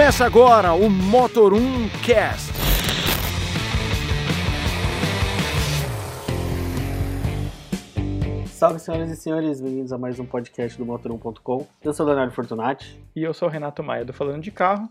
Começa 0.00 0.24
agora 0.24 0.72
o 0.72 0.88
Motor 0.88 1.52
1 1.52 1.58
Cast. 2.02 2.50
Salve, 8.46 8.78
senhoras 8.78 9.10
e 9.10 9.16
senhores, 9.16 9.60
bem-vindos 9.60 9.92
a 9.92 9.98
mais 9.98 10.18
um 10.18 10.24
podcast 10.24 10.78
do 10.78 10.86
Motor1.com. 10.86 11.66
Eu 11.84 11.92
sou 11.92 12.06
o 12.06 12.08
Leonardo 12.08 12.32
Fortunati. 12.32 12.98
E 13.14 13.22
eu 13.22 13.34
sou 13.34 13.46
o 13.46 13.50
Renato 13.50 13.82
Maia, 13.82 14.02
do 14.02 14.14
Falando 14.14 14.40
de 14.40 14.50
Carro. 14.50 14.88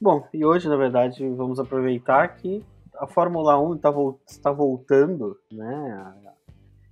Bom, 0.00 0.26
e 0.34 0.44
hoje, 0.44 0.68
na 0.68 0.76
verdade, 0.76 1.24
vamos 1.30 1.60
aproveitar 1.60 2.26
que 2.34 2.64
a 2.96 3.06
Fórmula 3.06 3.56
1 3.60 3.76
está, 3.76 3.94
está 4.28 4.50
voltando, 4.50 5.38
né? 5.52 6.12
A 6.26 6.32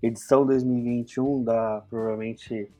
edição 0.00 0.46
2021 0.46 1.42
da 1.42 1.82
provavelmente 1.90 2.70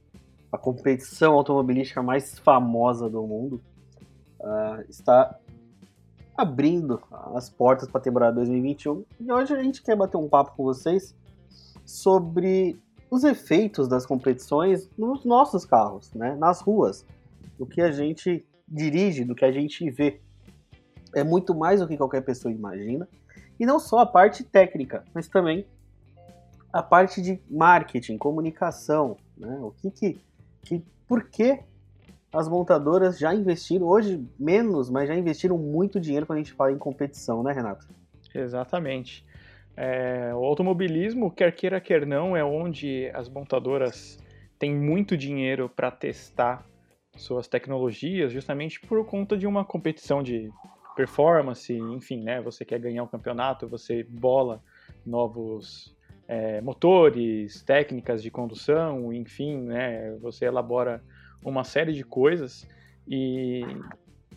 a 0.53 0.57
competição 0.57 1.33
automobilística 1.35 2.01
mais 2.01 2.39
famosa 2.39 3.11
do 3.11 3.27
mundo 3.27 3.61
uh, 4.45 4.85
está 4.89 5.39
abrindo 6.37 7.01
as 7.35 7.49
portas 7.49 7.89
para 7.89 8.01
a 8.01 8.05
temporada 8.05 8.37
2021 8.37 9.05
e 9.21 9.33
hoje 9.33 9.55
a 9.55 9.63
gente 9.63 9.83
quer 9.83 9.97
bater 9.97 10.17
um 10.17 10.29
papo 10.29 10.53
com 10.57 10.65
vocês 10.65 11.15
sobre 11.85 12.79
os 13.11 13.23
efeitos 13.25 13.87
das 13.87 14.05
competições 14.05 14.91
nos 14.99 15.25
nossos 15.25 15.65
carros, 15.65 16.13
né, 16.13 16.35
nas 16.37 16.61
ruas, 16.61 17.07
do 17.59 17.65
que 17.65 17.81
a 17.81 17.93
gente 17.93 18.45
dirige, 18.67 19.25
do 19.25 19.35
que 19.35 19.45
a 19.45 19.53
gente 19.53 19.89
vê. 19.91 20.21
É 21.15 21.23
muito 21.23 21.55
mais 21.55 21.81
do 21.81 21.87
que 21.87 21.97
qualquer 21.97 22.23
pessoa 22.23 22.53
imagina. 22.53 23.09
E 23.61 23.65
não 23.65 23.79
só 23.79 23.99
a 23.99 24.07
parte 24.07 24.43
técnica, 24.43 25.05
mas 25.15 25.29
também 25.29 25.65
a 26.73 26.83
parte 26.83 27.23
de 27.23 27.41
marketing, 27.49 28.19
comunicação, 28.19 29.17
né? 29.37 29.57
O 29.61 29.71
que 29.71 29.93
que, 29.93 30.21
que 30.63 30.85
por 31.07 31.29
que 31.29 31.61
as 32.35 32.49
montadoras 32.49 33.17
já 33.19 33.33
investiram 33.33 33.87
hoje 33.87 34.23
menos, 34.39 34.91
mas 34.91 35.09
já 35.09 35.15
investiram 35.15 35.57
muito 35.57 36.01
dinheiro 36.01 36.27
quando 36.27 36.39
a 36.39 36.43
gente 36.43 36.53
fala 36.53 36.73
em 36.73 36.79
competição, 36.79 37.43
né, 37.43 37.53
Renato? 37.53 37.87
Exatamente. 38.35 39.25
É, 39.77 40.33
o 40.35 40.45
automobilismo, 40.45 41.31
quer 41.31 41.55
queira 41.55 41.81
quer 41.81 42.05
não, 42.05 42.37
é 42.37 42.45
onde 42.45 43.09
as 43.15 43.29
montadoras 43.29 44.19
têm 44.59 44.75
muito 44.75 45.17
dinheiro 45.17 45.69
para 45.69 45.91
testar 45.91 46.67
suas 47.17 47.47
tecnologias, 47.47 48.33
justamente 48.33 48.81
por 48.81 49.07
conta 49.07 49.37
de 49.37 49.47
uma 49.47 49.65
competição 49.65 50.21
de 50.21 50.51
performance, 50.97 51.73
enfim, 51.73 52.23
né? 52.23 52.41
Você 52.43 52.65
quer 52.65 52.81
ganhar 52.81 53.05
um 53.05 53.09
campeonato, 53.09 53.69
você 53.69 54.03
bola 54.03 54.61
novos 55.07 55.95
é, 56.27 56.61
motores, 56.61 57.63
técnicas 57.63 58.23
de 58.23 58.31
condução, 58.31 59.13
enfim, 59.13 59.57
né? 59.57 60.17
Você 60.21 60.47
elabora 60.47 61.03
uma 61.45 61.63
série 61.63 61.93
de 61.93 62.03
coisas 62.03 62.67
e, 63.07 63.63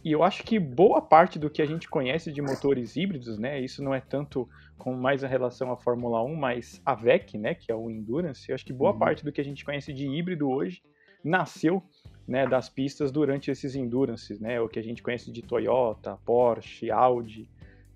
e 0.03 0.11
eu 0.11 0.23
acho 0.23 0.43
que 0.43 0.59
boa 0.59 1.01
parte 1.01 1.39
do 1.39 1.49
que 1.49 1.61
a 1.61 1.65
gente 1.65 1.89
conhece 1.89 2.31
de 2.31 2.41
motores 2.41 2.95
híbridos, 2.95 3.37
né? 3.37 3.59
Isso 3.59 3.83
não 3.83 3.93
é 3.93 4.01
tanto 4.01 4.47
com 4.77 4.93
mais 4.93 5.23
a 5.23 5.27
relação 5.27 5.71
à 5.71 5.77
Fórmula 5.77 6.23
1, 6.23 6.35
mas 6.35 6.81
a 6.85 6.93
VEC, 6.93 7.37
né? 7.37 7.55
Que 7.55 7.71
é 7.71 7.75
o 7.75 7.89
Endurance. 7.89 8.49
Eu 8.49 8.55
acho 8.55 8.65
que 8.65 8.73
boa 8.73 8.91
uhum. 8.91 8.99
parte 8.99 9.23
do 9.23 9.31
que 9.31 9.41
a 9.41 9.43
gente 9.43 9.65
conhece 9.65 9.91
de 9.93 10.07
híbrido 10.07 10.49
hoje 10.49 10.81
nasceu 11.23 11.81
né, 12.27 12.45
das 12.45 12.69
pistas 12.69 13.11
durante 13.11 13.49
esses 13.49 13.75
endurances, 13.75 14.39
né? 14.39 14.59
O 14.59 14.67
que 14.67 14.79
a 14.79 14.83
gente 14.83 15.01
conhece 15.01 15.31
de 15.31 15.41
Toyota, 15.41 16.17
Porsche, 16.25 16.91
Audi. 16.91 17.49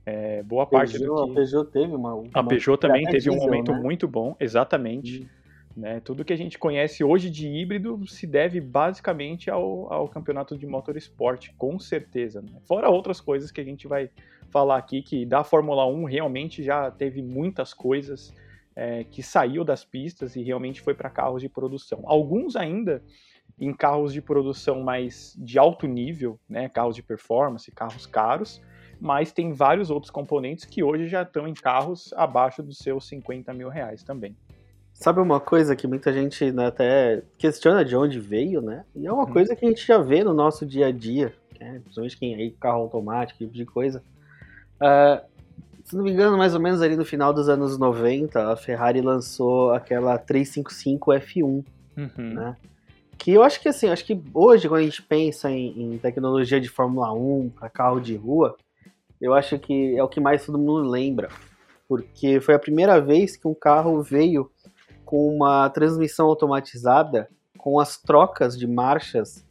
É, 0.06 0.42
boa 0.42 0.66
parte 0.66 0.98
Peugeot, 0.98 1.16
do 1.16 1.26
que... 1.26 1.32
A 1.32 1.36
Peugeot 1.36 1.72
teve 1.72 1.96
uma. 1.96 2.16
uma 2.16 2.30
a 2.34 2.44
Peugeot 2.44 2.78
também 2.78 3.06
teve 3.06 3.30
um 3.30 3.36
momento 3.36 3.72
né? 3.72 3.80
muito 3.80 4.08
bom, 4.08 4.36
exatamente. 4.40 5.22
Hum. 5.22 5.41
Né? 5.76 6.00
Tudo 6.02 6.26
que 6.26 6.34
a 6.34 6.38
gente 6.38 6.60
conhece 6.60 7.04
hoje 7.04 7.30
de 7.30 7.48
híbrido 7.48 8.06
se 8.08 8.28
deve 8.28 8.60
basicamente 8.60 9.50
ao, 9.50 9.92
ao 9.92 10.08
campeonato 10.08 10.58
de 10.58 10.68
motorsport, 10.68 11.50
com 11.58 11.80
certeza. 11.80 12.42
Né? 12.42 12.52
Fora 12.68 12.90
outras 12.90 13.22
coisas 13.22 13.52
que 13.52 13.62
a 13.62 13.64
gente 13.64 13.88
vai 13.88 14.10
falar 14.50 14.78
aqui, 14.78 15.02
que 15.02 15.26
da 15.26 15.44
Fórmula 15.44 15.86
1 15.88 16.04
realmente 16.04 16.62
já 16.62 16.92
teve 16.92 17.22
muitas 17.22 17.74
coisas 17.74 18.34
é, 18.76 19.04
que 19.06 19.24
saiu 19.24 19.64
das 19.64 19.86
pistas 19.86 20.36
e 20.36 20.44
realmente 20.44 20.82
foi 20.82 20.94
para 20.94 21.10
carros 21.10 21.42
de 21.42 21.50
produção. 21.50 22.02
Alguns 22.06 22.56
ainda 22.56 23.02
em 23.60 23.74
carros 23.74 24.12
de 24.12 24.22
produção 24.22 24.82
mais 24.82 25.36
de 25.38 25.60
alto 25.60 25.88
nível, 25.88 26.40
né, 26.50 26.68
carros 26.68 26.96
de 26.96 27.04
performance, 27.04 27.72
carros 27.72 28.06
caros, 28.06 28.62
mas 29.00 29.32
tem 29.32 29.54
vários 29.54 29.90
outros 29.90 30.12
componentes 30.12 30.66
que 30.66 30.84
hoje 30.84 31.08
já 31.08 31.24
estão 31.24 31.48
em 31.48 31.54
carros 31.54 32.14
abaixo 32.14 32.62
dos 32.62 32.78
seus 32.78 33.08
50 33.08 33.54
mil 33.54 33.70
reais 33.70 34.04
também. 34.04 34.36
Sabe 35.02 35.20
uma 35.20 35.40
coisa 35.40 35.76
que 35.76 35.88
muita 35.88 36.14
gente 36.14 36.52
né, 36.52 36.68
até 36.68 37.24
questiona 37.36 37.84
de 37.84 37.96
onde 37.96 38.20
veio, 38.20 38.62
né? 38.62 38.86
E 38.96 39.08
é 39.08 39.12
uma 39.12 39.24
hum. 39.24 39.34
coisa 39.34 39.56
que 39.56 39.66
a 39.66 39.68
gente 39.68 39.86
já 39.86 39.98
vê 39.98 40.24
no 40.24 40.32
nosso 40.32 40.64
dia 40.64 40.88
a 40.88 40.92
dia, 40.92 41.34
né? 41.60 41.80
principalmente 41.80 42.18
quem 42.18 42.36
aí 42.36 42.52
carro 42.52 42.82
automático, 42.82 43.40
tipo 43.40 43.52
de 43.52 43.66
coisa. 43.66 44.04
Uh, 44.76 45.26
se 45.84 45.96
não 45.96 46.04
me 46.04 46.12
engano, 46.12 46.38
mais 46.38 46.54
ou 46.54 46.60
menos 46.60 46.84
ali 46.84 46.96
no 46.96 47.04
final 47.04 47.34
dos 47.34 47.50
anos 47.50 47.80
90, 47.80 48.52
a 48.52 48.56
Ferrari 48.56 49.02
lançou 49.02 49.72
aquela 49.72 50.20
355 50.20 51.12
F1, 51.14 51.44
uhum. 51.44 51.64
né? 52.18 52.56
Que 53.18 53.32
eu 53.32 53.42
acho 53.42 53.60
que 53.60 53.70
assim, 53.70 53.90
acho 53.90 54.06
que 54.06 54.22
hoje 54.32 54.70
quando 54.70 54.82
a 54.82 54.86
gente 54.86 55.02
pensa 55.02 55.50
em, 55.50 55.94
em 55.94 55.98
tecnologia 55.98 56.62
de 56.62 56.70
Fórmula 56.70 57.12
1 57.12 57.50
para 57.58 57.72
carro 57.72 58.00
de 58.00 58.16
rua, 58.16 58.56
eu 59.20 59.34
acho 59.34 59.58
que 59.58 59.98
é 59.98 60.04
o 60.04 60.08
que 60.08 60.20
mais 60.20 60.46
todo 60.46 60.60
mundo 60.60 60.88
lembra, 60.88 61.30
porque 61.88 62.40
foi 62.40 62.54
a 62.54 62.60
primeira 62.60 63.02
vez 63.02 63.36
que 63.36 63.48
um 63.48 63.56
carro 63.56 64.00
veio 64.04 64.52
com 65.12 65.28
uma 65.28 65.70
transmissão 65.70 66.28
automatizada 66.28 67.28
com 67.58 67.78
as 67.82 67.98
trocas 67.98 68.58
de 68.58 68.66
marchas 68.66 69.46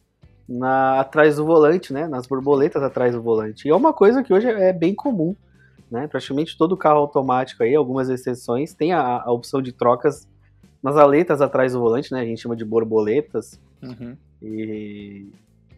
na, 0.48 1.00
atrás 1.00 1.36
do 1.36 1.44
volante, 1.44 1.92
né, 1.92 2.08
nas 2.08 2.26
borboletas 2.26 2.82
atrás 2.82 3.14
do 3.14 3.20
volante. 3.20 3.68
E 3.68 3.70
é 3.70 3.76
uma 3.76 3.92
coisa 3.92 4.22
que 4.22 4.32
hoje 4.32 4.48
é 4.48 4.72
bem 4.72 4.94
comum, 4.94 5.36
né? 5.90 6.08
Praticamente 6.08 6.56
todo 6.56 6.78
carro 6.78 7.00
automático 7.00 7.62
aí, 7.62 7.74
algumas 7.74 8.08
exceções, 8.08 8.72
tem 8.72 8.94
a, 8.94 9.22
a 9.22 9.30
opção 9.30 9.60
de 9.60 9.70
trocas 9.70 10.26
nas 10.82 10.96
aletas 10.96 11.42
atrás 11.42 11.74
do 11.74 11.80
volante, 11.80 12.10
né? 12.10 12.22
A 12.22 12.24
gente 12.24 12.40
chama 12.40 12.56
de 12.56 12.64
borboletas. 12.64 13.60
Uhum. 13.82 14.16
E 14.40 15.28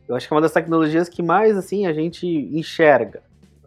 eu 0.09 0.15
acho 0.15 0.29
que 0.29 0.33
é 0.33 0.37
uma 0.37 0.43
das 0.43 0.53
tecnologias 0.53 1.09
que 1.09 1.25
mais 1.25 1.57
assim 1.57 1.89
a 1.89 1.93
gente 1.93 2.25
enxerga, 2.25 3.21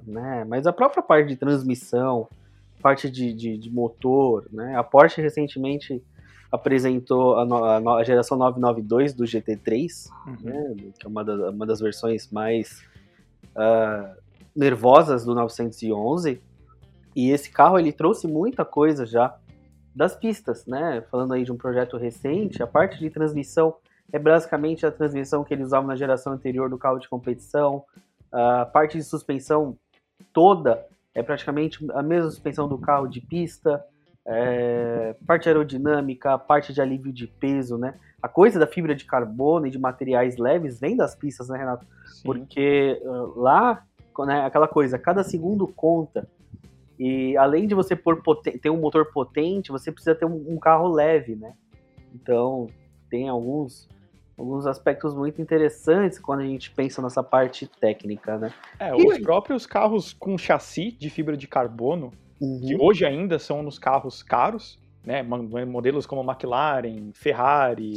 né? 0.07 0.45
Mas 0.47 0.65
a 0.65 0.71
própria 0.71 1.03
parte 1.03 1.27
de 1.27 1.35
transmissão, 1.35 2.29
parte 2.81 3.09
de, 3.09 3.33
de, 3.33 3.57
de 3.57 3.69
motor, 3.69 4.45
né? 4.51 4.75
A 4.75 4.83
Porsche 4.83 5.21
recentemente 5.21 6.03
apresentou 6.51 7.39
a, 7.39 7.45
no, 7.45 7.95
a, 7.95 8.03
geração 8.03 8.37
992 8.37 9.13
do 9.13 9.23
GT3, 9.23 10.09
uhum. 10.27 10.35
né? 10.43 10.75
Que 10.99 11.05
é 11.05 11.09
uma, 11.09 11.23
da, 11.23 11.49
uma 11.49 11.65
das 11.65 11.79
versões 11.79 12.29
mais 12.31 12.83
uh, 13.55 14.15
nervosas 14.55 15.25
do 15.25 15.33
911. 15.33 16.41
E 17.15 17.31
esse 17.31 17.49
carro 17.49 17.79
ele 17.79 17.91
trouxe 17.91 18.27
muita 18.27 18.65
coisa 18.65 19.05
já 19.05 19.35
das 19.95 20.15
pistas, 20.15 20.65
né? 20.65 21.01
Falando 21.09 21.33
aí 21.33 21.43
de 21.43 21.51
um 21.51 21.57
projeto 21.57 21.97
recente, 21.97 22.61
a 22.61 22.67
parte 22.67 22.99
de 22.99 23.09
transmissão 23.09 23.75
é 24.11 24.19
basicamente 24.19 24.85
a 24.85 24.91
transmissão 24.91 25.43
que 25.43 25.53
eles 25.53 25.67
usavam 25.67 25.87
na 25.87 25.95
geração 25.95 26.33
anterior 26.33 26.69
do 26.69 26.77
carro 26.77 26.99
de 26.99 27.09
competição. 27.09 27.83
A 28.31 28.65
parte 28.65 28.97
de 28.97 29.03
suspensão 29.03 29.77
toda 30.33 30.85
é 31.15 31.23
praticamente 31.23 31.79
a 31.93 32.03
mesma 32.03 32.29
suspensão 32.29 32.67
do 32.67 32.77
carro 32.77 33.07
de 33.07 33.21
pista. 33.21 33.83
É, 34.27 35.15
parte 35.25 35.47
aerodinâmica, 35.47 36.37
parte 36.37 36.73
de 36.73 36.81
alívio 36.81 37.13
de 37.13 37.27
peso, 37.27 37.77
né? 37.77 37.93
A 38.21 38.27
coisa 38.27 38.59
da 38.59 38.65
fibra 38.65 38.95
de 38.95 39.05
carbono 39.05 39.67
e 39.67 39.69
de 39.69 39.77
materiais 39.77 40.35
leves 40.37 40.79
vem 40.79 40.97
das 40.97 41.15
pistas, 41.15 41.47
né, 41.47 41.59
Renato? 41.59 41.85
Sim. 42.07 42.23
Porque 42.23 42.99
uh, 43.03 43.39
lá, 43.39 43.85
né, 44.25 44.43
aquela 44.43 44.67
coisa, 44.67 44.97
cada 44.97 45.23
segundo 45.23 45.67
conta. 45.67 46.27
E 46.97 47.37
além 47.37 47.67
de 47.67 47.75
você 47.75 47.95
ter 48.59 48.69
um 48.69 48.79
motor 48.79 49.11
potente, 49.11 49.71
você 49.71 49.91
precisa 49.91 50.15
ter 50.15 50.25
um, 50.25 50.43
um, 50.53 50.57
carro 50.57 50.87
leve, 50.87 51.35
né? 51.35 51.53
Então, 52.13 52.67
tem 53.09 53.29
alguns, 53.29 53.87
alguns 54.37 54.65
aspectos 54.67 55.13
muito 55.15 55.41
interessantes 55.41 56.19
quando 56.19 56.41
a 56.41 56.45
gente 56.45 56.71
pensa 56.71 57.01
nessa 57.01 57.23
parte 57.23 57.67
técnica, 57.67 58.37
né? 58.37 58.53
É, 58.79 58.89
e... 58.89 59.07
os 59.07 59.17
próprios 59.19 59.65
carros 59.65 60.13
com 60.13 60.37
chassi 60.37 60.91
de 60.91 61.09
fibra 61.09 61.37
de 61.37 61.47
carbono, 61.47 62.11
uhum. 62.39 62.61
que 62.61 62.75
hoje 62.75 63.05
ainda 63.05 63.39
são 63.39 63.63
nos 63.63 63.79
carros 63.79 64.21
caros, 64.21 64.77
né, 65.03 65.21
modelos 65.23 66.05
como 66.05 66.23
McLaren, 66.23 67.11
Ferrari, 67.13 67.93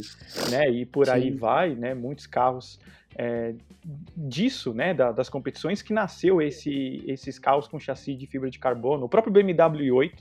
né, 0.50 0.70
e 0.70 0.84
por 0.84 1.06
Sim. 1.06 1.12
aí 1.12 1.30
vai, 1.30 1.74
né, 1.74 1.94
muitos 1.94 2.26
carros 2.26 2.78
é, 3.16 3.54
disso, 4.14 4.74
né, 4.74 4.92
da, 4.92 5.10
das 5.10 5.28
competições 5.28 5.80
que 5.80 5.92
nasceu 5.92 6.42
esse, 6.42 7.02
esses 7.06 7.38
carros 7.38 7.66
com 7.66 7.80
chassi 7.80 8.14
de 8.14 8.26
fibra 8.26 8.50
de 8.50 8.58
carbono. 8.58 9.06
O 9.06 9.08
próprio 9.08 9.32
BMW 9.32 9.86
i8, 9.86 10.12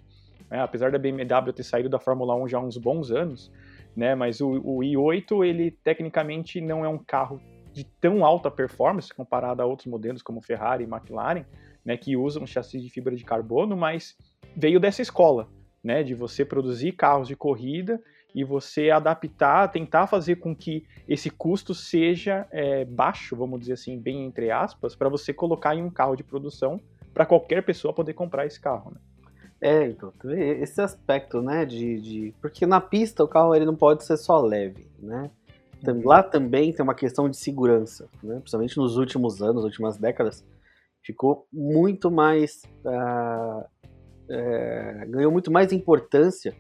né, 0.50 0.62
apesar 0.62 0.92
da 0.92 0.98
BMW 0.98 1.54
ter 1.54 1.64
saído 1.64 1.90
da 1.90 2.00
Fórmula 2.00 2.36
1 2.36 2.48
já 2.48 2.58
há 2.58 2.62
uns 2.62 2.78
bons 2.78 3.12
anos, 3.12 3.52
né, 3.96 4.16
mas 4.16 4.42
o, 4.42 4.50
o 4.64 4.80
i8 4.80 5.46
ele 5.46 5.72
tecnicamente 5.72 6.62
não 6.62 6.86
é 6.86 6.90
um 6.90 6.98
carro 6.98 7.42
de 7.74 7.84
tão 7.84 8.26
alta 8.26 8.50
performance 8.50 9.14
comparado 9.14 9.62
a 9.62 9.66
outros 9.66 9.88
modelos 9.88 10.22
como 10.22 10.42
Ferrari 10.42 10.84
e 10.84 10.88
McLaren, 10.88 11.46
né, 11.84 11.98
que 11.98 12.18
usam 12.18 12.46
chassi 12.46 12.80
de 12.80 12.90
fibra 12.90 13.16
de 13.16 13.24
carbono, 13.24 13.76
mas 13.78 14.16
veio 14.56 14.80
dessa 14.80 15.02
escola, 15.02 15.48
né, 15.84 16.04
de 16.04 16.14
você 16.14 16.44
produzir 16.44 16.94
carros 16.94 17.28
de 17.28 17.36
corrida 17.36 18.02
e 18.34 18.44
você 18.44 18.90
adaptar, 18.90 19.72
tentar 19.72 20.06
fazer 20.06 20.36
com 20.36 20.56
que 20.56 20.86
esse 21.08 21.30
custo 21.30 21.74
seja 21.74 22.48
é, 22.52 22.86
baixo, 22.86 23.36
vamos 23.36 23.60
dizer 23.60 23.74
assim, 23.74 24.00
bem 24.00 24.26
entre 24.26 24.52
aspas, 24.52 24.96
para 24.96 25.10
você 25.10 25.34
colocar 25.34 25.76
em 25.76 25.84
um 25.84 25.90
carro 25.90 26.16
de 26.16 26.24
produção 26.24 26.80
para 27.14 27.26
qualquer 27.26 27.64
pessoa 27.64 27.94
poder 27.94 28.14
comprar 28.14 28.46
esse 28.46 28.60
carro. 28.60 28.92
Né? 28.92 29.00
É, 29.60 29.88
então, 29.88 30.14
esse 30.32 30.80
aspecto, 30.82 31.42
né, 31.42 31.66
de, 31.66 32.00
de, 32.00 32.36
Porque 32.42 32.66
na 32.66 32.80
pista 32.80 33.24
o 33.24 33.28
carro 33.28 33.56
ele 33.56 33.66
não 33.66 33.76
pode 33.76 34.04
ser 34.04 34.18
só 34.18 34.40
leve, 34.40 34.88
né? 35.00 35.32
Uhum. 35.86 36.08
Lá 36.08 36.22
também 36.24 36.72
tem 36.72 36.84
uma 36.84 36.94
questão 36.96 37.30
de 37.30 37.38
segurança, 37.38 38.08
né? 38.22 38.40
Principalmente 38.40 38.78
nos 38.78 38.98
últimos 38.98 39.42
anos, 39.42 39.64
últimas 39.64 39.98
décadas, 39.98 40.46
ficou 41.04 41.48
muito 41.52 42.12
mais... 42.12 42.64
Uh, 42.86 43.66
é, 44.30 45.06
ganhou 45.08 45.32
muito 45.32 45.50
mais 45.50 45.72
importância 45.72 46.54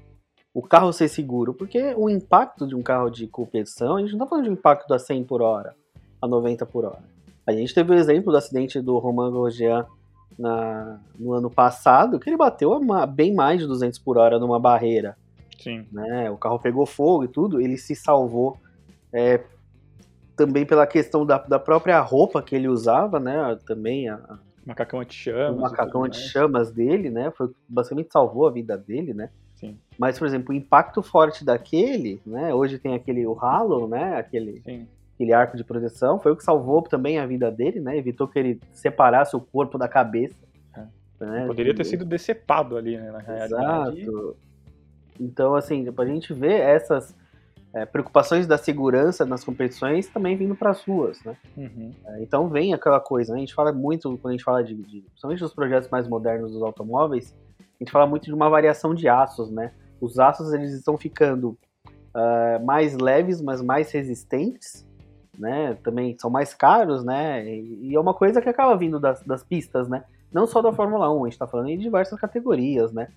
o 0.57 0.61
carro 0.63 0.91
ser 0.91 1.07
seguro, 1.07 1.53
porque 1.53 1.93
o 1.95 2.09
impacto 2.09 2.65
de 2.65 2.73
um 2.73 2.81
carro 2.81 3.11
de 3.11 3.27
competição, 3.27 3.97
a 3.97 4.01
gente 4.01 4.13
não 4.13 4.17
está 4.17 4.27
falando 4.27 4.45
de 4.45 4.49
um 4.49 4.53
impacto 4.53 4.91
a 4.91 4.97
100 4.97 5.23
por 5.25 5.39
hora, 5.39 5.75
a 6.19 6.27
90 6.27 6.65
por 6.65 6.83
hora. 6.83 7.03
A 7.45 7.51
gente 7.51 7.75
teve 7.75 7.91
o 7.91 7.93
exemplo 7.93 8.31
do 8.31 8.37
acidente 8.37 8.81
do 8.81 8.97
Romain 8.97 9.29
Grosjean 9.29 9.85
na, 10.37 10.99
no 11.17 11.33
ano 11.33 11.49
passado, 11.49 12.19
que 12.19 12.29
ele 12.29 12.37
bateu 12.37 12.73
a 12.93 13.05
bem 13.05 13.33
mais 13.33 13.59
de 13.59 13.67
200 13.67 13.99
por 13.99 14.17
hora 14.17 14.39
numa 14.39 14.59
barreira. 14.59 15.17
Sim. 15.59 15.85
Né? 15.91 16.29
O 16.29 16.37
carro 16.37 16.59
pegou 16.59 16.85
fogo 16.85 17.25
e 17.25 17.27
tudo, 17.27 17.59
ele 17.59 17.77
se 17.77 17.95
salvou 17.95 18.57
é, 19.11 19.43
também 20.35 20.65
pela 20.65 20.85
questão 20.85 21.25
da, 21.25 21.39
da 21.39 21.59
própria 21.59 21.99
roupa 21.99 22.41
que 22.41 22.55
ele 22.55 22.67
usava, 22.67 23.19
né? 23.19 23.57
Também 23.65 24.07
a, 24.07 24.37
macacão 24.65 24.99
anti-chamas. 24.99 25.57
O 25.57 25.61
macacão 25.61 26.03
anti-chamas 26.03 26.71
dele, 26.71 27.09
né? 27.09 27.31
Foi 27.31 27.49
basicamente 27.67 28.11
salvou 28.11 28.47
a 28.47 28.51
vida 28.51 28.77
dele, 28.77 29.13
né? 29.13 29.29
Sim. 29.55 29.77
Mas, 29.97 30.19
por 30.19 30.27
exemplo, 30.27 30.53
o 30.53 30.57
impacto 30.57 31.01
forte 31.01 31.43
daquele, 31.43 32.21
né? 32.25 32.53
Hoje 32.53 32.77
tem 32.77 32.93
aquele 32.93 33.25
o 33.25 33.37
Halo, 33.39 33.87
né? 33.87 34.17
Aquele, 34.17 34.61
Sim. 34.61 34.87
Aquele 35.17 35.33
arco 35.33 35.57
de 35.57 35.63
proteção, 35.63 36.19
foi 36.19 36.31
o 36.31 36.35
que 36.35 36.43
salvou 36.43 36.83
também 36.83 37.17
a 37.17 37.25
vida 37.25 37.51
dele, 37.51 37.79
né? 37.79 37.97
Evitou 37.97 38.27
que 38.27 38.37
ele 38.37 38.61
separasse 38.71 39.35
o 39.35 39.41
corpo 39.41 39.75
da 39.75 39.87
cabeça. 39.87 40.37
É. 40.75 41.25
Né? 41.25 41.47
Poderia 41.47 41.73
ter 41.73 41.83
sido 41.83 42.05
decepado 42.05 42.77
ali, 42.77 42.95
né? 42.97 43.11
Na 43.11 43.19
realidade. 43.19 44.01
Exato. 44.01 44.37
Então, 45.19 45.55
assim, 45.55 45.87
a 45.97 46.05
gente 46.05 46.31
vê 46.33 46.53
essas 46.53 47.15
é, 47.73 47.83
preocupações 47.83 48.45
da 48.45 48.59
segurança 48.59 49.25
nas 49.25 49.43
competições 49.43 50.07
também 50.07 50.37
vindo 50.37 50.55
para 50.55 50.69
as 50.69 50.83
ruas, 50.83 51.21
né? 51.23 51.35
Uhum. 51.57 51.91
É, 52.05 52.21
então 52.21 52.47
vem 52.47 52.75
aquela 52.75 52.99
coisa, 52.99 53.33
né? 53.33 53.37
A 53.37 53.39
gente 53.39 53.55
fala 53.55 53.73
muito, 53.73 54.15
quando 54.19 54.29
a 54.29 54.31
gente 54.31 54.43
fala 54.43 54.63
de, 54.63 54.75
de, 54.75 55.01
principalmente 55.01 55.39
dos 55.39 55.53
projetos 55.53 55.89
mais 55.89 56.07
modernos 56.07 56.51
dos 56.51 56.61
automóveis, 56.61 57.35
a 57.59 57.83
gente 57.83 57.91
fala 57.91 58.05
muito 58.05 58.25
de 58.25 58.33
uma 58.33 58.49
variação 58.49 58.93
de 58.93 59.09
aços, 59.09 59.49
né? 59.49 59.73
Os 59.99 60.19
aços 60.19 60.53
eles 60.53 60.73
estão 60.73 60.95
ficando 60.95 61.57
uh, 61.89 62.63
mais 62.63 62.95
leves, 62.95 63.41
mas 63.41 63.63
mais 63.63 63.91
resistentes, 63.91 64.87
né? 65.37 65.77
Também 65.83 66.17
são 66.19 66.29
mais 66.29 66.53
caros, 66.53 67.03
né? 67.03 67.45
E, 67.45 67.89
e 67.89 67.95
é 67.95 67.99
uma 67.99 68.13
coisa 68.13 68.41
que 68.41 68.49
acaba 68.49 68.75
vindo 68.75 68.99
das, 68.99 69.21
das, 69.23 69.43
pistas, 69.43 69.87
né? 69.87 70.03
Não 70.31 70.47
só 70.47 70.61
da 70.61 70.73
Fórmula 70.73 71.13
1, 71.13 71.19
a 71.19 71.27
gente 71.27 71.33
está 71.33 71.47
falando 71.47 71.69
em 71.69 71.77
diversas 71.77 72.19
categorias, 72.19 72.91
né? 72.91 73.09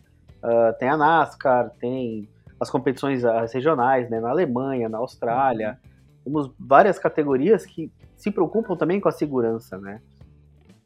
Uh, 0.43 0.77
tem 0.79 0.89
a 0.89 0.97
NASCAR, 0.97 1.71
tem 1.79 2.29
as 2.59 2.71
competições 2.71 3.23
regionais, 3.53 4.09
né? 4.11 4.21
Na 4.21 4.31
Alemanha, 4.31 4.89
na 4.89 4.99
Austrália. 4.99 5.79
Temos 6.25 6.51
várias 6.59 6.99
categorias 6.99 7.65
que 7.65 7.91
se 8.17 8.31
preocupam 8.31 8.77
também 8.77 9.01
com 9.01 9.09
a 9.09 9.13
segurança, 9.13 9.79
né? 9.79 10.01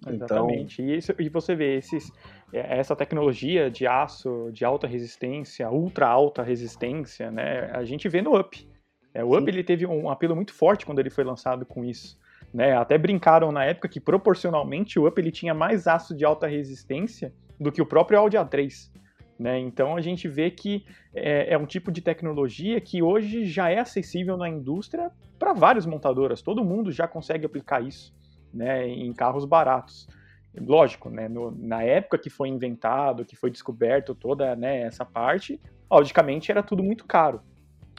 Exatamente. 0.06 0.82
Então... 0.82 0.94
E, 0.94 0.98
isso, 0.98 1.14
e 1.18 1.28
você 1.28 1.54
vê 1.54 1.76
esses, 1.76 2.12
é, 2.52 2.78
essa 2.78 2.94
tecnologia 2.94 3.70
de 3.70 3.86
aço 3.86 4.50
de 4.52 4.64
alta 4.64 4.86
resistência, 4.86 5.70
ultra 5.70 6.06
alta 6.06 6.42
resistência, 6.42 7.30
né? 7.30 7.70
A 7.72 7.84
gente 7.84 8.08
vê 8.08 8.22
no 8.22 8.38
Up. 8.38 8.73
É, 9.14 9.24
o 9.24 9.30
Sim. 9.30 9.38
Up 9.38 9.50
ele 9.50 9.62
teve 9.62 9.86
um 9.86 10.10
apelo 10.10 10.34
muito 10.34 10.52
forte 10.52 10.84
quando 10.84 10.98
ele 10.98 11.08
foi 11.08 11.22
lançado 11.22 11.64
com 11.64 11.84
isso. 11.84 12.18
Né? 12.52 12.76
Até 12.76 12.98
brincaram 12.98 13.52
na 13.52 13.64
época 13.64 13.88
que 13.88 14.00
proporcionalmente 14.00 14.98
o 14.98 15.06
Up 15.06 15.20
ele 15.20 15.30
tinha 15.30 15.54
mais 15.54 15.86
aço 15.86 16.14
de 16.14 16.24
alta 16.24 16.48
resistência 16.48 17.32
do 17.58 17.70
que 17.70 17.80
o 17.80 17.86
próprio 17.86 18.18
Audi 18.18 18.36
A3. 18.36 18.90
Né? 19.38 19.58
Então 19.60 19.96
a 19.96 20.00
gente 20.00 20.28
vê 20.28 20.50
que 20.50 20.84
é, 21.14 21.54
é, 21.54 21.58
um 21.58 21.66
tipo 21.66 21.90
de 21.90 22.00
tecnologia 22.00 22.80
que 22.80 23.02
hoje 23.02 23.44
já 23.46 23.70
é 23.70 23.78
acessível 23.78 24.36
na 24.36 24.48
indústria 24.48 25.10
para 25.38 25.52
várias 25.52 25.86
montadoras. 25.86 26.42
Todo 26.42 26.64
mundo 26.64 26.92
já 26.92 27.06
consegue 27.08 27.46
aplicar 27.46 27.82
isso 27.82 28.14
né, 28.52 28.86
em 28.86 29.12
carros 29.12 29.44
baratos. 29.44 30.08
Lógico, 30.56 31.10
né, 31.10 31.28
no, 31.28 31.50
na 31.50 31.82
época 31.82 32.16
que 32.16 32.30
foi 32.30 32.48
inventado, 32.48 33.24
que 33.24 33.34
foi 33.34 33.50
descoberto 33.50 34.14
toda 34.14 34.54
né, 34.54 34.82
essa 34.82 35.04
parte, 35.04 35.60
logicamente 35.90 36.52
era 36.52 36.62
tudo 36.62 36.82
muito 36.82 37.04
caro. 37.04 37.40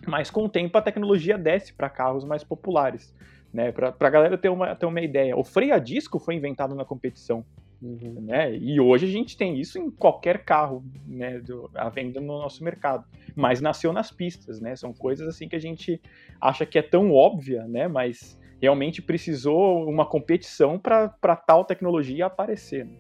Mas 0.06 0.30
com 0.30 0.46
o 0.46 0.50
tempo 0.50 0.78
a 0.78 0.82
tecnologia 0.82 1.38
desce 1.38 1.74
para 1.74 1.90
carros 1.90 2.26
mais 2.26 2.44
populares. 2.44 3.16
Né, 3.54 3.72
para 3.72 3.96
a 3.98 4.10
galera 4.10 4.38
ter 4.38 4.50
uma, 4.50 4.76
ter 4.76 4.86
uma 4.86 5.00
ideia, 5.00 5.38
o 5.38 5.42
freio 5.42 5.74
a 5.74 5.80
disco 5.80 6.20
foi 6.20 6.36
inventado 6.36 6.76
na 6.76 6.84
competição. 6.84 7.46
Uhum. 7.82 8.22
Né? 8.22 8.54
E 8.58 8.80
hoje 8.82 9.06
a 9.06 9.10
gente 9.10 9.38
tem 9.38 9.60
isso 9.60 9.80
em 9.80 9.90
qualquer 9.90 10.44
carro 10.44 10.84
né, 11.08 11.40
do, 11.40 11.70
à 11.74 11.88
venda 11.88 12.20
no 12.20 12.40
nosso 12.40 12.64
mercado. 12.64 13.06
Mas 13.34 13.62
nasceu 13.62 13.94
nas 13.94 14.12
pistas, 14.12 14.60
né? 14.60 14.76
São 14.76 14.94
coisas 14.94 15.28
assim 15.28 15.48
que 15.48 15.56
a 15.56 15.60
gente 15.60 16.02
acha 16.42 16.66
que 16.66 16.78
é 16.78 16.82
tão 16.82 17.14
óbvia, 17.14 17.66
né? 17.66 17.88
Mas 17.88 18.40
realmente 18.62 19.02
precisou 19.02 19.88
uma 19.88 20.06
competição 20.06 20.80
para 20.80 21.36
tal 21.36 21.64
tecnologia 21.64 22.26
aparecer. 22.26 22.86
Né? 22.86 22.98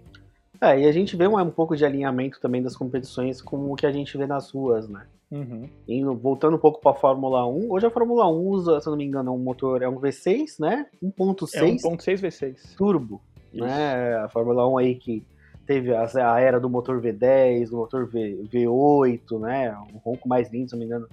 É, 0.61 0.79
e 0.79 0.87
a 0.87 0.91
gente 0.91 1.15
vê 1.15 1.27
um, 1.27 1.37
um, 1.37 1.51
pouco 1.51 1.75
de 1.75 1.85
alinhamento 1.85 2.39
também 2.39 2.61
das 2.61 2.75
competições 2.75 3.41
com 3.41 3.71
o 3.71 3.75
que 3.75 3.85
a 3.85 3.91
gente 3.91 4.17
vê 4.17 4.25
nas 4.25 4.51
ruas, 4.51 4.87
né? 4.87 5.05
Uhum. 5.31 5.67
Indo, 5.87 6.15
voltando 6.15 6.55
um 6.55 6.59
pouco 6.59 6.79
para 6.79 6.91
a 6.91 6.99
Fórmula 6.99 7.45
1, 7.47 7.71
hoje 7.71 7.85
a 7.85 7.89
Fórmula 7.89 8.29
1 8.29 8.47
usa, 8.47 8.79
se 8.79 8.87
não 8.87 8.95
me 8.95 9.05
engano, 9.05 9.33
um 9.33 9.39
motor, 9.39 9.81
é 9.81 9.89
um 9.89 9.99
V6, 9.99 10.59
né? 10.59 10.85
1.6. 11.03 11.55
É 11.55 11.61
1.6 11.61 12.21
V6. 12.21 12.75
Turbo, 12.77 13.21
Isso. 13.51 13.63
né? 13.63 14.15
A 14.17 14.29
Fórmula 14.29 14.67
1 14.67 14.77
aí 14.77 14.95
que 14.95 15.25
teve 15.65 15.93
a, 15.93 16.05
a 16.05 16.39
era 16.39 16.59
do 16.59 16.69
motor 16.69 17.01
V10, 17.01 17.69
do 17.69 17.77
motor 17.77 18.07
v, 18.07 18.47
V8, 18.51 19.39
né? 19.39 19.75
Um 19.93 19.97
ronco 19.97 20.27
mais 20.29 20.51
lindo, 20.51 20.69
se 20.69 20.75
não 20.75 20.79
me 20.79 20.85
engano. 20.85 21.07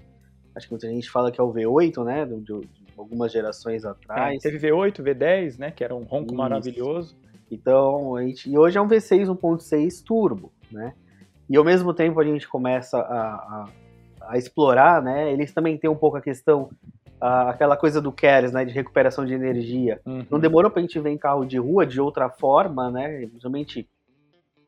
Acho 0.54 0.66
que 0.66 0.72
muita 0.72 0.88
gente 0.88 1.10
fala 1.10 1.32
que 1.32 1.40
é 1.40 1.44
o 1.44 1.52
V8, 1.52 2.04
né? 2.04 2.26
De, 2.26 2.40
de 2.40 2.68
algumas 2.96 3.32
gerações 3.32 3.84
atrás. 3.84 4.36
É, 4.36 4.38
teve 4.38 4.68
V8, 4.68 5.02
V10, 5.02 5.58
né? 5.58 5.70
Que 5.70 5.82
era 5.82 5.94
um 5.94 6.02
ronco 6.02 6.26
Isso. 6.26 6.36
maravilhoso. 6.36 7.16
Então, 7.50 8.16
a 8.16 8.22
gente, 8.22 8.50
e 8.50 8.58
hoje 8.58 8.78
é 8.78 8.80
um 8.80 8.88
V6 8.88 9.26
1.6 9.26 10.02
turbo, 10.04 10.52
né? 10.70 10.94
E 11.48 11.56
ao 11.56 11.64
mesmo 11.64 11.92
tempo 11.92 12.18
a 12.20 12.24
gente 12.24 12.48
começa 12.48 12.98
a, 12.98 13.34
a, 13.34 13.68
a 14.28 14.38
explorar, 14.38 15.02
né? 15.02 15.32
Eles 15.32 15.52
também 15.52 15.76
têm 15.76 15.90
um 15.90 15.96
pouco 15.96 16.16
a 16.16 16.20
questão, 16.20 16.70
a, 17.20 17.50
aquela 17.50 17.76
coisa 17.76 18.00
do 18.00 18.12
Keres, 18.12 18.52
né? 18.52 18.64
De 18.64 18.72
recuperação 18.72 19.24
de 19.24 19.34
energia. 19.34 20.00
Uhum. 20.04 20.26
Não 20.30 20.40
demorou 20.40 20.70
pra 20.70 20.82
gente 20.82 20.98
ver 20.98 21.10
em 21.10 21.18
carro 21.18 21.44
de 21.44 21.58
rua 21.58 21.86
de 21.86 22.00
outra 22.00 22.28
forma, 22.28 22.90
né? 22.90 23.26
Principalmente 23.26 23.88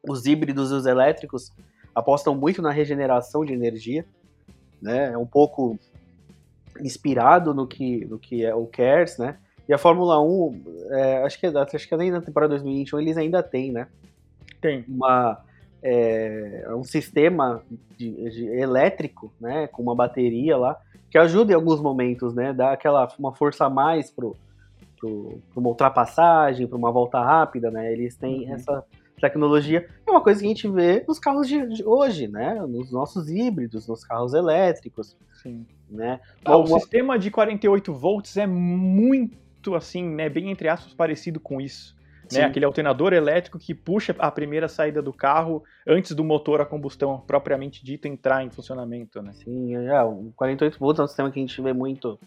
os 0.09 0.27
híbridos 0.27 0.71
e 0.71 0.75
os 0.75 0.87
elétricos 0.87 1.51
apostam 1.95 2.35
muito 2.35 2.61
na 2.61 2.71
regeneração 2.71 3.45
de 3.45 3.53
energia, 3.53 4.05
né? 4.81 5.13
É 5.13 5.19
um 5.19 5.27
pouco 5.27 5.79
inspirado 6.81 7.55
no 7.55 7.67
que, 7.67 8.05
no 8.05 8.19
que 8.19 8.45
é 8.45 8.55
o 8.55 8.67
KERS, 8.67 9.19
né? 9.19 9.37
E 9.69 9.73
a 9.73 9.79
Fórmula 9.79 10.21
1, 10.21 10.63
é, 10.91 11.23
acho, 11.23 11.41
que, 11.41 11.47
acho 11.47 11.89
que 11.89 11.97
nem 11.97 12.11
na 12.11 12.21
temporada 12.21 12.51
2021 12.51 13.01
eles 13.01 13.17
ainda 13.17 13.43
têm, 13.43 13.73
né? 13.73 13.87
Tem. 14.61 14.85
Uma, 14.89 15.41
é, 15.87 16.65
um 16.71 16.83
sistema 16.83 17.63
de, 17.97 18.31
de, 18.31 18.47
elétrico, 18.47 19.31
né? 19.39 19.67
Com 19.67 19.83
uma 19.83 19.95
bateria 19.95 20.57
lá, 20.57 20.81
que 21.11 21.19
ajuda 21.19 21.53
em 21.53 21.55
alguns 21.55 21.81
momentos, 21.81 22.35
né? 22.35 22.55
Dá 22.55 22.73
aquela 22.73 23.07
uma 23.19 23.35
força 23.35 23.67
a 23.67 23.71
mais 23.71 24.11
pro, 24.11 24.35
pro, 24.99 25.43
pra 25.53 25.61
uma 25.61 25.69
ultrapassagem, 25.69 26.67
para 26.67 26.79
uma 26.79 26.91
volta 26.91 27.23
rápida, 27.23 27.71
né? 27.71 27.93
Eles 27.93 28.17
têm 28.17 28.47
uhum. 28.47 28.55
essa 28.55 28.83
tecnologia. 29.21 29.87
É 30.07 30.11
uma 30.11 30.23
coisa 30.23 30.41
que 30.41 30.47
a 30.47 30.49
gente 30.49 30.67
vê 30.69 31.05
nos 31.07 31.19
carros 31.19 31.47
de, 31.47 31.67
de 31.69 31.85
hoje, 31.85 32.29
né? 32.29 32.55
Nos 32.67 32.91
nossos 32.91 33.29
híbridos, 33.29 33.87
nos 33.87 34.03
carros 34.03 34.33
elétricos. 34.33 35.15
Sim. 35.43 35.67
Né? 35.91 36.19
Ah, 36.43 36.57
o 36.57 36.67
sistema 36.67 37.19
de 37.19 37.31
48 37.31 37.93
volts 37.93 38.39
é 38.39 38.47
muito 38.47 39.75
assim, 39.75 40.03
né, 40.03 40.29
bem 40.29 40.51
entre 40.51 40.67
aspas 40.69 40.95
parecido 40.95 41.39
com 41.39 41.61
isso. 41.61 41.95
Né, 42.33 42.43
aquele 42.43 42.65
alternador 42.65 43.13
elétrico 43.13 43.59
que 43.59 43.75
puxa 43.75 44.15
a 44.19 44.31
primeira 44.31 44.69
saída 44.69 45.03
do 45.03 45.13
carro 45.13 45.63
antes 45.87 46.13
do 46.13 46.25
motor 46.25 46.61
a 46.61 46.67
combustão 46.67 47.23
propriamente 47.27 47.85
dito 47.85 48.09
entrar 48.09 48.45
em 48.45 48.51
funcionamento, 48.51 49.21
né? 49.21 49.33
Sim, 49.35 49.75
é, 49.75 50.03
o 50.03 50.33
48 50.37 50.79
volts 50.79 51.01
é 51.01 51.03
um 51.03 51.07
sistema 51.07 51.31
que 51.31 51.39
a 51.39 51.43
gente 51.43 51.61
vê 51.61 51.73
muito 51.73 52.19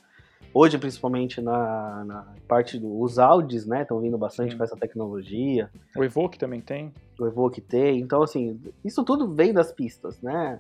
hoje, 0.54 0.77
principalmente 0.77 1.42
na, 1.42 2.04
na 2.06 2.27
parte 2.48 2.80
dos 2.80 3.20
Audis, 3.20 3.66
né? 3.66 3.84
Estão 3.84 4.00
vindo 4.00 4.18
bastante 4.18 4.51
Sim. 4.51 4.58
com 4.58 4.63
essa 4.63 4.75
tecnologia. 4.75 5.70
O 5.96 6.04
Evoque 6.04 6.38
também 6.38 6.62
tem. 6.62 6.94
O 7.20 7.25
Evoque 7.25 7.62
tem. 7.62 8.00
Então, 8.00 8.22
assim, 8.24 8.60
isso 8.84 9.04
tudo 9.04 9.34
vem 9.34 9.54
das 9.54 9.72
pistas, 9.72 10.22
né? 10.22 10.60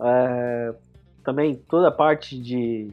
É, 0.00 0.74
também 1.24 1.56
toda 1.56 1.88
a 1.88 1.92
parte 1.92 2.38
de 2.38 2.90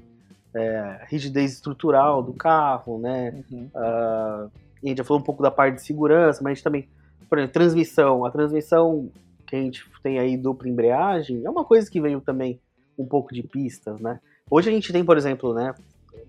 é, 0.54 1.02
rigidez 1.08 1.54
estrutural 1.54 2.24
do 2.24 2.34
carro, 2.34 2.98
né? 2.98 3.44
Uhum. 3.52 3.70
Uh, 3.76 4.52
a 4.84 4.88
gente 4.88 4.98
já 4.98 5.04
falou 5.04 5.22
um 5.22 5.26
pouco 5.26 5.42
da 5.42 5.52
parte 5.52 5.76
de 5.76 5.82
segurança, 5.84 6.42
mas 6.44 6.52
a 6.52 6.54
gente 6.56 6.64
também, 6.64 6.90
por 7.30 7.38
exemplo, 7.38 7.54
transmissão. 7.54 8.26
A 8.26 8.32
transmissão 8.32 9.10
que 9.46 9.56
a 9.56 9.60
gente 9.60 9.86
tem 10.02 10.20
aí 10.20 10.38
dupla 10.38 10.68
embreagem 10.68 11.44
é 11.46 11.50
uma 11.50 11.64
coisa 11.64 11.90
que 11.90 12.02
veio 12.02 12.22
também 12.22 12.60
um 12.98 13.06
pouco 13.06 13.34
de 13.34 13.44
pistas, 13.44 14.00
né? 14.00 14.20
Hoje 14.50 14.70
a 14.70 14.74
gente 14.74 14.92
tem, 14.92 15.04
por 15.04 15.18
exemplo, 15.18 15.54
né? 15.54 15.74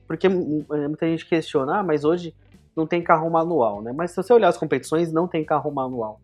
Porque 0.07 0.29
muita 0.29 1.07
gente 1.07 1.27
questiona, 1.27 1.81
ah, 1.81 1.83
mas 1.83 2.05
hoje 2.05 2.35
não 2.75 2.87
tem 2.87 3.03
carro 3.03 3.31
manual, 3.31 3.83
né? 3.83 3.93
Mas 3.93 4.11
se 4.11 4.17
você 4.17 4.33
olhar 4.33 4.49
as 4.49 4.59
competições, 4.59 5.13
não 5.13 5.27
tem 5.27 5.45
carro 5.45 5.71
manual, 5.71 6.21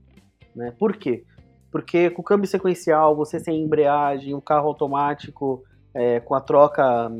né? 0.54 0.72
Por 0.78 0.96
quê? 0.96 1.24
Porque 1.70 2.10
com 2.10 2.20
o 2.20 2.24
câmbio 2.24 2.46
sequencial, 2.46 3.16
você 3.16 3.40
sem 3.40 3.62
embreagem, 3.62 4.34
o 4.34 4.40
carro 4.40 4.68
automático 4.68 5.62
é, 5.94 6.20
com 6.20 6.34
a 6.34 6.40
troca 6.40 7.10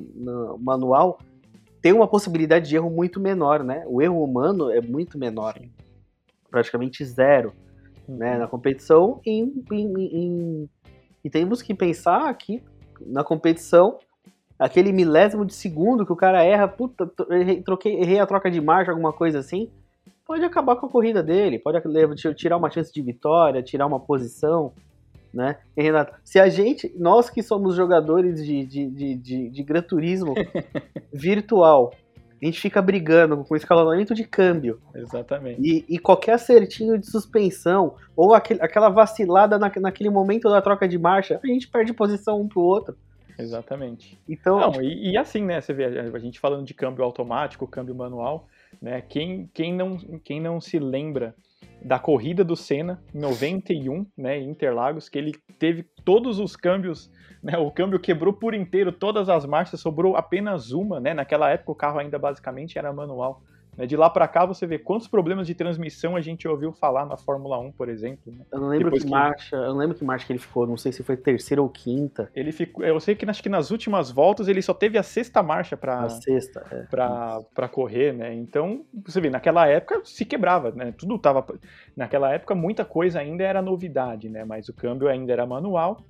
manual, 0.60 1.18
tem 1.82 1.92
uma 1.92 2.06
possibilidade 2.06 2.68
de 2.68 2.76
erro 2.76 2.88
muito 2.88 3.20
menor, 3.20 3.64
né? 3.64 3.84
O 3.88 4.00
erro 4.00 4.22
humano 4.22 4.70
é 4.70 4.80
muito 4.80 5.18
menor, 5.18 5.54
Sim. 5.58 5.70
praticamente 6.48 7.04
zero, 7.04 7.52
uhum. 8.08 8.16
né? 8.16 8.38
Na 8.38 8.46
competição, 8.46 9.20
em, 9.26 9.52
em, 9.72 9.96
em, 9.96 10.70
e 11.24 11.28
temos 11.28 11.60
que 11.60 11.74
pensar 11.74 12.32
que 12.34 12.62
na 13.04 13.24
competição 13.24 13.98
aquele 14.56 14.92
milésimo 14.92 15.44
de 15.44 15.54
segundo 15.54 16.06
que 16.06 16.12
o 16.12 16.16
cara 16.16 16.44
erra, 16.44 16.68
puta, 16.68 17.10
troquei, 17.64 18.00
errei 18.00 18.20
a 18.20 18.26
troca 18.26 18.48
de 18.48 18.60
marcha, 18.60 18.92
alguma 18.92 19.12
coisa 19.12 19.40
assim, 19.40 19.68
pode 20.24 20.44
acabar 20.44 20.76
com 20.76 20.86
a 20.86 20.88
corrida 20.88 21.20
dele, 21.20 21.58
pode 21.58 21.80
tirar 22.36 22.56
uma 22.56 22.70
chance 22.70 22.92
de 22.92 23.02
vitória, 23.02 23.60
tirar 23.60 23.86
uma 23.86 23.98
posição, 23.98 24.72
né? 25.32 25.56
E, 25.76 25.82
Renato, 25.82 26.14
se 26.24 26.38
a 26.38 26.48
gente, 26.48 26.92
nós 26.98 27.30
que 27.30 27.42
somos 27.42 27.74
jogadores 27.74 28.44
de, 28.44 28.64
de, 28.66 28.86
de, 28.86 29.14
de, 29.16 29.48
de 29.48 29.62
Gran 29.62 29.82
Turismo 29.82 30.34
virtual, 31.12 31.92
a 32.40 32.44
gente 32.44 32.60
fica 32.60 32.82
brigando 32.82 33.44
com 33.44 33.54
escalonamento 33.54 34.14
de 34.14 34.24
câmbio. 34.24 34.80
Exatamente. 34.94 35.60
E, 35.60 35.84
e 35.88 35.98
qualquer 35.98 36.32
acertinho 36.32 36.98
de 36.98 37.06
suspensão, 37.06 37.94
ou 38.16 38.34
aquele, 38.34 38.60
aquela 38.60 38.88
vacilada 38.88 39.58
na, 39.58 39.70
naquele 39.76 40.10
momento 40.10 40.50
da 40.50 40.60
troca 40.60 40.88
de 40.88 40.98
marcha, 40.98 41.40
a 41.42 41.46
gente 41.46 41.68
perde 41.68 41.94
posição 41.94 42.40
um 42.40 42.48
pro 42.48 42.60
outro. 42.60 42.96
Exatamente. 43.38 44.18
Então, 44.28 44.58
não, 44.58 44.82
e, 44.82 45.12
e, 45.12 45.16
assim, 45.16 45.44
né? 45.44 45.60
Você 45.60 45.72
vê 45.72 45.84
a 45.84 46.18
gente 46.18 46.40
falando 46.40 46.66
de 46.66 46.74
câmbio 46.74 47.04
automático, 47.04 47.66
câmbio 47.66 47.94
manual, 47.94 48.48
né? 48.80 49.00
Quem, 49.08 49.48
quem, 49.54 49.72
não, 49.72 49.96
quem 50.22 50.40
não 50.40 50.60
se 50.60 50.78
lembra 50.78 51.34
da 51.84 51.98
corrida 51.98 52.44
do 52.44 52.56
Senna 52.56 53.02
em 53.14 53.18
91, 53.18 54.06
né, 54.16 54.38
em 54.38 54.50
Interlagos, 54.50 55.08
que 55.08 55.18
ele 55.18 55.32
teve 55.58 55.84
todos 56.04 56.38
os 56.38 56.54
câmbios, 56.54 57.10
né, 57.42 57.58
o 57.58 57.70
câmbio 57.70 57.98
quebrou 57.98 58.32
por 58.32 58.54
inteiro 58.54 58.92
todas 58.92 59.28
as 59.28 59.44
marchas, 59.44 59.80
sobrou 59.80 60.16
apenas 60.16 60.70
uma, 60.70 61.00
né? 61.00 61.12
Naquela 61.12 61.50
época 61.50 61.72
o 61.72 61.74
carro 61.76 61.98
ainda 61.98 62.18
basicamente 62.18 62.78
era 62.78 62.92
manual. 62.92 63.42
Né? 63.76 63.86
De 63.86 63.96
lá 63.96 64.10
para 64.10 64.28
cá 64.28 64.44
você 64.44 64.66
vê 64.66 64.78
quantos 64.78 65.08
problemas 65.08 65.46
de 65.46 65.54
transmissão 65.54 66.16
a 66.16 66.20
gente 66.20 66.46
ouviu 66.46 66.72
falar 66.72 67.06
na 67.06 67.16
Fórmula 67.16 67.58
1, 67.58 67.72
por 67.72 67.88
exemplo. 67.88 68.32
Né? 68.32 68.44
Eu 68.52 68.60
não 68.60 68.68
lembro 68.68 68.90
que, 68.90 69.00
que, 69.00 69.06
marcha, 69.06 69.56
eu 69.56 69.70
não 69.70 69.78
lembro 69.78 69.96
que 69.96 70.04
marcha 70.04 70.26
que 70.26 70.32
ele 70.32 70.38
ficou, 70.38 70.66
não 70.66 70.76
sei 70.76 70.92
se 70.92 71.02
foi 71.02 71.16
terceira 71.16 71.62
ou 71.62 71.68
quinta. 71.68 72.30
Ele 72.34 72.52
ficou, 72.52 72.84
eu 72.84 72.98
sei 73.00 73.14
que 73.14 73.28
acho 73.28 73.42
que 73.42 73.48
nas 73.48 73.70
últimas 73.70 74.10
voltas 74.10 74.48
ele 74.48 74.60
só 74.60 74.74
teve 74.74 74.98
a 74.98 75.02
sexta 75.02 75.42
marcha 75.42 75.76
para 75.76 76.08
sexta, 76.08 76.64
é. 76.70 76.82
para 76.84 77.68
correr, 77.70 78.12
né? 78.12 78.34
Então, 78.34 78.84
você 79.04 79.20
vê, 79.20 79.30
naquela 79.30 79.66
época 79.66 80.02
se 80.04 80.24
quebrava, 80.24 80.70
né? 80.72 80.92
Tudo 80.96 81.18
tava 81.18 81.44
naquela 81.96 82.32
época 82.32 82.54
muita 82.54 82.84
coisa 82.84 83.20
ainda 83.20 83.44
era 83.44 83.62
novidade, 83.62 84.28
né? 84.28 84.44
Mas 84.44 84.68
o 84.68 84.74
câmbio 84.74 85.08
ainda 85.08 85.32
era 85.32 85.46
manual. 85.46 86.04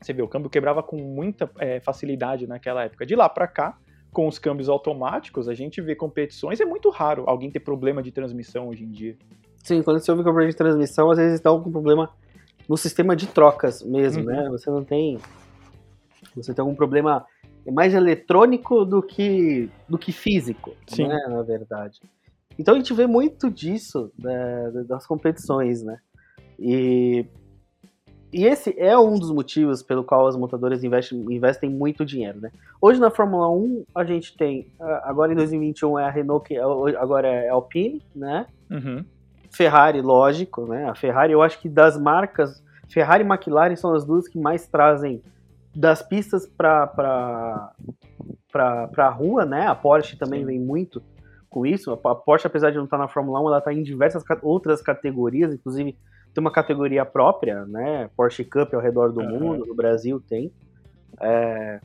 Você 0.00 0.12
vê, 0.12 0.22
o 0.22 0.28
câmbio 0.28 0.50
quebrava 0.50 0.82
com 0.82 0.96
muita 0.96 1.48
é, 1.58 1.80
facilidade 1.80 2.46
naquela 2.46 2.84
época. 2.84 3.06
De 3.06 3.14
lá 3.14 3.28
para 3.28 3.46
cá, 3.46 3.78
com 4.12 4.28
os 4.28 4.38
câmbios 4.38 4.68
automáticos, 4.68 5.48
a 5.48 5.54
gente 5.54 5.80
vê 5.80 5.94
competições, 5.94 6.60
é 6.60 6.64
muito 6.64 6.90
raro 6.90 7.24
alguém 7.26 7.50
ter 7.50 7.60
problema 7.60 8.02
de 8.02 8.12
transmissão 8.12 8.68
hoje 8.68 8.84
em 8.84 8.90
dia. 8.90 9.16
Sim, 9.62 9.82
quando 9.82 10.00
você 10.00 10.10
ouve 10.10 10.22
problema 10.22 10.50
de 10.50 10.56
transmissão, 10.56 11.10
às 11.10 11.18
vezes 11.18 11.40
dá 11.40 11.50
algum 11.50 11.70
problema 11.70 12.10
no 12.68 12.76
sistema 12.76 13.16
de 13.16 13.26
trocas 13.26 13.82
mesmo, 13.82 14.22
uhum. 14.24 14.28
né? 14.28 14.48
Você 14.50 14.70
não 14.70 14.84
tem. 14.84 15.18
Você 16.36 16.52
tem 16.52 16.62
algum 16.62 16.74
problema 16.74 17.24
mais 17.70 17.94
eletrônico 17.94 18.84
do 18.84 19.02
que, 19.02 19.70
do 19.88 19.96
que 19.96 20.12
físico, 20.12 20.74
Sim. 20.86 21.06
né? 21.06 21.18
Na 21.28 21.42
verdade. 21.42 22.00
Então 22.58 22.74
a 22.74 22.76
gente 22.76 22.92
vê 22.92 23.06
muito 23.06 23.50
disso 23.50 24.12
né, 24.18 24.70
das 24.86 25.06
competições, 25.06 25.82
né? 25.82 25.98
E 26.58 27.24
e 28.32 28.46
esse 28.46 28.74
é 28.78 28.98
um 28.98 29.18
dos 29.18 29.30
motivos 29.30 29.82
pelo 29.82 30.02
qual 30.02 30.26
as 30.26 30.36
montadoras 30.36 30.82
investem, 30.82 31.20
investem 31.30 31.68
muito 31.68 32.04
dinheiro, 32.04 32.40
né? 32.40 32.50
Hoje 32.80 32.98
na 32.98 33.10
Fórmula 33.10 33.50
1 33.50 33.84
a 33.94 34.04
gente 34.04 34.36
tem, 34.36 34.68
agora 35.02 35.32
em 35.32 35.36
2021 35.36 35.98
é 35.98 36.04
a 36.04 36.10
Renault, 36.10 36.48
que 36.48 36.56
é 36.56 36.62
agora 36.62 37.28
é 37.28 37.48
a 37.50 37.52
Alpine, 37.52 38.02
né? 38.14 38.46
Uhum. 38.70 39.04
Ferrari, 39.50 40.00
lógico, 40.00 40.66
né? 40.66 40.88
A 40.88 40.94
Ferrari, 40.94 41.32
eu 41.32 41.42
acho 41.42 41.60
que 41.60 41.68
das 41.68 41.98
marcas, 41.98 42.64
Ferrari 42.88 43.22
e 43.22 43.26
McLaren 43.26 43.76
são 43.76 43.94
as 43.94 44.04
duas 44.04 44.26
que 44.26 44.38
mais 44.38 44.66
trazem 44.66 45.22
das 45.74 46.02
pistas 46.02 46.46
para 46.46 46.86
para 48.50 49.06
a 49.06 49.08
rua, 49.10 49.44
né? 49.44 49.66
A 49.66 49.74
Porsche 49.74 50.16
também 50.16 50.40
Sim. 50.40 50.46
vem 50.46 50.60
muito 50.60 51.02
com 51.48 51.66
isso. 51.66 51.92
A 51.92 52.14
Porsche, 52.14 52.46
apesar 52.46 52.70
de 52.70 52.76
não 52.76 52.84
estar 52.84 52.98
na 52.98 53.08
Fórmula 53.08 53.40
1, 53.40 53.48
ela 53.48 53.58
está 53.58 53.72
em 53.72 53.82
diversas 53.82 54.22
outras 54.42 54.80
categorias, 54.80 55.52
inclusive 55.52 55.96
tem 56.34 56.40
uma 56.40 56.50
categoria 56.50 57.04
própria, 57.04 57.64
né? 57.66 58.08
Porsche 58.16 58.44
Cup 58.44 58.72
ao 58.74 58.80
redor 58.80 59.12
do 59.12 59.20
uhum. 59.20 59.40
mundo, 59.40 59.66
no 59.66 59.74
Brasil 59.74 60.20
tem. 60.20 60.52
É... 61.20 61.80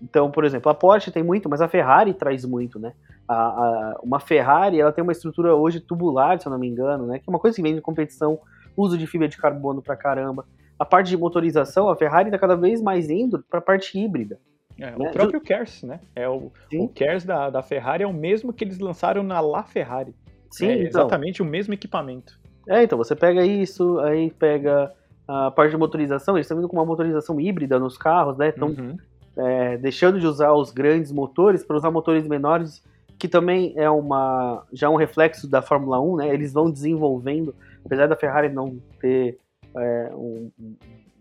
Então, 0.00 0.30
por 0.30 0.44
exemplo, 0.44 0.70
a 0.70 0.74
Porsche 0.74 1.10
tem 1.10 1.22
muito, 1.22 1.48
mas 1.48 1.60
a 1.60 1.68
Ferrari 1.68 2.12
traz 2.12 2.44
muito, 2.44 2.78
né? 2.78 2.92
A, 3.26 3.34
a, 3.34 4.00
uma 4.02 4.18
Ferrari, 4.18 4.80
ela 4.80 4.92
tem 4.92 5.02
uma 5.02 5.12
estrutura 5.12 5.54
hoje 5.54 5.80
tubular, 5.80 6.40
se 6.40 6.46
eu 6.46 6.50
não 6.50 6.58
me 6.58 6.68
engano, 6.68 7.06
né? 7.06 7.18
Que 7.18 7.24
é 7.28 7.30
uma 7.30 7.38
coisa 7.38 7.54
que 7.54 7.62
vem 7.62 7.74
de 7.74 7.80
competição, 7.80 8.38
uso 8.76 8.98
de 8.98 9.06
fibra 9.06 9.28
de 9.28 9.36
carbono 9.36 9.80
pra 9.80 9.96
caramba. 9.96 10.44
A 10.78 10.84
parte 10.84 11.08
de 11.08 11.16
motorização, 11.16 11.88
a 11.88 11.96
Ferrari 11.96 12.28
está 12.28 12.38
cada 12.38 12.56
vez 12.56 12.82
mais 12.82 13.08
indo 13.08 13.44
para 13.48 13.60
a 13.60 13.62
parte 13.62 13.98
híbrida. 13.98 14.38
É, 14.78 14.90
né? 14.90 15.08
O 15.08 15.12
próprio 15.12 15.40
KERS, 15.40 15.82
né? 15.84 16.00
É 16.16 16.28
o, 16.28 16.50
o 16.74 16.88
KERS 16.88 17.24
da, 17.24 17.50
da 17.50 17.62
Ferrari 17.62 18.02
é 18.02 18.06
o 18.06 18.12
mesmo 18.12 18.52
que 18.52 18.64
eles 18.64 18.80
lançaram 18.80 19.22
na 19.22 19.40
La 19.40 19.62
Ferrari. 19.62 20.14
Sim, 20.50 20.66
é 20.66 20.74
então. 20.74 21.02
exatamente 21.02 21.40
o 21.40 21.44
mesmo 21.44 21.72
equipamento. 21.72 22.41
É, 22.68 22.82
então, 22.82 22.96
você 22.96 23.14
pega 23.14 23.44
isso, 23.44 23.98
aí 24.00 24.30
pega 24.30 24.92
a 25.26 25.50
parte 25.50 25.70
de 25.70 25.76
motorização, 25.76 26.36
eles 26.36 26.46
estão 26.46 26.56
vindo 26.56 26.68
com 26.68 26.76
uma 26.76 26.84
motorização 26.84 27.40
híbrida 27.40 27.78
nos 27.78 27.96
carros, 27.96 28.36
né? 28.36 28.48
Estão 28.48 28.68
uhum. 28.68 28.96
é, 29.36 29.78
deixando 29.78 30.20
de 30.20 30.26
usar 30.26 30.52
os 30.52 30.70
grandes 30.70 31.12
motores 31.12 31.64
para 31.64 31.76
usar 31.76 31.90
motores 31.90 32.26
menores, 32.26 32.82
que 33.18 33.28
também 33.28 33.72
é 33.76 33.88
uma 33.88 34.64
já 34.72 34.90
um 34.90 34.96
reflexo 34.96 35.48
da 35.48 35.62
Fórmula 35.62 36.00
1, 36.00 36.16
né? 36.16 36.34
Eles 36.34 36.52
vão 36.52 36.70
desenvolvendo, 36.70 37.54
apesar 37.84 38.08
da 38.08 38.16
Ferrari 38.16 38.48
não 38.48 38.78
ter 39.00 39.38
é, 39.76 40.10
um, 40.12 40.50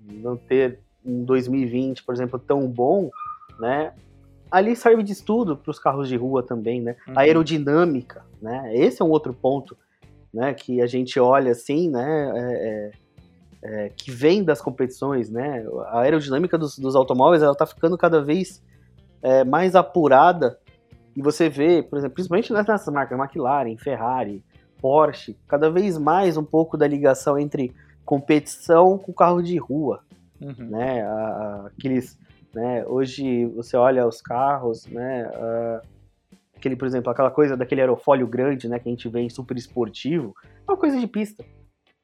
não 0.10 0.36
ter 0.36 0.80
um 1.06 1.24
2020, 1.24 2.04
por 2.04 2.14
exemplo, 2.14 2.40
tão 2.40 2.68
bom, 2.68 3.10
né? 3.60 3.94
Ali 4.50 4.76
serve 4.76 5.04
de 5.04 5.14
estudo 5.14 5.56
para 5.56 5.72
os 5.72 5.80
carros 5.80 6.10
de 6.10 6.18
rua 6.18 6.44
também, 6.44 6.82
né? 6.82 6.96
Uhum. 7.08 7.14
A 7.16 7.22
aerodinâmica, 7.22 8.26
né? 8.42 8.76
Esse 8.76 9.02
é 9.02 9.06
um 9.06 9.10
outro 9.10 9.34
ponto 9.34 9.78
né, 10.34 10.54
que 10.54 10.82
a 10.82 10.88
gente 10.88 11.20
olha 11.20 11.52
assim, 11.52 11.90
né, 11.90 12.32
é, 12.36 12.92
é, 13.64 13.86
é, 13.86 13.90
que 13.90 14.10
vem 14.12 14.44
das 14.44 14.62
competições, 14.62 15.30
né, 15.30 15.66
a 15.88 16.02
aerodinâmica 16.02 16.58
dos, 16.58 16.78
dos 16.78 16.96
automóveis 16.96 17.44
ela 17.44 17.52
está 17.52 17.66
ficando 17.66 17.98
cada 17.98 18.22
vez 18.22 18.64
é, 19.22 19.44
mais 19.44 19.76
apurada 19.76 20.58
e 21.16 21.22
você 21.22 21.50
vê, 21.50 21.84
por 21.84 21.98
exemplo, 21.98 22.16
principalmente 22.16 22.54
nessas 22.54 22.86
marcas, 22.88 23.20
McLaren, 23.20 23.78
Ferrari, 23.78 24.44
Porsche, 24.82 25.38
cada 25.48 25.70
vez 25.70 25.98
mais 25.98 26.38
um 26.38 26.44
pouco 26.44 26.78
da 26.78 26.88
ligação 26.88 27.38
entre 27.38 27.74
competição 28.06 28.98
com 28.98 29.14
carro 29.14 29.42
de 29.42 29.58
rua, 29.58 30.00
uhum. 30.42 30.70
né, 30.70 31.04
a, 31.04 31.10
a, 31.10 31.68
aqueles, 31.68 32.18
né, 32.54 32.86
hoje 32.88 33.46
você 33.48 33.76
olha 33.76 34.08
os 34.08 34.22
carros, 34.22 34.88
né, 34.88 35.24
a, 35.26 35.82
aquele, 36.62 36.76
por 36.76 36.88
exemplo, 36.88 37.12
aquela 37.12 37.32
coisa 37.32 37.58
daquele 37.58 37.82
aerofólio 37.82 38.28
grande, 38.28 38.70
né, 38.70 38.80
que 38.80 38.88
a 38.88 38.92
gente 38.92 39.10
vê 39.10 39.22
em 39.22 39.30
super 39.30 39.58
esportivo, 39.58 40.34
é 40.44 40.72
uma 40.72 40.78
coisa 40.78 41.00
de 41.00 41.08
pista, 41.08 41.44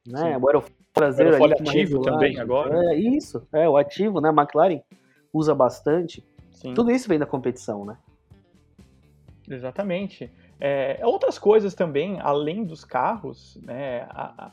né? 0.06 0.20
Sim. 0.20 0.42
O 0.42 0.48
aerofólio 0.48 0.78
traseiro 0.98 1.32
aerofólio 1.32 1.56
ali, 1.60 1.70
ativo 1.70 2.02
também 2.02 2.40
agora. 2.40 2.94
É 2.94 2.96
isso, 2.96 3.48
é 3.54 3.70
o 3.70 3.78
ativo, 3.78 4.20
né? 4.20 4.30
A 4.30 4.34
McLaren 4.34 4.82
usa 5.32 5.54
bastante. 5.54 6.26
Sim. 6.52 6.74
Tudo 6.74 6.92
isso 6.92 7.08
vem 7.08 7.20
da 7.20 7.26
competição, 7.26 7.86
né? 7.86 7.98
Exatamente. 9.48 10.32
É, 10.60 11.00
outras 11.04 11.38
coisas 11.38 11.76
também, 11.76 12.20
além 12.20 12.64
dos 12.66 12.84
carros, 12.84 13.58
né, 13.62 14.02
a, 14.10 14.46
a, 14.46 14.52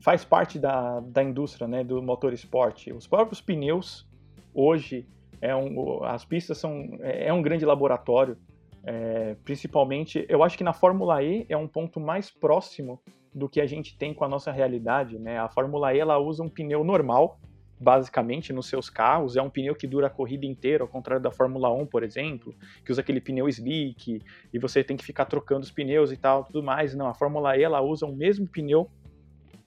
faz 0.00 0.24
parte 0.24 0.58
da, 0.58 1.00
da 1.00 1.22
indústria 1.22 1.66
né, 1.66 1.82
do 1.82 2.00
motor 2.00 2.32
esporte. 2.32 2.92
Os 2.92 3.06
próprios 3.06 3.40
pneus, 3.40 4.08
hoje, 4.54 5.06
é 5.40 5.54
um, 5.54 6.04
as 6.04 6.24
pistas 6.24 6.56
são 6.58 6.98
é, 7.00 7.26
é 7.26 7.32
um 7.32 7.42
grande 7.42 7.64
laboratório 7.64 8.38
é, 8.84 9.36
principalmente, 9.44 10.24
eu 10.28 10.42
acho 10.42 10.56
que 10.56 10.64
na 10.64 10.72
Fórmula 10.72 11.22
E 11.22 11.44
é 11.48 11.56
um 11.56 11.68
ponto 11.68 12.00
mais 12.00 12.30
próximo 12.30 13.00
do 13.34 13.48
que 13.48 13.60
a 13.60 13.66
gente 13.66 13.96
tem 13.96 14.12
com 14.12 14.24
a 14.24 14.28
nossa 14.28 14.50
realidade. 14.50 15.18
Né? 15.18 15.38
A 15.38 15.48
Fórmula 15.48 15.94
E 15.94 15.98
ela 15.98 16.18
usa 16.18 16.42
um 16.42 16.48
pneu 16.48 16.82
normal, 16.82 17.38
basicamente, 17.78 18.52
nos 18.52 18.66
seus 18.66 18.88
carros. 18.88 19.36
É 19.36 19.42
um 19.42 19.50
pneu 19.50 19.74
que 19.74 19.86
dura 19.86 20.06
a 20.06 20.10
corrida 20.10 20.46
inteira, 20.46 20.82
ao 20.82 20.88
contrário 20.88 21.22
da 21.22 21.30
Fórmula 21.30 21.72
1, 21.72 21.86
por 21.86 22.02
exemplo, 22.02 22.54
que 22.84 22.90
usa 22.90 23.00
aquele 23.00 23.20
pneu 23.20 23.48
slick 23.48 24.22
e 24.52 24.58
você 24.58 24.82
tem 24.82 24.96
que 24.96 25.04
ficar 25.04 25.26
trocando 25.26 25.62
os 25.62 25.70
pneus 25.70 26.10
e 26.10 26.16
tal, 26.16 26.44
tudo 26.44 26.62
mais. 26.62 26.94
Não, 26.94 27.06
a 27.06 27.14
Fórmula 27.14 27.56
E 27.56 27.62
ela 27.62 27.80
usa 27.80 28.06
o 28.06 28.14
mesmo 28.14 28.48
pneu 28.48 28.90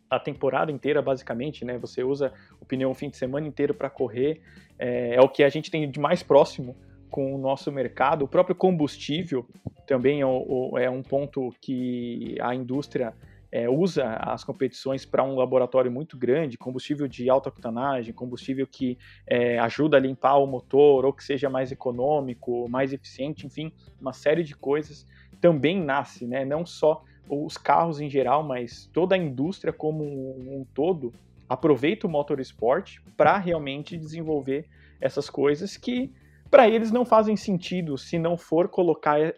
a 0.10 0.20
temporada 0.20 0.72
inteira, 0.72 1.02
basicamente, 1.02 1.66
né? 1.66 1.78
Você 1.80 2.04
usa 2.04 2.32
o 2.60 2.66
pneu 2.66 2.90
o 2.90 2.94
fim 2.94 3.10
de 3.10 3.18
semana 3.18 3.48
inteiro 3.48 3.74
para 3.74 3.90
correr. 3.90 4.42
É, 4.78 5.16
é, 5.16 5.22
o 5.22 5.30
que 5.30 5.44
a 5.44 5.50
gente 5.50 5.72
tem 5.72 5.90
de 5.90 6.00
mais 6.00 6.22
próximo 6.22 6.76
com 7.14 7.36
o 7.36 7.38
nosso 7.38 7.72
mercado. 7.72 8.26
O 8.26 8.28
próprio 8.28 8.56
combustível 8.56 9.48
também 9.86 10.24
é, 10.24 10.84
é 10.84 10.90
um 10.90 11.04
ponto 11.04 11.54
que 11.62 12.36
a 12.42 12.56
indústria 12.56 13.14
é, 13.52 13.70
usa 13.70 14.16
as 14.16 14.44
competições 14.44 15.06
para 15.06 15.24
um 15.24 15.36
laboratório 15.36 15.92
muito 15.92 16.18
grande, 16.18 16.58
combustível 16.58 17.08
de 17.08 17.30
alta 17.30 17.50
octanagem, 17.50 18.12
combustível 18.16 18.66
que 18.66 18.98
é, 19.28 19.60
ajuda 19.60 19.96
a 19.96 20.00
limpar 20.00 20.38
o 20.38 20.48
motor 20.48 21.06
ou 21.06 21.14
que 21.14 21.24
seja 21.24 21.52
mais 21.52 21.72
econômico, 21.72 22.68
mais 22.68 22.92
eficiente, 22.92 23.46
enfim, 23.46 23.72
uma 24.02 24.12
série 24.12 24.44
de 24.44 24.56
coisas 24.56 25.06
também 25.40 25.80
nasce, 25.80 26.26
né? 26.26 26.44
Não 26.44 26.66
só 26.66 27.04
os 27.30 27.60
carros 27.60 28.02
em 28.02 28.10
geral, 28.10 28.42
mas 28.42 28.90
toda 28.92 29.14
a 29.14 29.20
indústria 29.20 29.72
como 29.72 30.04
um 30.04 30.66
todo 30.74 31.14
aproveita 31.48 32.08
o 32.08 32.10
motorsport 32.10 32.98
para 33.16 33.38
realmente 33.38 33.96
desenvolver 33.96 34.66
essas 35.00 35.30
coisas 35.30 35.78
que 35.78 36.12
para 36.54 36.70
eles 36.70 36.92
não 36.92 37.04
fazem 37.04 37.36
sentido 37.36 37.98
se 37.98 38.20
não 38.20 38.38
for 38.38 38.68
colocar 38.68 39.20
é, 39.20 39.34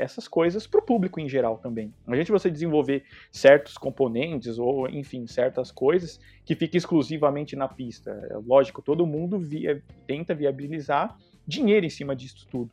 essas 0.00 0.26
coisas 0.26 0.66
para 0.66 0.80
o 0.80 0.82
público 0.82 1.20
em 1.20 1.28
geral 1.28 1.58
também. 1.58 1.94
A 2.08 2.16
gente 2.16 2.32
você 2.32 2.50
desenvolver 2.50 3.04
certos 3.30 3.78
componentes 3.78 4.58
ou, 4.58 4.88
enfim, 4.88 5.28
certas 5.28 5.70
coisas 5.70 6.18
que 6.44 6.56
fiquem 6.56 6.76
exclusivamente 6.76 7.54
na 7.54 7.68
pista. 7.68 8.10
É 8.28 8.36
lógico, 8.44 8.82
todo 8.82 9.06
mundo 9.06 9.38
via, 9.38 9.80
tenta 10.08 10.34
viabilizar 10.34 11.16
dinheiro 11.46 11.86
em 11.86 11.88
cima 11.88 12.16
disso 12.16 12.44
tudo. 12.50 12.68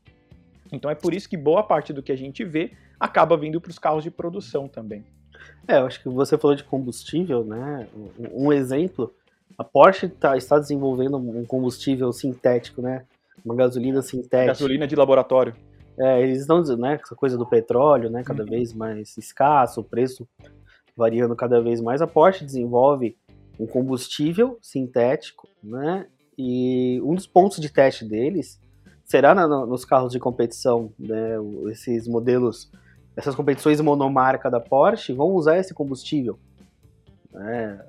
Então 0.71 0.89
é 0.89 0.95
por 0.95 1.13
isso 1.13 1.29
que 1.29 1.37
boa 1.37 1.61
parte 1.61 1.93
do 1.93 2.01
que 2.01 2.11
a 2.11 2.17
gente 2.17 2.43
vê 2.43 2.71
acaba 2.99 3.37
vindo 3.37 3.61
para 3.61 3.69
os 3.69 3.77
carros 3.77 4.03
de 4.03 4.09
produção 4.09 4.67
também. 4.67 5.05
É, 5.67 5.77
eu 5.77 5.85
acho 5.85 6.01
que 6.01 6.09
você 6.09 6.35
falou 6.35 6.57
de 6.57 6.63
combustível, 6.63 7.45
né? 7.45 7.87
Um 8.31 8.51
exemplo, 8.51 9.13
a 9.55 9.63
Porsche 9.63 10.09
tá, 10.09 10.35
está 10.35 10.57
desenvolvendo 10.57 11.15
um 11.17 11.45
combustível 11.45 12.11
sintético, 12.11 12.81
né? 12.81 13.05
Uma 13.43 13.55
gasolina 13.55 14.01
sintética. 14.01 14.47
Gasolina 14.47 14.87
de 14.87 14.95
laboratório. 14.95 15.55
É, 15.97 16.21
eles 16.21 16.41
estão 16.41 16.61
dizendo, 16.61 16.81
né, 16.81 16.99
essa 17.01 17.15
coisa 17.15 17.37
do 17.37 17.45
petróleo, 17.45 18.09
né, 18.09 18.23
cada 18.23 18.43
uhum. 18.43 18.49
vez 18.49 18.73
mais 18.73 19.15
escasso, 19.17 19.81
o 19.81 19.83
preço 19.83 20.27
variando 20.95 21.35
cada 21.35 21.61
vez 21.61 21.79
mais. 21.79 22.01
A 22.01 22.07
Porsche 22.07 22.45
desenvolve 22.45 23.15
um 23.59 23.67
combustível 23.67 24.57
sintético, 24.61 25.47
né, 25.63 26.07
e 26.37 26.99
um 27.03 27.13
dos 27.13 27.27
pontos 27.27 27.59
de 27.59 27.69
teste 27.69 28.05
deles 28.05 28.59
será 29.05 29.35
na, 29.35 29.47
nos 29.47 29.85
carros 29.85 30.11
de 30.11 30.19
competição, 30.19 30.91
né, 30.97 31.35
esses 31.69 32.07
modelos, 32.07 32.71
essas 33.15 33.35
competições 33.35 33.79
monomarca 33.79 34.49
da 34.49 34.59
Porsche 34.59 35.13
vão 35.13 35.29
usar 35.33 35.59
esse 35.59 35.73
combustível, 35.73 36.39
né, 37.31 37.79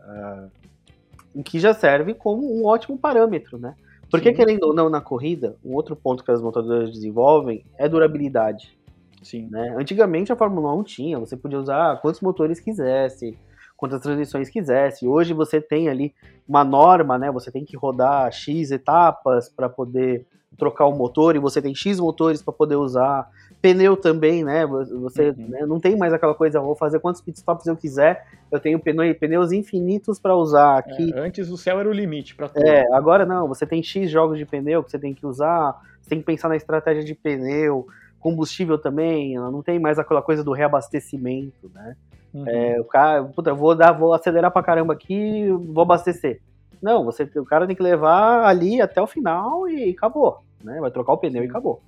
uh, 1.34 1.42
que 1.42 1.58
já 1.58 1.72
serve 1.72 2.12
como 2.12 2.54
um 2.54 2.66
ótimo 2.66 2.98
parâmetro, 2.98 3.58
né, 3.58 3.74
porque, 4.14 4.30
Sim. 4.30 4.36
querendo 4.36 4.62
ou 4.62 4.72
não, 4.72 4.88
na 4.88 5.00
corrida, 5.00 5.56
um 5.64 5.74
outro 5.74 5.96
ponto 5.96 6.22
que 6.22 6.30
as 6.30 6.40
montadoras 6.40 6.88
desenvolvem 6.92 7.66
é 7.76 7.88
durabilidade. 7.88 8.78
Sim. 9.20 9.48
Né? 9.50 9.74
Antigamente 9.76 10.32
a 10.32 10.36
Fórmula 10.36 10.72
1 10.72 10.84
tinha, 10.84 11.18
você 11.18 11.36
podia 11.36 11.58
usar 11.58 12.00
quantos 12.00 12.20
motores 12.20 12.60
quisesse, 12.60 13.36
quantas 13.76 14.00
transmissões 14.00 14.48
quisesse. 14.48 15.04
Hoje 15.04 15.34
você 15.34 15.60
tem 15.60 15.88
ali 15.88 16.14
uma 16.46 16.62
norma, 16.62 17.18
né? 17.18 17.28
Você 17.32 17.50
tem 17.50 17.64
que 17.64 17.76
rodar 17.76 18.30
X 18.30 18.70
etapas 18.70 19.48
para 19.48 19.68
poder 19.68 20.24
trocar 20.56 20.86
o 20.86 20.96
motor 20.96 21.34
e 21.34 21.40
você 21.40 21.60
tem 21.60 21.74
X 21.74 21.98
motores 21.98 22.40
para 22.40 22.54
poder 22.54 22.76
usar. 22.76 23.28
Pneu 23.64 23.96
também, 23.96 24.44
né? 24.44 24.66
Você 24.66 25.30
uhum. 25.30 25.48
né, 25.48 25.64
não 25.64 25.80
tem 25.80 25.96
mais 25.96 26.12
aquela 26.12 26.34
coisa, 26.34 26.60
vou 26.60 26.76
fazer 26.76 27.00
quantos 27.00 27.22
pitstops 27.22 27.66
eu 27.66 27.74
quiser, 27.74 28.26
eu 28.52 28.60
tenho 28.60 28.78
pneu, 28.78 29.14
pneus 29.14 29.52
infinitos 29.52 30.18
para 30.18 30.36
usar 30.36 30.76
aqui. 30.76 31.14
É, 31.14 31.18
antes 31.18 31.48
o 31.48 31.56
céu 31.56 31.80
era 31.80 31.88
o 31.88 31.92
limite 31.92 32.34
para 32.34 32.50
tudo. 32.50 32.62
É, 32.62 32.84
agora 32.92 33.24
não, 33.24 33.48
você 33.48 33.64
tem 33.64 33.82
X 33.82 34.10
jogos 34.10 34.36
de 34.36 34.44
pneu 34.44 34.84
que 34.84 34.90
você 34.90 34.98
tem 34.98 35.14
que 35.14 35.24
usar, 35.24 35.80
você 35.98 36.10
tem 36.10 36.18
que 36.18 36.26
pensar 36.26 36.50
na 36.50 36.56
estratégia 36.56 37.02
de 37.02 37.14
pneu, 37.14 37.86
combustível 38.20 38.76
também, 38.76 39.34
não 39.36 39.62
tem 39.62 39.78
mais 39.78 39.98
aquela 39.98 40.20
coisa 40.20 40.44
do 40.44 40.52
reabastecimento, 40.52 41.70
né? 41.74 41.96
Uhum. 42.34 42.46
É, 42.46 42.78
o 42.78 42.84
cara, 42.84 43.24
puta, 43.24 43.54
vou 43.54 43.74
dar, 43.74 43.92
vou 43.92 44.12
acelerar 44.12 44.50
pra 44.50 44.62
caramba 44.62 44.92
aqui, 44.92 45.48
vou 45.48 45.84
abastecer. 45.84 46.42
Não, 46.82 47.02
você, 47.02 47.22
o 47.36 47.46
cara 47.46 47.66
tem 47.66 47.74
que 47.74 47.82
levar 47.82 48.44
ali 48.44 48.82
até 48.82 49.00
o 49.00 49.06
final 49.06 49.66
e 49.66 49.88
acabou, 49.88 50.42
né? 50.62 50.78
Vai 50.82 50.90
trocar 50.90 51.14
o 51.14 51.18
pneu 51.18 51.42
e 51.42 51.46
acabou, 51.46 51.80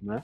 né? 0.00 0.22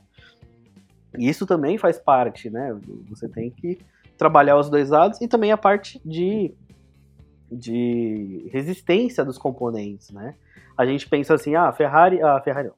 Isso 1.19 1.47
também 1.47 1.79
faz 1.79 1.99
parte, 1.99 2.51
né? 2.51 2.77
Você 3.09 3.29
tem 3.29 3.51
que 3.51 3.79
trabalhar 4.17 4.57
os 4.57 4.69
dois 4.69 4.91
lados 4.91 5.21
e 5.21 5.29
também 5.29 5.53
a 5.53 5.57
parte 5.57 6.01
de, 6.05 6.55
de 7.51 8.49
resistência 8.53 9.25
dos 9.25 9.39
componentes, 9.39 10.11
né? 10.11 10.35
A 10.77 10.85
gente 10.85 11.09
pensa 11.09 11.35
assim, 11.35 11.55
ah, 11.55 11.69
a 11.69 11.73
Ferrari, 11.73 12.23
a 12.23 12.41
Ferrari 12.41 12.69
não. 12.69 12.75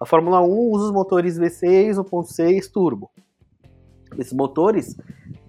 A 0.00 0.06
Fórmula 0.06 0.40
1 0.40 0.70
usa 0.70 0.84
os 0.86 0.92
motores 0.92 1.38
V6, 1.38 1.94
1.6 1.96 2.70
turbo. 2.70 3.10
Esses 4.16 4.32
motores, 4.32 4.96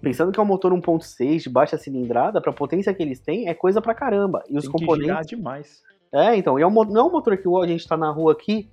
pensando 0.00 0.32
que 0.32 0.40
é 0.40 0.42
um 0.42 0.46
motor 0.46 0.72
1.6 0.72 1.38
de 1.42 1.48
baixa 1.48 1.78
cilindrada, 1.78 2.40
para 2.40 2.50
a 2.50 2.54
potência 2.54 2.92
que 2.92 3.02
eles 3.02 3.20
têm, 3.20 3.48
é 3.48 3.54
coisa 3.54 3.80
pra 3.80 3.94
caramba. 3.94 4.42
E 4.48 4.56
os 4.56 4.64
Tem 4.64 4.72
componentes. 4.72 5.26
Demais. 5.26 5.82
É, 6.12 6.34
então, 6.36 6.58
e 6.58 6.62
é 6.62 6.66
um, 6.66 6.70
não 6.70 7.00
é 7.00 7.04
um 7.04 7.12
motor 7.12 7.36
que 7.36 7.48
a 7.48 7.66
gente 7.66 7.80
está 7.80 7.96
na 7.96 8.10
rua 8.10 8.32
aqui 8.32 8.68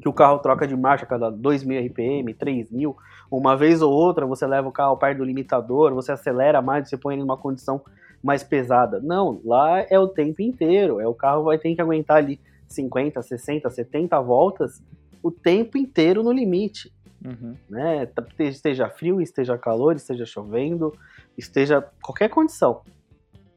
que 0.00 0.08
o 0.08 0.12
carro 0.12 0.38
troca 0.38 0.66
de 0.66 0.76
marcha 0.76 1.04
a 1.04 1.08
cada 1.08 1.30
2.000 1.30 1.86
RPM, 1.86 2.34
3.000, 2.34 2.94
uma 3.30 3.56
vez 3.56 3.80
ou 3.82 3.92
outra 3.92 4.26
você 4.26 4.46
leva 4.46 4.68
o 4.68 4.72
carro 4.72 4.96
perto 4.96 5.18
do 5.18 5.24
limitador, 5.24 5.94
você 5.94 6.12
acelera 6.12 6.60
mais, 6.60 6.88
você 6.88 6.96
põe 6.96 7.14
ele 7.14 7.22
numa 7.22 7.36
condição 7.36 7.80
mais 8.22 8.42
pesada. 8.42 9.00
Não, 9.00 9.40
lá 9.44 9.80
é 9.88 9.98
o 9.98 10.08
tempo 10.08 10.42
inteiro, 10.42 11.00
é 11.00 11.06
o 11.06 11.14
carro 11.14 11.44
vai 11.44 11.58
ter 11.58 11.74
que 11.74 11.80
aguentar 11.80 12.18
ali 12.18 12.40
50, 12.68 13.22
60, 13.22 13.70
70 13.70 14.20
voltas 14.20 14.82
o 15.22 15.30
tempo 15.30 15.78
inteiro 15.78 16.22
no 16.22 16.32
limite. 16.32 16.92
Uhum. 17.24 17.56
Né? 17.68 18.06
Esteja 18.38 18.90
frio, 18.90 19.20
esteja 19.20 19.56
calor, 19.56 19.96
esteja 19.96 20.26
chovendo, 20.26 20.92
esteja 21.38 21.82
qualquer 22.02 22.28
condição. 22.28 22.82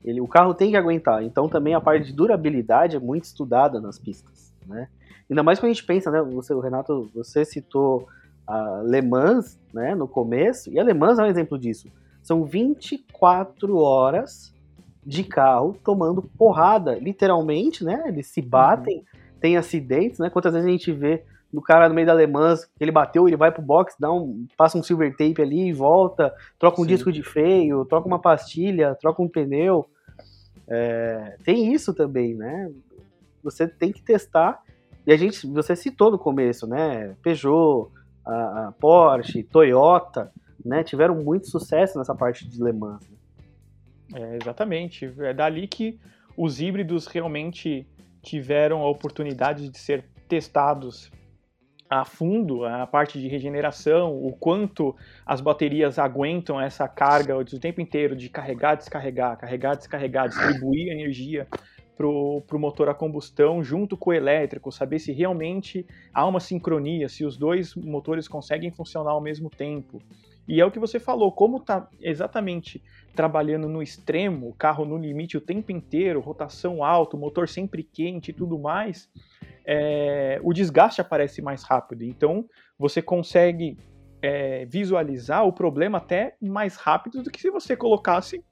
Ele, 0.04 0.22
o 0.22 0.28
carro 0.28 0.54
tem 0.54 0.72
que 0.72 0.78
aguentar. 0.78 1.24
Então 1.24 1.50
também 1.50 1.74
a 1.74 1.82
parte 1.82 2.08
de 2.08 2.14
durabilidade 2.14 2.96
é 2.96 3.00
muito 3.00 3.26
estudada 3.26 3.82
nas 3.82 4.00
pistas. 4.00 4.54
Né? 4.66 4.88
Ainda 5.30 5.44
mais 5.44 5.60
quando 5.60 5.72
a 5.72 5.74
gente 5.74 5.86
pensa, 5.86 6.10
né? 6.10 6.22
Você, 6.22 6.54
o 6.54 6.60
Renato, 6.60 7.10
você 7.14 7.44
citou 7.44 8.08
a 8.48 8.82
Le 8.84 9.02
Mans, 9.02 9.60
né, 9.74 9.94
no 9.94 10.08
começo, 10.08 10.72
e 10.72 10.80
a 10.80 10.84
Le 10.84 10.94
Mans 10.94 11.20
é 11.20 11.24
um 11.24 11.28
exemplo 11.28 11.60
disso. 11.60 11.90
São 12.24 12.46
24 12.46 13.76
horas 13.78 14.54
de 15.06 15.24
carro 15.24 15.78
tomando 15.84 16.22
porrada, 16.22 16.96
literalmente, 16.96 17.84
né? 17.84 18.04
Eles 18.08 18.28
se 18.28 18.42
batem, 18.42 18.98
uhum. 18.98 19.20
tem 19.40 19.58
acidentes, 19.58 20.20
né? 20.20 20.30
Quantas 20.30 20.54
vezes 20.54 20.68
a 20.68 20.72
gente 20.72 20.92
vê 20.92 21.24
no 21.52 21.62
cara 21.62 21.88
no 21.88 21.96
meio 21.96 22.08
da 22.08 22.14
Le 22.14 22.28
Mans, 22.28 22.66
que 22.66 22.84
ele 22.84 22.92
bateu, 22.92 23.28
ele 23.28 23.38
vai 23.38 23.52
pro 23.52 23.62
box, 23.62 23.96
dá 24.00 24.12
um, 24.12 24.46
passa 24.58 24.78
um 24.78 24.84
silver 24.84 25.12
tape 25.12 25.42
ali 25.42 25.70
e 25.70 25.74
volta, 25.74 26.34
troca 26.60 26.82
um 26.82 26.84
Sim. 26.84 26.90
disco 26.90 27.12
de 27.12 27.24
freio, 27.24 27.86
troca 27.86 28.08
uma 28.08 28.20
pastilha, 28.20 28.96
troca 28.96 29.22
um 29.22 29.30
pneu. 29.30 29.90
É, 30.68 31.38
tem 31.44 31.74
isso 31.74 31.94
também, 31.94 32.36
né? 32.36 32.70
Você 33.42 33.68
tem 33.68 33.94
que 33.94 34.02
testar 34.02 34.62
e 35.08 35.14
a 35.14 35.16
gente, 35.16 35.48
você 35.48 35.74
citou 35.74 36.12
no 36.12 36.20
começo, 36.20 36.68
né? 36.68 37.16
Peugeot, 37.24 37.90
a, 38.26 38.68
a 38.68 38.72
Porsche, 38.74 39.42
Toyota, 39.42 40.34
né? 40.66 40.84
Tiveram 40.84 41.24
muito 41.24 41.48
sucesso 41.48 41.98
nessa 41.98 42.14
parte 42.14 42.46
de 42.46 42.62
Le 42.62 42.74
Mans. 42.74 43.10
Né? 44.12 44.22
É, 44.22 44.36
exatamente. 44.36 45.10
É 45.20 45.34
dali 45.34 45.66
que 45.66 45.98
os 46.36 46.60
híbridos 46.60 47.08
realmente 47.08 47.88
tiveram 48.22 48.82
a 48.82 48.90
oportunidade 48.90 49.70
de 49.70 49.78
ser 49.78 50.04
testados 50.28 51.10
a 51.90 52.04
fundo 52.04 52.66
a 52.66 52.86
parte 52.86 53.18
de 53.18 53.30
regeneração, 53.30 54.14
o 54.14 54.36
quanto 54.36 54.94
as 55.26 55.40
baterias 55.40 55.98
aguentam 55.98 56.60
essa 56.60 56.86
carga 56.86 57.38
o 57.38 57.46
tempo 57.46 57.80
inteiro 57.80 58.14
de 58.14 58.28
carregar, 58.28 58.76
descarregar, 58.76 59.38
carregar, 59.38 59.78
descarregar, 59.78 60.28
distribuir 60.28 60.92
energia 60.92 61.48
para 61.98 62.08
o 62.08 62.60
motor 62.60 62.90
a 62.90 62.94
combustão 62.94 63.64
junto 63.64 63.98
com 63.98 64.12
o 64.12 64.14
elétrico, 64.14 64.72
saber 64.72 65.00
se 65.00 65.12
realmente 65.12 65.86
há 66.14 66.26
uma 66.28 66.40
sincronia, 66.40 67.10
se 67.10 67.26
os 67.26 67.36
dois 67.36 67.74
motores 67.76 68.28
conseguem 68.28 68.70
funcionar 68.70 69.12
ao 69.12 69.22
mesmo 69.22 69.50
tempo. 69.50 70.00
E 70.48 70.62
é 70.62 70.66
o 70.66 70.72
que 70.72 70.80
você 70.80 71.00
falou, 71.00 71.32
como 71.32 71.58
está 71.58 71.90
exatamente 72.00 72.82
trabalhando 73.16 73.68
no 73.68 73.82
extremo, 73.82 74.48
o 74.48 74.54
carro 74.54 74.86
no 74.86 74.96
limite 74.96 75.36
o 75.36 75.42
tempo 75.42 75.72
inteiro, 75.72 76.22
rotação 76.22 76.84
alta, 76.84 77.18
motor 77.18 77.50
sempre 77.50 77.84
quente 77.84 78.30
e 78.30 78.34
tudo 78.34 78.60
mais, 78.60 79.10
é, 79.66 80.40
o 80.44 80.54
desgaste 80.54 81.02
aparece 81.02 81.42
mais 81.42 81.64
rápido. 81.64 82.04
Então 82.04 82.46
você 82.78 83.02
consegue 83.02 83.78
é, 84.22 84.66
visualizar 84.66 85.46
o 85.46 85.52
problema 85.52 85.98
até 85.98 86.36
mais 86.40 86.76
rápido 86.76 87.24
do 87.24 87.32
que 87.32 87.42
se 87.42 87.50
você 87.50 87.76
colocasse 87.76 88.44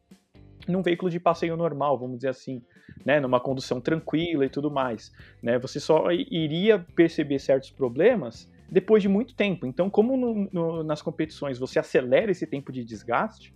num 0.68 0.82
veículo 0.82 1.10
de 1.10 1.20
passeio 1.20 1.56
normal, 1.56 1.98
vamos 1.98 2.18
dizer 2.18 2.30
assim, 2.30 2.62
né, 3.06 3.20
numa 3.20 3.40
condução 3.40 3.80
tranquila 3.80 4.46
e 4.46 4.50
tudo 4.50 4.72
mais, 4.72 5.12
né, 5.42 5.58
você 5.60 5.80
só 5.80 6.12
iria 6.12 6.80
perceber 6.96 7.40
certos 7.40 7.70
problemas 7.70 8.50
depois 8.70 9.02
de 9.02 9.10
muito 9.10 9.36
tempo. 9.36 9.66
Então, 9.66 9.90
como 9.90 10.18
no, 10.18 10.50
no, 10.52 10.84
nas 10.84 11.02
competições 11.02 11.60
você 11.60 11.80
acelera 11.80 12.32
esse 12.32 12.48
tempo 12.48 12.72
de 12.72 12.84
desgaste, 12.84 13.54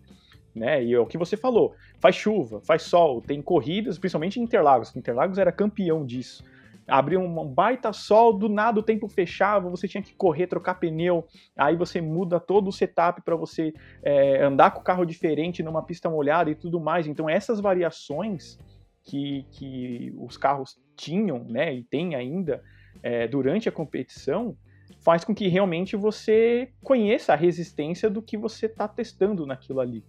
né, 0.54 0.84
e 0.84 0.93
é 0.93 1.00
o 1.00 1.06
que 1.06 1.17
você 1.17 1.38
falou, 1.38 1.76
faz 2.00 2.15
chuva, 2.15 2.62
faz 2.62 2.84
sol, 2.84 3.22
tem 3.22 3.41
corridas, 3.41 3.98
principalmente 3.98 4.39
em 4.39 4.43
Interlagos, 4.43 4.95
Interlagos 4.95 5.38
era 5.38 5.52
campeão 5.52 6.06
disso. 6.06 6.43
Abria 6.89 7.19
um 7.19 7.47
baita 7.47 7.93
sol, 7.93 8.34
do 8.34 8.49
nada 8.49 8.80
o 8.80 8.84
tempo 8.84 9.08
fechava, 9.08 9.69
você 9.69 9.88
tinha 9.88 10.04
que 10.04 10.13
correr, 10.13 10.47
trocar 10.47 10.75
pneu, 10.75 11.25
aí 11.58 11.75
você 11.75 12.02
muda 12.02 12.39
todo 12.39 12.67
o 12.67 12.71
setup 12.71 13.21
para 13.21 13.36
você 13.36 13.73
é, 14.04 14.43
andar 14.43 14.71
com 14.71 14.82
o 14.82 14.84
carro 14.84 15.06
diferente 15.06 15.63
numa 15.63 15.84
pista 15.84 16.10
molhada 16.10 16.49
e 16.49 16.56
tudo 16.56 16.80
mais. 16.80 17.08
Então 17.08 17.30
essas 17.30 17.60
variações 17.60 18.58
que, 19.04 19.45
que 19.52 20.13
os 20.17 20.38
carros 20.38 20.80
tinham, 20.95 21.43
né, 21.45 21.73
e 21.73 21.84
tem 21.84 22.15
ainda 22.15 22.62
é, 23.02 23.28
durante 23.28 23.69
a 23.69 23.71
competição, 23.71 24.58
faz 24.99 25.23
com 25.23 25.34
que 25.34 25.47
realmente 25.47 25.95
você 25.95 26.69
conheça 26.84 27.34
a 27.34 27.36
resistência 27.36 28.10
do 28.10 28.21
que 28.21 28.38
você 28.38 28.65
está 28.65 28.88
testando 28.88 29.45
naquilo 29.45 29.80
ali. 29.80 30.04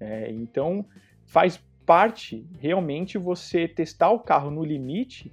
É, 0.00 0.30
então 0.30 0.84
faz 1.24 1.62
parte 1.86 2.46
realmente 2.58 3.18
você 3.18 3.68
testar 3.68 4.10
o 4.10 4.20
carro 4.20 4.50
no 4.50 4.64
limite 4.64 5.32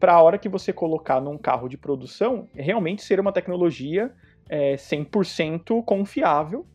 para 0.00 0.14
a 0.14 0.22
hora 0.22 0.38
que 0.38 0.48
você 0.48 0.72
colocar 0.72 1.20
num 1.20 1.36
carro 1.36 1.68
de 1.68 1.76
produção, 1.76 2.48
realmente 2.54 3.02
ser 3.02 3.20
uma 3.20 3.32
tecnologia 3.32 4.10
é, 4.48 4.74
100% 4.74 5.84
confiável 5.84 6.66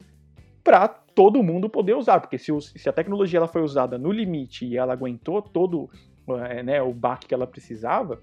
para 0.63 0.87
todo 0.87 1.41
mundo 1.41 1.67
poder 1.67 1.95
usar. 1.95 2.19
Porque 2.21 2.37
se, 2.37 2.51
se, 2.61 2.87
a 2.87 2.93
tecnologia 2.93 3.39
ela 3.39 3.47
foi 3.47 3.63
usada 3.63 3.97
no 3.97 4.11
limite 4.11 4.65
e 4.65 4.77
ela 4.77 4.93
aguentou 4.93 5.41
todo 5.41 5.89
é, 6.47 6.61
né, 6.61 6.81
o 6.83 6.93
baque 6.93 7.27
que 7.27 7.33
ela 7.33 7.47
precisava, 7.47 8.21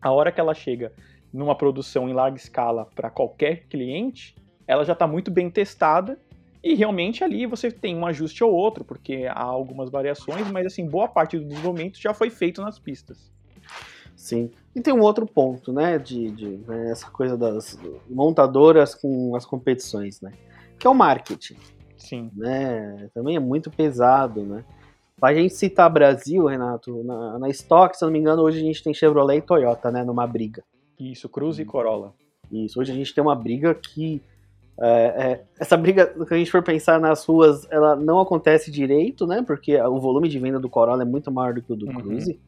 a 0.00 0.10
hora 0.10 0.32
que 0.32 0.40
ela 0.40 0.54
chega 0.54 0.92
numa 1.32 1.54
produção 1.54 2.08
em 2.08 2.12
larga 2.12 2.36
escala 2.36 2.86
para 2.96 3.08
qualquer 3.08 3.66
cliente, 3.68 4.34
ela 4.66 4.84
já 4.84 4.92
está 4.92 5.06
muito 5.06 5.30
bem 5.30 5.48
testada 5.48 6.18
e 6.62 6.74
realmente 6.74 7.22
ali 7.22 7.46
você 7.46 7.70
tem 7.70 7.96
um 7.96 8.06
ajuste 8.06 8.42
ou 8.42 8.52
outro, 8.52 8.84
porque 8.84 9.26
há 9.28 9.42
algumas 9.42 9.88
variações, 9.88 10.50
mas 10.50 10.66
assim, 10.66 10.86
boa 10.86 11.08
parte 11.08 11.38
do 11.38 11.44
desenvolvimento 11.44 12.00
já 12.00 12.12
foi 12.12 12.28
feito 12.28 12.60
nas 12.60 12.78
pistas. 12.78 13.32
Sim. 14.22 14.52
E 14.72 14.80
tem 14.80 14.94
um 14.94 15.00
outro 15.00 15.26
ponto, 15.26 15.72
né, 15.72 15.98
de, 15.98 16.30
de 16.30 16.46
né, 16.46 16.92
essa 16.92 17.10
coisa 17.10 17.36
das 17.36 17.76
montadoras 18.08 18.94
com 18.94 19.34
as 19.34 19.44
competições, 19.44 20.20
né, 20.20 20.30
que 20.78 20.86
é 20.86 20.90
o 20.90 20.94
marketing. 20.94 21.56
Sim. 21.96 22.30
Né, 22.36 23.10
também 23.12 23.34
é 23.34 23.40
muito 23.40 23.68
pesado, 23.68 24.44
né. 24.44 24.64
Pra 25.18 25.34
gente 25.34 25.52
citar 25.54 25.90
Brasil, 25.90 26.46
Renato, 26.46 27.02
na, 27.02 27.36
na 27.40 27.48
Stock, 27.48 27.98
se 27.98 28.04
eu 28.04 28.06
não 28.06 28.12
me 28.12 28.20
engano, 28.20 28.42
hoje 28.42 28.60
a 28.60 28.62
gente 28.62 28.80
tem 28.80 28.94
Chevrolet 28.94 29.38
e 29.38 29.42
Toyota, 29.42 29.90
né, 29.90 30.04
numa 30.04 30.24
briga. 30.24 30.62
Isso, 31.00 31.28
Cruz 31.28 31.58
e 31.58 31.64
Corolla. 31.64 32.14
Isso, 32.48 32.78
hoje 32.78 32.92
a 32.92 32.94
gente 32.94 33.12
tem 33.12 33.24
uma 33.24 33.34
briga 33.34 33.74
que 33.74 34.22
é, 34.80 34.86
é, 34.86 35.44
essa 35.58 35.76
briga, 35.76 36.14
se 36.28 36.32
a 36.32 36.36
gente 36.36 36.50
for 36.50 36.62
pensar 36.62 37.00
nas 37.00 37.24
ruas, 37.24 37.66
ela 37.72 37.96
não 37.96 38.20
acontece 38.20 38.70
direito, 38.70 39.26
né? 39.26 39.42
Porque 39.44 39.76
o 39.80 39.98
volume 39.98 40.28
de 40.28 40.38
venda 40.38 40.60
do 40.60 40.70
Corolla 40.70 41.02
é 41.02 41.04
muito 41.04 41.30
maior 41.30 41.54
do 41.54 41.60
que 41.60 41.72
o 41.72 41.76
do 41.76 41.86
uhum. 41.86 41.94
Cruze. 41.94 42.40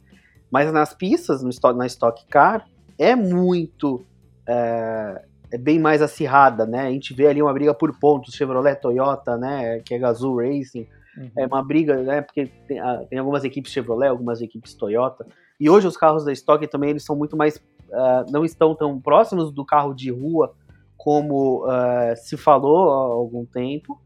Mas 0.54 0.72
nas 0.72 0.94
pistas, 0.94 1.42
no, 1.42 1.50
na 1.72 1.84
Stock 1.86 2.24
Car, 2.28 2.64
é 2.96 3.16
muito. 3.16 4.06
É, 4.46 5.24
é, 5.50 5.58
bem 5.58 5.80
mais 5.80 6.00
acirrada, 6.00 6.64
né? 6.64 6.86
A 6.86 6.90
gente 6.92 7.12
vê 7.12 7.26
ali 7.26 7.42
uma 7.42 7.52
briga 7.52 7.74
por 7.74 7.92
pontos, 7.98 8.34
Chevrolet, 8.34 8.76
Toyota, 8.76 9.36
né? 9.36 9.80
Que 9.80 9.94
é 9.94 9.98
Gazoo 9.98 10.36
Racing. 10.36 10.86
Uhum. 11.18 11.30
É 11.36 11.44
uma 11.44 11.60
briga, 11.60 12.00
né? 12.04 12.22
Porque 12.22 12.46
tem, 12.68 12.80
tem, 13.10 13.18
algumas 13.18 13.42
equipes 13.42 13.72
Chevrolet, 13.72 14.08
algumas 14.08 14.40
equipes 14.40 14.74
Toyota. 14.74 15.26
E 15.58 15.68
hoje 15.68 15.88
os 15.88 15.96
carros 15.96 16.24
da 16.24 16.30
Stock 16.30 16.64
também 16.68 16.90
eles 16.90 17.04
são 17.04 17.16
muito 17.16 17.36
mais. 17.36 17.56
Uh, 17.56 18.30
não 18.30 18.44
estão 18.44 18.76
tão 18.76 19.00
próximos 19.00 19.50
do 19.50 19.64
carro 19.64 19.92
de 19.92 20.12
rua 20.12 20.54
como 20.96 21.66
uh, 21.66 22.14
se 22.14 22.36
falou 22.36 22.92
há 22.92 23.12
algum 23.12 23.44
tempo. 23.44 24.00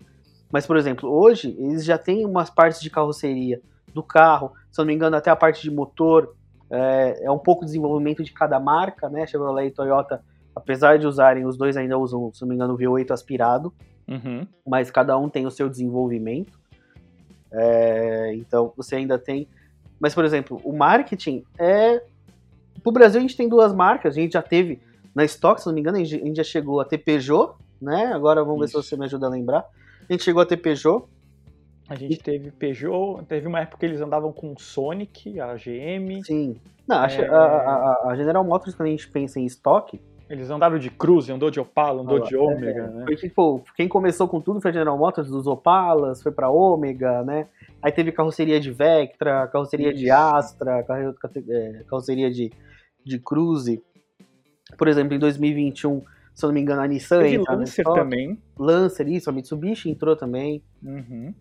Mas, 0.50 0.66
por 0.66 0.78
exemplo, 0.78 1.10
hoje 1.10 1.54
eles 1.58 1.84
já 1.84 1.98
têm 1.98 2.24
umas 2.24 2.48
partes 2.48 2.80
de 2.80 2.88
carroceria 2.88 3.60
do 3.92 4.02
carro, 4.02 4.52
se 4.70 4.80
eu 4.80 4.84
não 4.84 4.88
me 4.88 4.94
engano, 4.94 5.16
até 5.16 5.30
a 5.30 5.36
parte 5.36 5.62
de 5.62 5.70
motor, 5.70 6.34
é, 6.70 7.24
é 7.24 7.30
um 7.30 7.38
pouco 7.38 7.62
de 7.62 7.66
desenvolvimento 7.66 8.22
de 8.22 8.32
cada 8.32 8.58
marca, 8.60 9.08
né? 9.08 9.26
Chevrolet 9.26 9.68
e 9.68 9.70
Toyota, 9.70 10.22
apesar 10.54 10.98
de 10.98 11.06
usarem, 11.06 11.46
os 11.46 11.56
dois 11.56 11.76
ainda 11.76 11.98
usam, 11.98 12.32
se 12.32 12.42
não 12.42 12.48
me 12.48 12.54
engano, 12.54 12.74
o 12.74 12.78
V8 12.78 13.10
aspirado, 13.10 13.72
uhum. 14.06 14.46
mas 14.66 14.90
cada 14.90 15.16
um 15.16 15.28
tem 15.28 15.46
o 15.46 15.50
seu 15.50 15.68
desenvolvimento. 15.68 16.58
É, 17.50 18.34
então 18.34 18.72
você 18.76 18.96
ainda 18.96 19.18
tem. 19.18 19.48
Mas, 19.98 20.14
por 20.14 20.24
exemplo, 20.24 20.60
o 20.64 20.72
marketing 20.72 21.44
é. 21.58 22.02
Pro 22.82 22.92
Brasil 22.92 23.18
a 23.18 23.22
gente 23.22 23.36
tem 23.36 23.48
duas 23.48 23.74
marcas, 23.74 24.16
a 24.16 24.20
gente 24.20 24.34
já 24.34 24.42
teve 24.42 24.80
na 25.14 25.24
Stock, 25.24 25.60
se 25.60 25.66
não 25.66 25.74
me 25.74 25.80
engano, 25.80 25.96
a 25.96 26.04
gente 26.04 26.36
já 26.36 26.44
chegou 26.44 26.80
a 26.80 26.84
ter 26.84 26.98
Peugeot, 26.98 27.54
né? 27.82 28.12
Agora 28.14 28.44
vamos 28.44 28.66
Isso. 28.66 28.78
ver 28.78 28.82
se 28.82 28.90
você 28.90 28.96
me 28.96 29.04
ajuda 29.06 29.26
a 29.26 29.30
lembrar. 29.30 29.66
A 30.08 30.12
gente 30.12 30.22
chegou 30.22 30.40
a 30.40 30.46
ter 30.46 30.58
Peugeot, 30.58 31.06
a 31.88 31.94
gente 31.94 32.18
teve 32.18 32.50
Peugeot, 32.50 33.24
teve 33.26 33.46
uma 33.46 33.60
época 33.60 33.78
que 33.78 33.86
eles 33.86 34.00
andavam 34.00 34.30
com 34.30 34.56
Sonic, 34.58 35.40
a 35.40 35.54
GM. 35.54 36.22
Sim. 36.22 36.60
Não, 36.86 37.02
é... 37.02 37.28
a, 37.28 37.36
a, 37.36 38.10
a, 38.10 38.16
General 38.16 38.44
Motors, 38.44 38.74
quando 38.74 38.88
a 38.88 38.90
gente 38.90 39.08
pensa 39.08 39.40
em 39.40 39.46
estoque. 39.46 40.00
Eles 40.28 40.50
andaram 40.50 40.78
de 40.78 40.90
Cruze, 40.90 41.32
andou 41.32 41.50
de 41.50 41.58
Opala, 41.58 42.02
andou 42.02 42.18
ah, 42.18 42.20
de 42.20 42.36
Ômega, 42.36 42.82
é, 42.82 42.88
né? 42.88 43.04
Porque, 43.06 43.16
tipo, 43.16 43.64
quem 43.74 43.88
começou 43.88 44.28
com 44.28 44.42
tudo 44.42 44.60
foi 44.60 44.70
a 44.70 44.74
General 44.74 44.98
Motors, 44.98 45.30
dos 45.30 45.46
Opalas, 45.46 46.22
foi 46.22 46.30
pra 46.30 46.50
Ômega, 46.50 47.24
né? 47.24 47.48
Aí 47.80 47.90
teve 47.90 48.12
carroceria 48.12 48.60
de 48.60 48.70
Vectra, 48.70 49.46
carroceria 49.48 49.88
Isso. 49.88 49.98
de 49.98 50.10
Astra, 50.10 50.80
é, 50.80 51.82
carroceria 51.84 52.30
de, 52.30 52.52
de 53.02 53.18
Cruze. 53.18 53.82
Por 54.76 54.86
exemplo, 54.86 55.14
em 55.14 55.18
2021, 55.18 56.02
se 56.34 56.44
eu 56.44 56.48
não 56.48 56.54
me 56.54 56.60
engano, 56.60 56.82
a 56.82 56.86
Nissan 56.86 57.22
teve 57.22 57.36
entra 57.36 57.54
Lancer 57.54 57.84
também. 57.84 58.38
Lancer, 58.58 59.08
isso, 59.08 59.30
a 59.30 59.32
Mitsubishi 59.32 59.88
entrou 59.88 60.14
também. 60.14 60.62
Uhum. 60.82 61.32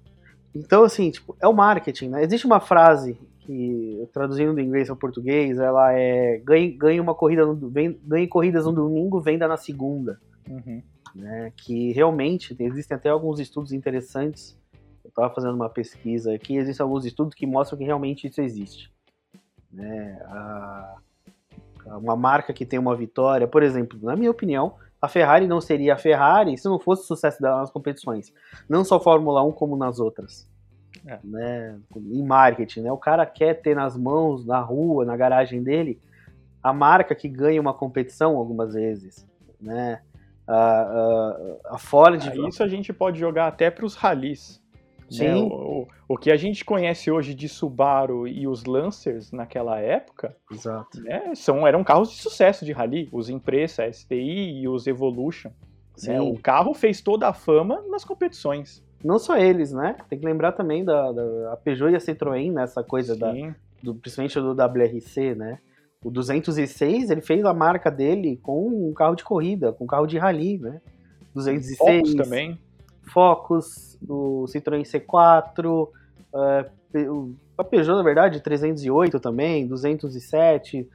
Então, 0.58 0.84
assim, 0.84 1.12
tipo, 1.12 1.36
é 1.40 1.48
o 1.48 1.54
marketing, 1.54 2.10
né? 2.10 2.24
Existe 2.24 2.46
uma 2.46 2.60
frase 2.60 3.20
que, 3.42 4.08
traduzindo 4.12 4.54
do 4.54 4.60
inglês 4.60 4.90
ao 4.90 4.96
português, 4.96 5.60
ela 5.60 5.94
é 5.94 6.38
ganhe, 6.44 6.72
ganhe 6.72 7.00
uma 7.00 7.16
corrida 7.16 7.46
no, 7.46 7.70
vem, 7.70 8.00
ganhe 8.04 8.28
corridas 8.28 8.66
no 8.66 8.74
domingo, 8.74 9.22
venda 9.22 9.48
na 9.48 9.58
segunda. 9.58 10.20
Uhum. 10.50 10.82
Né? 11.16 11.54
Que 11.56 11.92
realmente 11.94 12.56
existem 12.60 12.96
até 12.96 13.10
alguns 13.10 13.40
estudos 13.40 13.72
interessantes. 13.72 14.58
Eu 15.04 15.10
estava 15.10 15.34
fazendo 15.34 15.56
uma 15.56 15.70
pesquisa 15.70 16.34
aqui, 16.34 16.58
existem 16.58 16.84
alguns 16.84 17.06
estudos 17.06 17.34
que 17.34 17.46
mostram 17.46 17.78
que 17.78 17.86
realmente 17.86 18.28
isso 18.28 18.42
existe. 18.42 18.92
Né? 19.72 20.20
A, 20.26 20.98
uma 21.86 22.16
marca 22.16 22.52
que 22.52 22.66
tem 22.66 22.78
uma 22.78 22.96
vitória, 22.96 23.48
por 23.48 23.64
exemplo, 23.64 23.98
na 24.02 24.16
minha 24.16 24.32
opinião, 24.32 24.76
a 25.02 25.08
Ferrari 25.08 25.48
não 25.48 25.62
seria 25.62 25.94
a 25.94 25.98
Ferrari 25.98 26.58
se 26.58 26.66
não 26.66 26.80
fosse 26.80 27.04
o 27.04 27.06
sucesso 27.06 27.42
dela 27.42 27.60
nas 27.60 27.72
competições. 27.72 28.34
Não 28.68 28.84
só 28.84 29.00
Fórmula 29.00 29.44
1, 29.44 29.52
como 29.52 29.78
nas 29.78 30.00
outras. 30.00 30.50
É. 31.06 31.20
Né? 31.24 31.80
Em 31.96 32.24
marketing, 32.24 32.82
né? 32.82 32.92
O 32.92 32.98
cara 32.98 33.26
quer 33.26 33.62
ter 33.62 33.76
nas 33.76 33.96
mãos, 33.96 34.46
na 34.46 34.60
rua, 34.60 35.06
na 35.06 35.16
garagem 35.16 35.62
dele, 35.62 36.02
a 36.62 36.74
marca 36.74 37.14
que 37.14 37.30
ganha 37.30 37.62
uma 37.62 37.74
competição 37.74 38.36
algumas 38.36 38.74
vezes. 38.74 39.28
Né? 39.62 40.02
A, 40.48 40.56
a, 40.56 41.58
a 41.76 41.78
Ford. 41.78 42.22
Ah, 42.28 42.48
isso 42.48 42.64
a 42.64 42.68
gente 42.68 42.92
pode 42.92 43.20
jogar 43.20 43.48
até 43.48 43.70
para 43.70 43.86
os 43.86 43.96
ralis. 43.96 44.62
Né? 45.12 45.18
Sim. 45.18 45.28
Né? 45.28 45.36
O, 45.36 45.48
o, 45.48 45.88
o, 46.10 46.18
que 46.18 46.32
a 46.32 46.38
gente 46.38 46.66
conhece 46.66 47.10
hoje 47.10 47.34
de 47.34 47.48
Subaru 47.48 48.28
e 48.28 48.48
os 48.48 48.66
Lancers 48.66 49.32
naquela 49.32 49.80
época 49.80 50.36
Exato. 50.52 51.02
Né, 51.02 51.34
são, 51.36 51.66
eram 51.66 51.84
carros 51.84 52.12
de 52.12 52.18
sucesso 52.18 52.66
de 52.66 52.74
rally, 52.74 53.08
os 53.12 53.30
Impressa, 53.30 53.92
STI 53.92 54.62
e 54.62 54.68
os 54.68 54.86
Evolution. 54.86 55.52
Né? 56.04 56.22
O 56.22 56.38
carro 56.38 56.74
fez 56.74 57.02
toda 57.02 57.28
a 57.28 57.34
fama 57.34 57.82
nas 57.90 58.04
competições. 58.04 58.84
Não 59.04 59.18
só 59.18 59.38
eles, 59.38 59.72
né? 59.72 59.96
Tem 60.10 60.20
que 60.20 60.26
lembrar 60.26 60.52
também 60.52 60.84
da, 60.84 61.12
da 61.12 61.54
a 61.54 61.58
Peugeot 61.58 61.92
e 61.92 61.96
a 61.96 62.00
Citroën 62.00 62.52
nessa 62.52 62.84
coisa 62.84 63.16
da, 63.16 63.32
do, 63.82 63.96
principalmente 63.96 64.40
do 64.40 64.52
WRC, 64.52 65.36
né? 65.36 65.60
O 66.04 66.12
206, 66.12 67.10
ele 67.10 67.22
fez 67.22 67.44
a 67.46 67.54
marca 67.54 67.90
dele 67.90 68.38
com 68.42 68.68
um 68.68 68.94
carro 68.94 69.16
de 69.16 69.24
corrida, 69.24 69.74
com 69.74 69.84
um 69.84 69.88
carro 69.88 70.06
de 70.06 70.18
rally, 70.18 70.58
né? 70.58 70.82
206. 71.34 71.78
Focus 71.78 72.16
também. 72.16 72.60
Focus, 73.12 73.98
do 74.02 74.46
Citroën 74.48 74.84
C4, 74.84 75.90
uh, 76.34 77.36
a 77.58 77.64
Peugeot, 77.64 77.96
na 77.96 78.04
verdade, 78.04 78.42
308 78.42 79.20
também, 79.20 79.68
207. 79.68 80.88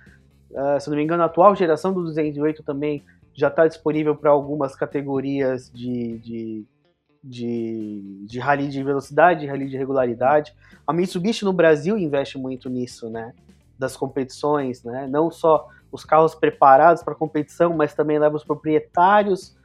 Uh, 0.50 0.80
se 0.80 0.88
não 0.88 0.96
me 0.96 1.02
engano, 1.02 1.22
a 1.22 1.26
atual 1.26 1.54
geração 1.56 1.92
do 1.92 2.02
208 2.02 2.62
também 2.62 3.02
já 3.34 3.48
está 3.48 3.66
disponível 3.66 4.14
para 4.14 4.30
algumas 4.30 4.76
categorias 4.76 5.70
de, 5.72 6.18
de, 6.18 6.64
de, 7.24 8.24
de 8.26 8.38
rally 8.38 8.68
de 8.68 8.82
velocidade, 8.82 9.46
rally 9.46 9.68
de 9.68 9.76
regularidade. 9.76 10.54
A 10.86 10.92
Mitsubishi 10.92 11.44
no 11.44 11.52
Brasil 11.52 11.96
investe 11.96 12.38
muito 12.38 12.68
nisso, 12.68 13.08
né? 13.08 13.32
Das 13.78 13.96
competições, 13.96 14.84
né? 14.84 15.06
Não 15.08 15.30
só 15.30 15.68
os 15.90 16.04
carros 16.04 16.34
preparados 16.34 17.02
para 17.02 17.14
competição, 17.14 17.74
mas 17.74 17.94
também 17.94 18.18
leva 18.18 18.36
os 18.36 18.44
proprietários 18.44 19.56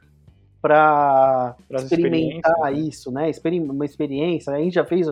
para 0.60 1.56
experimentar 1.70 2.74
isso, 2.74 3.10
né? 3.10 3.30
Uma 3.62 3.84
experiência. 3.84 4.52
A 4.52 4.58
gente 4.58 4.74
já 4.74 4.84
fez, 4.84 5.08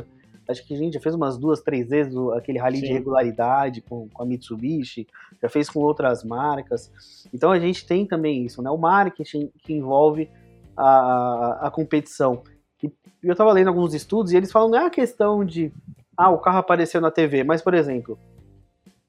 acho 0.49 0.67
que 0.67 0.75
a 0.75 0.77
gente 0.77 0.95
já 0.95 1.01
fez 1.01 1.15
umas 1.15 1.39
duas, 1.39 1.61
três 1.61 1.89
vezes 1.89 2.17
aquele 2.37 2.59
rally 2.59 2.79
Sim. 2.79 2.87
de 2.87 2.93
regularidade 2.93 3.81
com, 3.81 4.09
com 4.09 4.23
a 4.23 4.27
Mitsubishi, 4.27 5.07
já 5.41 5.49
fez 5.49 5.71
com 5.71 5.81
outras 5.81 6.25
marcas. 6.25 6.91
Então 7.33 7.53
a 7.53 7.59
gente 7.59 7.87
tem 7.87 8.07
também 8.07 8.45
isso, 8.45 8.63
né? 8.63 8.71
O 8.71 8.79
marketing 8.79 9.51
que 9.63 9.73
envolve 9.73 10.29
a, 10.77 11.67
a 11.67 11.71
competição. 11.71 12.43
E 12.83 12.93
eu 13.23 13.33
estava 13.33 13.53
lendo 13.53 13.69
alguns 13.69 13.95
estudos 13.95 14.33
e 14.33 14.37
eles 14.37 14.53
falam 14.53 14.71
não 14.71 14.79
é 14.79 14.87
a 14.87 14.91
questão 14.91 15.45
de 15.45 15.73
ah, 16.17 16.31
o 16.31 16.39
carro 16.39 16.59
apareceu 16.59 17.01
na 17.01 17.11
TV, 17.11 17.45
mas 17.45 17.63
por 17.63 17.75
exemplo, 17.75 18.19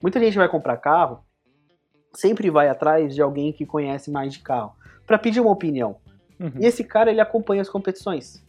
muita 0.02 0.19
gente 0.19 0.38
vai 0.38 0.47
comprar 0.47 0.78
carro 0.78 1.23
sempre 2.13 2.50
vai 2.50 2.67
atrás 2.67 3.13
de 3.13 3.21
alguém 3.21 3.54
que 3.54 3.65
conhece 3.65 4.10
mais 4.10 4.34
de 4.34 4.39
carro 4.39 4.73
para 5.06 5.19
pedir 5.19 5.39
uma 5.39 5.52
opinião. 5.52 5.97
Uhum. 6.39 6.52
E 6.60 6.65
esse 6.65 6.84
cara 6.84 7.10
ele 7.10 7.21
acompanha 7.21 7.62
as 7.62 7.69
competições, 7.69 8.43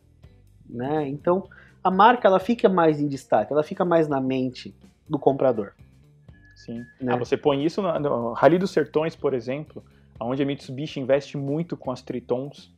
né? 0.68 1.08
Então 1.08 1.48
a 1.82 1.90
marca 1.90 2.28
ela 2.28 2.38
fica 2.38 2.68
mais 2.68 3.00
em 3.00 3.08
destaque, 3.08 3.52
ela 3.52 3.62
fica 3.62 3.84
mais 3.84 4.08
na 4.08 4.20
mente 4.20 4.74
do 5.08 5.18
comprador. 5.18 5.72
Sim. 6.56 6.84
Né? 7.00 7.14
Ah, 7.14 7.16
você 7.16 7.36
põe 7.36 7.64
isso 7.64 7.80
no, 7.80 7.98
no 7.98 8.32
Rally 8.32 8.58
dos 8.58 8.72
Sertões, 8.72 9.14
por 9.14 9.32
exemplo, 9.32 9.82
onde 10.20 10.42
a 10.42 10.46
Mitsubishi 10.46 11.00
investe 11.00 11.36
muito 11.36 11.76
com 11.76 11.90
as 11.90 12.02
Tritons, 12.02 12.74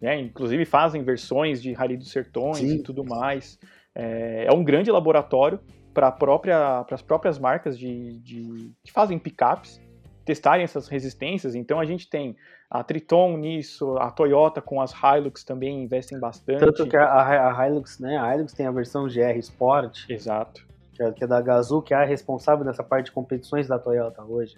né? 0.00 0.18
Inclusive 0.18 0.64
fazem 0.64 1.02
versões 1.02 1.62
de 1.62 1.72
Rally 1.72 1.96
dos 1.96 2.10
Sertões 2.10 2.58
Sim. 2.58 2.76
e 2.76 2.82
tudo 2.82 3.04
mais. 3.04 3.58
É, 3.94 4.46
é 4.46 4.52
um 4.52 4.64
grande 4.64 4.90
laboratório 4.90 5.60
para 5.92 6.10
própria, 6.10 6.84
as 6.90 7.02
próprias 7.02 7.38
marcas 7.38 7.78
de, 7.78 8.18
de, 8.20 8.72
que 8.84 8.92
fazem 8.92 9.18
picapes 9.18 9.80
testarem 10.24 10.64
essas 10.64 10.88
resistências. 10.88 11.54
Então 11.54 11.80
a 11.80 11.84
gente 11.84 12.08
tem 12.08 12.36
a 12.70 12.84
Triton 12.84 13.36
nisso, 13.36 13.96
a 13.98 14.10
Toyota 14.10 14.60
com 14.60 14.80
as 14.80 14.92
Hilux 14.92 15.42
também 15.44 15.82
investem 15.82 16.18
bastante. 16.20 16.60
Tanto 16.60 16.86
que 16.86 16.96
a, 16.96 17.50
a- 17.58 17.66
Hilux, 17.68 17.98
né? 17.98 18.16
A 18.18 18.34
Hilux 18.34 18.52
tem 18.52 18.66
a 18.66 18.70
versão 18.70 19.06
GR 19.08 19.36
Sport, 19.38 20.08
Exato, 20.08 20.64
que 20.94 21.02
é, 21.02 21.10
que 21.12 21.24
é 21.24 21.26
da 21.26 21.40
Gazoo, 21.40 21.82
que 21.82 21.92
é 21.94 21.96
a 21.96 22.04
responsável 22.04 22.64
dessa 22.64 22.84
parte 22.84 23.06
de 23.06 23.12
competições 23.12 23.66
da 23.66 23.78
Toyota 23.78 24.22
hoje. 24.22 24.56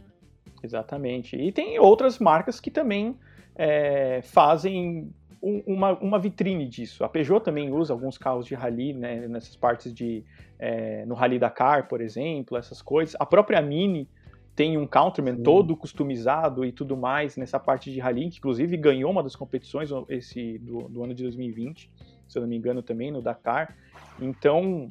exatamente. 0.63 1.37
E 1.37 1.51
tem 1.53 1.79
outras 1.79 2.19
marcas 2.19 2.61
que 2.61 2.71
também 2.71 3.17
é, 3.57 4.21
fazem 4.23 5.11
um- 5.43 5.63
uma, 5.67 5.93
uma 5.99 6.19
vitrine 6.19 6.67
disso. 6.69 7.05
A 7.05 7.09
Peugeot 7.09 7.41
também 7.45 7.71
usa 7.73 7.93
alguns 7.93 8.17
carros 8.17 8.47
de 8.47 8.55
rally, 8.55 8.93
né, 8.93 9.27
nessas 9.29 9.57
partes 9.57 9.93
de 9.93 10.25
é, 10.59 11.05
no 11.07 11.15
Rally 11.15 11.39
Dakar, 11.39 11.89
por 11.89 12.01
exemplo, 12.01 12.57
essas 12.57 12.81
coisas. 12.81 13.17
A 13.19 13.27
própria 13.27 13.61
Mini 13.61 14.09
tem 14.55 14.77
um 14.77 14.87
Countryman 14.87 15.37
Sim. 15.37 15.43
todo 15.43 15.77
customizado 15.77 16.65
e 16.65 16.73
tudo 16.73 16.97
mais 16.97 17.37
nessa 17.37 17.59
parte 17.59 17.91
de 17.91 17.99
rally, 17.99 18.31
que 18.31 18.39
inclusive 18.39 18.77
ganhou 18.77 19.11
uma 19.11 19.23
das 19.23 19.35
competições 19.35 19.91
esse 20.09 20.59
do, 20.59 20.89
do 20.89 21.03
ano 21.03 21.15
de 21.15 21.23
2020, 21.23 21.91
se 22.29 22.39
eu 22.39 22.43
não 22.43 22.49
me 22.49 22.57
engano 22.57 22.83
também 22.83 23.11
no 23.11 23.23
Dakar. 23.23 23.75
Então, 24.21 24.89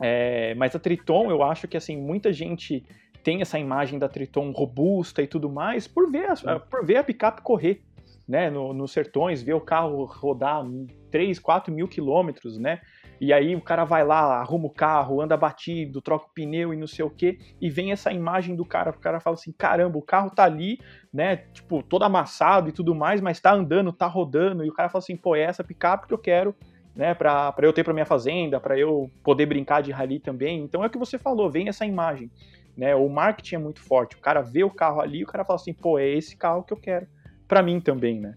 é, 0.00 0.54
mas 0.54 0.74
a 0.74 0.78
Triton, 0.78 1.30
eu 1.30 1.42
acho 1.42 1.68
que 1.68 1.76
assim 1.76 1.96
muita 1.96 2.32
gente 2.32 2.84
tem 3.22 3.42
essa 3.42 3.58
imagem 3.58 3.98
da 3.98 4.08
Triton 4.08 4.50
robusta 4.52 5.22
e 5.22 5.26
tudo 5.26 5.50
mais 5.50 5.86
por 5.86 6.10
ver 6.10 6.30
a, 6.30 6.58
por 6.58 6.86
ver 6.86 6.96
a 6.96 7.04
picape 7.04 7.42
correr, 7.42 7.82
né, 8.26 8.48
no, 8.48 8.72
nos 8.72 8.92
sertões, 8.92 9.42
ver 9.42 9.54
o 9.54 9.60
carro 9.60 10.04
rodar 10.04 10.64
3, 11.10 11.38
4 11.38 11.72
mil 11.72 11.88
quilômetros, 11.88 12.58
né, 12.58 12.80
e 13.20 13.32
aí 13.32 13.54
o 13.56 13.60
cara 13.60 13.84
vai 13.84 14.04
lá, 14.04 14.40
arruma 14.40 14.66
o 14.66 14.70
carro, 14.70 15.20
anda 15.20 15.36
batido, 15.36 16.00
troca 16.00 16.26
o 16.26 16.32
pneu 16.32 16.72
e 16.72 16.76
não 16.76 16.86
sei 16.86 17.04
o 17.04 17.10
que, 17.10 17.38
e 17.60 17.68
vem 17.68 17.92
essa 17.92 18.12
imagem 18.12 18.54
do 18.54 18.64
cara, 18.64 18.90
o 18.90 19.00
cara 19.00 19.20
fala 19.20 19.34
assim, 19.34 19.52
caramba, 19.52 19.98
o 19.98 20.02
carro 20.02 20.30
tá 20.30 20.44
ali, 20.44 20.78
né, 21.12 21.36
tipo, 21.36 21.82
todo 21.82 22.04
amassado 22.04 22.68
e 22.68 22.72
tudo 22.72 22.94
mais, 22.94 23.20
mas 23.20 23.40
tá 23.40 23.52
andando, 23.52 23.92
tá 23.92 24.06
rodando, 24.06 24.64
e 24.64 24.68
o 24.68 24.72
cara 24.72 24.88
fala 24.88 25.02
assim, 25.02 25.16
pô, 25.16 25.34
é 25.34 25.42
essa 25.42 25.64
picape 25.64 26.06
que 26.06 26.14
eu 26.14 26.18
quero, 26.18 26.54
né, 26.94 27.14
pra, 27.14 27.54
eu 27.62 27.72
ter 27.72 27.84
pra 27.84 27.94
minha 27.94 28.06
fazenda, 28.06 28.60
pra 28.60 28.78
eu 28.78 29.10
poder 29.22 29.46
brincar 29.46 29.82
de 29.82 29.90
rally 29.90 30.20
também, 30.20 30.62
então 30.62 30.82
é 30.84 30.86
o 30.86 30.90
que 30.90 30.98
você 30.98 31.18
falou, 31.18 31.50
vem 31.50 31.68
essa 31.68 31.84
imagem, 31.84 32.30
né, 32.76 32.94
o 32.94 33.08
marketing 33.08 33.56
é 33.56 33.58
muito 33.58 33.80
forte, 33.80 34.16
o 34.16 34.20
cara 34.20 34.42
vê 34.42 34.62
o 34.62 34.70
carro 34.70 35.00
ali, 35.00 35.24
o 35.24 35.26
cara 35.26 35.44
fala 35.44 35.56
assim, 35.56 35.72
pô, 35.72 35.98
é 35.98 36.08
esse 36.08 36.36
carro 36.36 36.62
que 36.62 36.72
eu 36.72 36.76
quero, 36.76 37.06
pra 37.48 37.62
mim 37.62 37.80
também, 37.80 38.20
né. 38.20 38.34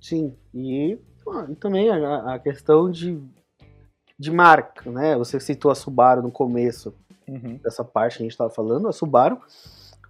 Sim, 0.00 0.36
e, 0.52 0.98
e 1.48 1.56
também 1.56 1.88
a, 1.88 2.34
a 2.34 2.38
questão 2.38 2.90
de, 2.90 3.18
de 4.24 4.30
marca, 4.32 4.90
né? 4.90 5.16
Você 5.16 5.38
citou 5.38 5.70
a 5.70 5.74
Subaru 5.74 6.22
no 6.22 6.30
começo 6.32 6.94
Uhum. 7.26 7.58
dessa 7.62 7.82
parte 7.84 8.16
que 8.18 8.22
a 8.22 8.24
gente 8.24 8.32
estava 8.32 8.50
falando. 8.50 8.86
A 8.88 8.92
Subaru, 8.92 9.38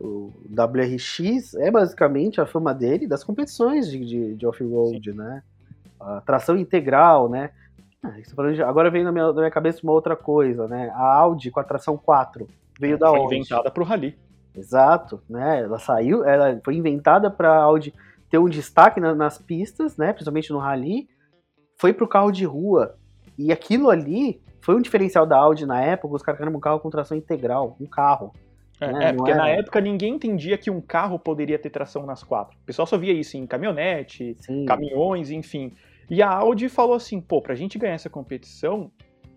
o 0.00 0.32
WRX, 0.50 1.54
é 1.54 1.70
basicamente 1.70 2.40
a 2.40 2.46
fama 2.46 2.74
dele 2.74 3.06
das 3.06 3.22
competições 3.22 3.88
de, 3.88 4.04
de, 4.04 4.34
de 4.34 4.46
off-road, 4.46 5.12
né? 5.12 5.42
A 6.00 6.20
tração 6.20 6.56
integral, 6.56 7.28
né? 7.28 7.50
Ah, 8.02 8.10
de- 8.52 8.62
agora 8.62 8.90
veio 8.90 9.04
na 9.04 9.12
minha, 9.12 9.26
na 9.28 9.32
minha 9.34 9.50
cabeça 9.50 9.80
uma 9.82 9.92
outra 9.92 10.16
coisa, 10.16 10.66
né? 10.66 10.90
A 10.94 11.14
Audi 11.18 11.50
com 11.50 11.60
a 11.60 11.64
tração 11.64 11.96
4 11.96 12.48
veio 12.80 12.98
da 12.98 13.08
Foi 13.08 13.18
onde? 13.20 13.36
inventada 13.36 13.70
pro 13.70 13.84
rally. 13.84 14.18
Exato, 14.54 15.22
né? 15.28 15.60
Ela 15.62 15.78
saiu, 15.78 16.24
ela 16.24 16.60
foi 16.64 16.74
inventada 16.76 17.30
para 17.30 17.50
a 17.52 17.62
Audi 17.62 17.94
ter 18.28 18.38
um 18.38 18.48
destaque 18.48 19.00
na- 19.00 19.14
nas 19.14 19.38
pistas, 19.38 19.96
né? 19.96 20.12
Principalmente 20.12 20.52
no 20.52 20.58
rally. 20.58 21.08
Foi 21.78 21.92
pro 21.92 22.08
carro 22.08 22.30
de 22.32 22.44
rua 22.44 22.96
e 23.38 23.52
aquilo 23.52 23.90
ali 23.90 24.40
foi 24.60 24.74
um 24.76 24.80
diferencial 24.80 25.26
da 25.26 25.36
Audi 25.36 25.66
na 25.66 25.80
época. 25.82 26.14
Os 26.14 26.22
caras 26.22 26.38
queriam 26.38 26.56
um 26.56 26.60
carro 26.60 26.80
com 26.80 26.90
tração 26.90 27.16
integral, 27.16 27.76
um 27.80 27.86
carro. 27.86 28.32
É, 28.80 28.92
né, 28.92 29.08
é, 29.10 29.12
porque 29.12 29.30
era- 29.30 29.42
na 29.42 29.48
época 29.50 29.80
ninguém 29.80 30.14
entendia 30.14 30.58
que 30.58 30.70
um 30.70 30.80
carro 30.80 31.18
poderia 31.18 31.58
ter 31.58 31.70
tração 31.70 32.04
nas 32.04 32.22
quatro. 32.24 32.58
O 32.60 32.64
pessoal 32.64 32.86
só 32.86 32.98
via 32.98 33.12
isso 33.12 33.36
em 33.36 33.46
caminhonete, 33.46 34.36
Sim, 34.40 34.64
caminhões, 34.64 35.30
enfim. 35.30 35.72
E 36.10 36.22
a 36.22 36.30
Audi 36.30 36.68
falou 36.68 36.94
assim, 36.94 37.20
pô, 37.20 37.40
pra 37.40 37.54
gente 37.54 37.78
ganhar 37.78 37.94
essa 37.94 38.10
competição, 38.10 38.90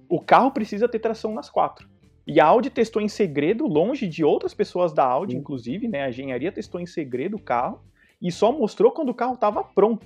o 0.09 0.19
carro 0.19 0.51
precisa 0.51 0.87
ter 0.87 0.99
tração 0.99 1.33
nas 1.33 1.49
quatro. 1.49 1.87
E 2.25 2.41
a 2.41 2.45
Audi 2.45 2.69
testou 2.69 3.01
em 3.01 3.07
segredo, 3.07 3.65
longe 3.67 4.07
de 4.07 4.23
outras 4.23 4.53
pessoas 4.53 4.91
da 4.91 5.05
Audi, 5.05 5.33
Sim. 5.33 5.39
inclusive, 5.39 5.87
né? 5.87 6.03
A 6.03 6.09
engenharia 6.09 6.51
testou 6.51 6.81
em 6.81 6.85
segredo 6.85 7.37
o 7.37 7.41
carro 7.41 7.79
e 8.21 8.31
só 8.31 8.51
mostrou 8.51 8.91
quando 8.91 9.09
o 9.09 9.13
carro 9.13 9.35
estava 9.35 9.63
pronto 9.63 10.05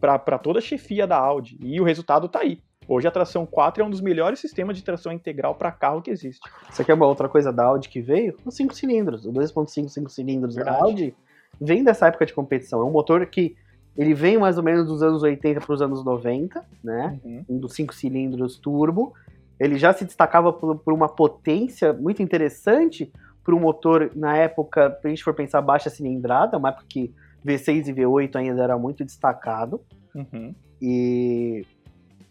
para 0.00 0.38
toda 0.38 0.60
a 0.60 0.62
chefia 0.62 1.06
da 1.06 1.18
Audi. 1.18 1.58
E 1.60 1.78
o 1.80 1.84
resultado 1.84 2.28
tá 2.28 2.40
aí. 2.40 2.60
Hoje 2.88 3.06
a 3.06 3.10
tração 3.10 3.44
4 3.44 3.82
é 3.82 3.86
um 3.86 3.90
dos 3.90 4.00
melhores 4.00 4.40
sistemas 4.40 4.74
de 4.74 4.82
tração 4.82 5.12
integral 5.12 5.54
para 5.54 5.70
carro 5.70 6.00
que 6.00 6.10
existe. 6.10 6.40
Isso 6.70 6.80
aqui 6.80 6.90
é 6.90 6.94
uma 6.94 7.06
outra 7.06 7.28
coisa 7.28 7.52
da 7.52 7.64
Audi 7.64 7.88
que 7.88 8.00
veio, 8.00 8.34
os 8.46 8.56
5 8.56 8.74
cilindros. 8.74 9.26
O 9.26 9.32
2.5 9.32 9.88
5 9.88 10.08
cilindros 10.08 10.54
Verdade. 10.54 10.78
da 10.78 10.82
Audi 10.82 11.14
vem 11.60 11.84
dessa 11.84 12.06
época 12.06 12.24
de 12.24 12.32
competição. 12.32 12.80
É 12.80 12.84
um 12.84 12.90
motor 12.90 13.26
que 13.26 13.54
ele 13.94 14.14
vem 14.14 14.38
mais 14.38 14.56
ou 14.56 14.64
menos 14.64 14.86
dos 14.86 15.02
anos 15.02 15.22
80 15.22 15.60
para 15.60 15.74
os 15.74 15.82
anos 15.82 16.02
90, 16.02 16.64
né? 16.82 17.20
Uhum. 17.22 17.44
um 17.48 17.58
dos 17.58 17.74
cinco 17.74 17.94
cilindros 17.94 18.56
turbo. 18.56 19.12
Ele 19.60 19.76
já 19.76 19.92
se 19.92 20.04
destacava 20.04 20.52
por, 20.52 20.78
por 20.78 20.94
uma 20.94 21.08
potência 21.08 21.92
muito 21.92 22.22
interessante 22.22 23.12
para 23.44 23.54
um 23.54 23.60
motor, 23.60 24.12
na 24.14 24.36
época, 24.36 24.96
se 25.00 25.06
a 25.06 25.10
gente 25.10 25.24
for 25.24 25.34
pensar 25.34 25.60
baixa 25.60 25.90
cilindrada, 25.90 26.56
uma 26.56 26.68
época 26.68 26.84
que 26.88 27.12
V6 27.44 27.88
e 27.88 27.92
V8 27.92 28.36
ainda 28.36 28.62
era 28.62 28.78
muito 28.78 29.04
destacado. 29.04 29.80
Uhum. 30.14 30.54
E, 30.80 31.66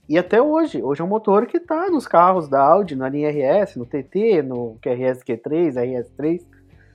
e 0.10 0.18
até 0.18 0.42
hoje, 0.42 0.82
hoje 0.82 1.02
é 1.02 1.04
um 1.04 1.08
motor 1.08 1.46
que 1.46 1.58
está 1.58 1.90
nos 1.90 2.08
carros 2.08 2.48
da 2.48 2.62
Audi, 2.62 2.96
na 2.96 3.10
linha 3.10 3.30
RS, 3.30 3.76
no 3.76 3.86
TT, 3.86 4.42
no 4.42 4.78
QRS 4.82 5.24
Q3, 5.24 5.74
RS3, 5.74 6.46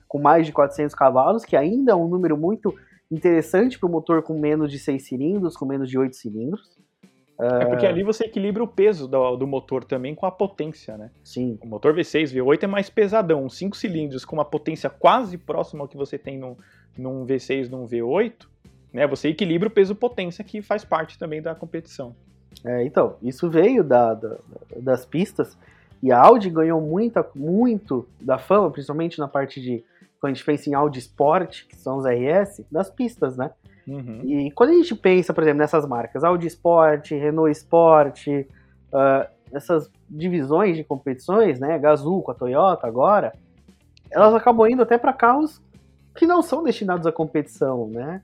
com 0.07 0.19
mais 0.19 0.45
de 0.45 0.51
400 0.51 0.95
cavalos, 0.95 1.45
que 1.45 1.55
ainda 1.55 1.91
é 1.91 1.95
um 1.95 2.07
número 2.07 2.37
muito 2.37 2.73
interessante 3.11 3.77
para 3.77 3.87
um 3.87 3.91
motor 3.91 4.23
com 4.23 4.39
menos 4.39 4.71
de 4.71 4.79
6 4.79 5.03
cilindros, 5.03 5.55
com 5.55 5.65
menos 5.65 5.89
de 5.89 5.97
8 5.97 6.15
cilindros. 6.15 6.77
É 7.39 7.65
porque 7.65 7.85
ali 7.85 8.03
você 8.03 8.25
equilibra 8.25 8.63
o 8.63 8.67
peso 8.67 9.07
do, 9.07 9.35
do 9.35 9.47
motor 9.47 9.83
também 9.83 10.15
com 10.15 10.25
a 10.25 10.31
potência, 10.31 10.97
né? 10.97 11.11
Sim, 11.23 11.57
O 11.61 11.67
motor 11.67 11.93
V6, 11.93 12.33
V8 12.33 12.63
é 12.63 12.67
mais 12.67 12.89
pesadão, 12.89 13.49
5 13.49 13.75
cilindros 13.75 14.23
com 14.23 14.35
uma 14.35 14.45
potência 14.45 14.89
quase 14.89 15.37
próxima 15.37 15.83
ao 15.83 15.87
que 15.87 15.97
você 15.97 16.17
tem 16.17 16.37
num, 16.37 16.55
num 16.97 17.25
V6, 17.25 17.69
num 17.69 17.87
V8, 17.87 18.33
né? 18.93 19.07
Você 19.07 19.29
equilibra 19.29 19.67
o 19.67 19.71
peso-potência 19.71 20.43
que 20.43 20.61
faz 20.61 20.85
parte 20.85 21.17
também 21.17 21.41
da 21.41 21.55
competição. 21.55 22.15
É, 22.65 22.83
então, 22.85 23.15
isso 23.21 23.49
veio 23.49 23.83
da, 23.83 24.13
da- 24.13 24.37
das 24.77 25.05
pistas 25.05 25.57
e 26.01 26.11
a 26.11 26.19
Audi 26.19 26.49
ganhou 26.49 26.81
muita, 26.81 27.25
muito 27.35 28.07
da 28.19 28.37
fama, 28.37 28.69
principalmente 28.69 29.19
na 29.19 29.27
parte 29.27 29.61
de 29.61 29.83
quando 30.19 30.31
a 30.31 30.35
gente 30.35 30.45
pensa 30.45 30.69
em 30.69 30.73
Audi 30.73 30.99
Sport, 30.99 31.65
que 31.67 31.75
são 31.75 31.97
os 31.97 32.05
RS, 32.05 32.61
das 32.71 32.89
pistas, 32.89 33.35
né? 33.35 33.51
Uhum. 33.85 34.21
E 34.23 34.51
quando 34.51 34.69
a 34.69 34.73
gente 34.73 34.95
pensa, 34.95 35.33
por 35.33 35.43
exemplo, 35.43 35.59
nessas 35.59 35.85
marcas, 35.85 36.23
Audi 36.23 36.47
Sport, 36.47 37.11
Renault 37.11 37.51
Sport, 37.51 38.27
ah, 38.93 39.27
essas 39.51 39.89
divisões 40.09 40.77
de 40.77 40.83
competições, 40.83 41.59
né, 41.59 41.77
Gazoo 41.77 42.21
com 42.21 42.31
a 42.31 42.35
Toyota 42.35 42.87
agora, 42.87 43.33
elas 44.09 44.33
acabam 44.33 44.67
indo 44.69 44.81
até 44.81 44.97
para 44.97 45.11
carros 45.11 45.61
que 46.15 46.25
não 46.25 46.41
são 46.41 46.63
destinados 46.63 47.05
à 47.05 47.11
competição, 47.11 47.87
né? 47.87 48.21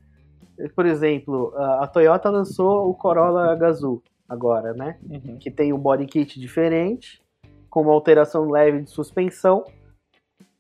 Por 0.75 0.85
exemplo, 0.85 1.53
a 1.55 1.83
a 1.83 1.87
Toyota 1.87 2.29
lançou 2.29 2.89
o 2.89 2.93
Corolla 2.93 3.55
Gazoo 3.55 4.01
agora, 4.29 4.73
né? 4.73 4.97
Uhum. 5.09 5.37
que 5.39 5.49
tem 5.49 5.73
um 5.73 5.77
body 5.79 6.05
kit 6.05 6.39
diferente, 6.39 7.21
com 7.69 7.81
uma 7.81 7.93
alteração 7.93 8.49
leve 8.49 8.81
de 8.83 8.89
suspensão, 8.89 9.63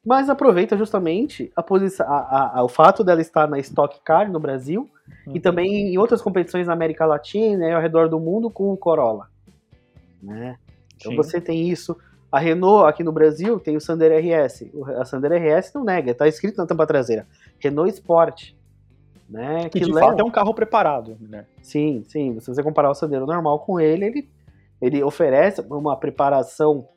mas 0.05 0.29
aproveita 0.29 0.77
justamente 0.77 1.51
a 1.55 1.61
posição, 1.61 2.05
a- 2.07 2.59
a- 2.59 2.63
o 2.63 2.69
fato 2.69 3.03
dela 3.03 3.21
estar 3.21 3.47
na 3.47 3.59
Stock 3.59 3.99
Car 4.03 4.31
no 4.31 4.39
Brasil 4.39 4.89
e 5.27 5.31
Uhum. 5.31 5.39
também 5.41 5.93
em 5.93 5.97
outras 5.97 6.21
competições 6.21 6.67
na 6.67 6.73
América 6.73 7.05
Latina 7.05 7.65
e 7.67 7.71
ao 7.71 7.81
redor 7.81 8.09
do 8.09 8.19
mundo 8.19 8.49
com 8.49 8.71
o 8.71 8.77
Corolla. 8.77 9.27
Né? 10.21 10.57
Então 10.95 11.11
Sim. 11.11 11.15
você 11.17 11.39
tem 11.39 11.69
isso. 11.69 11.97
A 12.31 12.37
Renault 12.39 12.87
aqui 12.87 13.03
no 13.03 13.11
Brasil 13.11 13.59
tem 13.59 13.75
o 13.75 13.81
Sander 13.81 14.11
RS. 14.11 14.69
O- 14.73 14.85
A 14.85 15.03
Sander 15.05 15.31
RS 15.31 15.73
não 15.73 15.83
nega, 15.83 16.11
está 16.11 16.27
escrito 16.27 16.57
na 16.57 16.65
tampa 16.65 16.85
traseira. 16.85 17.27
Renault 17.59 17.91
Sport. 17.93 18.53
Né? 19.29 19.69
Que 19.69 19.79
de 19.79 19.91
leva- 19.91 20.07
fato 20.07 20.19
é 20.19 20.23
um 20.23 20.31
carro 20.31 20.53
preparado, 20.55 21.15
né? 21.21 21.45
Sim, 21.61 22.03
sim. 22.07 22.39
Se 22.39 22.47
você 22.47 22.63
comparar 22.63 22.89
o 22.89 22.95
Sandero 22.95 23.27
normal 23.27 23.59
com 23.59 23.79
ele, 23.79 24.05
ele, 24.05 24.29
ele 24.81 25.03
oferece 25.03 25.61
uma 25.69 25.95
preparação 25.95 26.87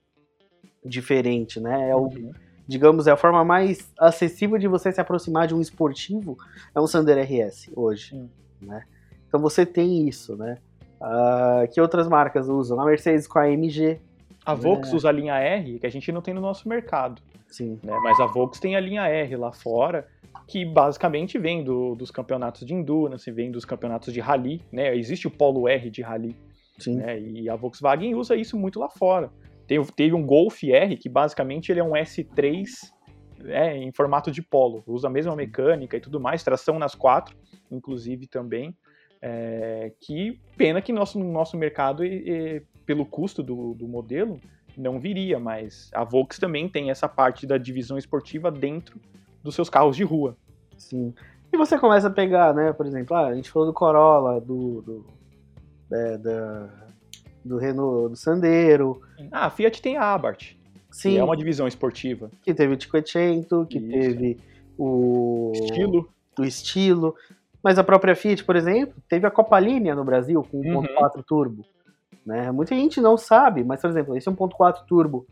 diferente, 0.84 1.60
né? 1.60 1.90
É 1.90 1.94
o, 1.96 2.04
Uhum. 2.04 2.32
digamos, 2.66 3.06
é 3.06 3.10
a 3.12 3.16
forma 3.16 3.44
mais 3.44 3.92
acessível 3.98 4.58
de 4.58 4.66
você 4.66 4.90
se 4.90 5.00
aproximar 5.00 5.46
de 5.46 5.54
um 5.54 5.60
esportivo, 5.60 6.36
é 6.74 6.80
um 6.80 6.86
Sander 6.86 7.18
RS 7.18 7.70
hoje, 7.76 8.10
Sim. 8.10 8.30
né? 8.62 8.82
Então 9.28 9.40
você 9.40 9.64
tem 9.66 10.08
isso, 10.08 10.36
né? 10.36 10.58
Ah, 11.00 11.64
que 11.72 11.80
outras 11.80 12.08
marcas 12.08 12.48
usam? 12.48 12.80
A 12.80 12.84
Mercedes 12.84 13.26
com 13.26 13.38
a 13.38 13.42
AMG, 13.42 14.00
A 14.44 14.54
Vox 14.54 14.92
É. 14.92 14.96
usa 14.96 15.08
a 15.08 15.12
linha 15.12 15.34
R, 15.38 15.78
que 15.78 15.86
a 15.86 15.90
gente 15.90 16.10
não 16.10 16.20
tem 16.22 16.32
no 16.34 16.40
nosso 16.40 16.68
mercado. 16.68 17.20
Sim. 17.52 17.78
né? 17.84 17.96
Mas 18.02 18.18
a 18.18 18.26
Vox 18.26 18.58
tem 18.58 18.74
a 18.74 18.80
linha 18.80 19.06
R 19.06 19.36
lá 19.36 19.52
fora, 19.52 20.06
que 20.48 20.64
basicamente 20.64 21.38
vem 21.38 21.62
do- 21.62 21.94
dos 21.94 22.10
campeonatos 22.10 22.66
de 22.66 22.74
endurance, 22.74 23.30
vem 23.30 23.50
dos 23.52 23.64
campeonatos 23.64 24.12
de 24.12 24.18
rally, 24.20 24.60
né? 24.72 24.96
Existe 24.96 25.26
o 25.28 25.30
Polo 25.30 25.68
R 25.68 25.88
de 25.90 26.02
rally, 26.02 26.36
Sim. 26.78 26.96
né? 26.96 27.20
E 27.20 27.48
a 27.48 27.54
Volkswagen 27.54 28.14
usa 28.14 28.34
isso 28.34 28.58
muito 28.58 28.80
lá 28.80 28.88
fora. 28.88 29.30
Teve, 29.68 29.92
teve 29.92 30.14
um 30.14 30.26
Golf 30.26 30.62
R, 30.64 30.96
que 30.96 31.08
basicamente 31.08 31.70
ele 31.70 31.78
é 31.80 31.84
um 31.84 31.92
S3 31.92 32.64
é, 33.44 33.76
em 33.76 33.92
formato 33.92 34.30
de 34.30 34.40
polo, 34.42 34.82
usa 34.86 35.08
a 35.08 35.10
mesma 35.10 35.34
mecânica 35.34 35.96
e 35.96 36.00
tudo 36.00 36.20
mais, 36.20 36.42
tração 36.44 36.78
nas 36.78 36.94
quatro, 36.94 37.36
inclusive 37.70 38.26
também. 38.26 38.74
É, 39.20 39.92
que 40.00 40.40
pena 40.56 40.82
que 40.82 40.92
nosso, 40.92 41.18
no 41.18 41.30
nosso 41.30 41.56
mercado, 41.56 42.04
e- 42.04 42.28
e 42.28 42.62
pelo 42.84 43.06
custo 43.06 43.42
do, 43.42 43.74
do 43.74 43.86
modelo, 43.86 44.38
não 44.80 44.98
viria, 45.00 45.38
mas 45.38 45.90
a 45.94 46.04
Volks 46.04 46.38
também 46.38 46.68
tem 46.68 46.90
essa 46.90 47.08
parte 47.08 47.46
da 47.46 47.58
divisão 47.58 47.96
esportiva 47.98 48.50
dentro 48.50 49.00
dos 49.42 49.54
seus 49.54 49.68
carros 49.70 49.96
de 49.96 50.04
rua. 50.04 50.36
Sim. 50.78 51.12
E 51.52 51.56
você 51.56 51.78
começa 51.78 52.06
a 52.08 52.10
pegar, 52.10 52.54
né? 52.54 52.72
Por 52.72 52.86
exemplo, 52.86 53.14
ah, 53.16 53.26
a 53.26 53.34
gente 53.34 53.50
falou 53.50 53.68
do 53.68 53.74
Corolla, 53.74 54.40
do. 54.40 54.82
do, 54.82 55.06
é, 55.92 56.18
da- 56.18 56.68
do 57.44 57.58
Renault, 57.58 58.10
do 58.10 58.16
Sandero. 58.16 59.02
Ah, 59.30 59.46
a 59.46 59.50
Fiat 59.50 59.82
tem 59.82 59.96
a 59.96 60.14
Abarth, 60.14 60.54
Sim, 60.92 61.10
que 61.10 61.18
é 61.18 61.24
uma 61.24 61.36
divisão 61.36 61.66
esportiva. 61.66 62.30
que 62.40 62.54
teve 62.54 62.72
o 62.74 62.80
Cinquecento, 62.80 63.66
que 63.68 63.78
Isso. 63.78 63.88
teve 63.90 64.38
o. 64.78 65.50
Estilo. 65.54 66.08
do 66.36 66.44
estilo. 66.44 67.14
Mas 67.62 67.78
a 67.78 67.84
própria 67.84 68.14
Fiat, 68.16 68.42
por 68.44 68.54
exemplo, 68.56 68.94
teve 69.08 69.26
a 69.26 69.30
Copa 69.30 69.58
Linea 69.60 69.94
no 69.94 70.04
Brasil 70.04 70.42
com 70.50 70.60
1.4 70.62 71.22
turbo. 71.24 71.64
Né? 72.24 72.50
Muita 72.52 72.74
gente 72.74 73.00
não 73.00 73.16
sabe, 73.16 73.64
mas, 73.64 73.80
por 73.80 73.90
exemplo, 73.90 74.16
esse 74.16 74.28
1.4 74.28 74.84
turbo 74.86 75.26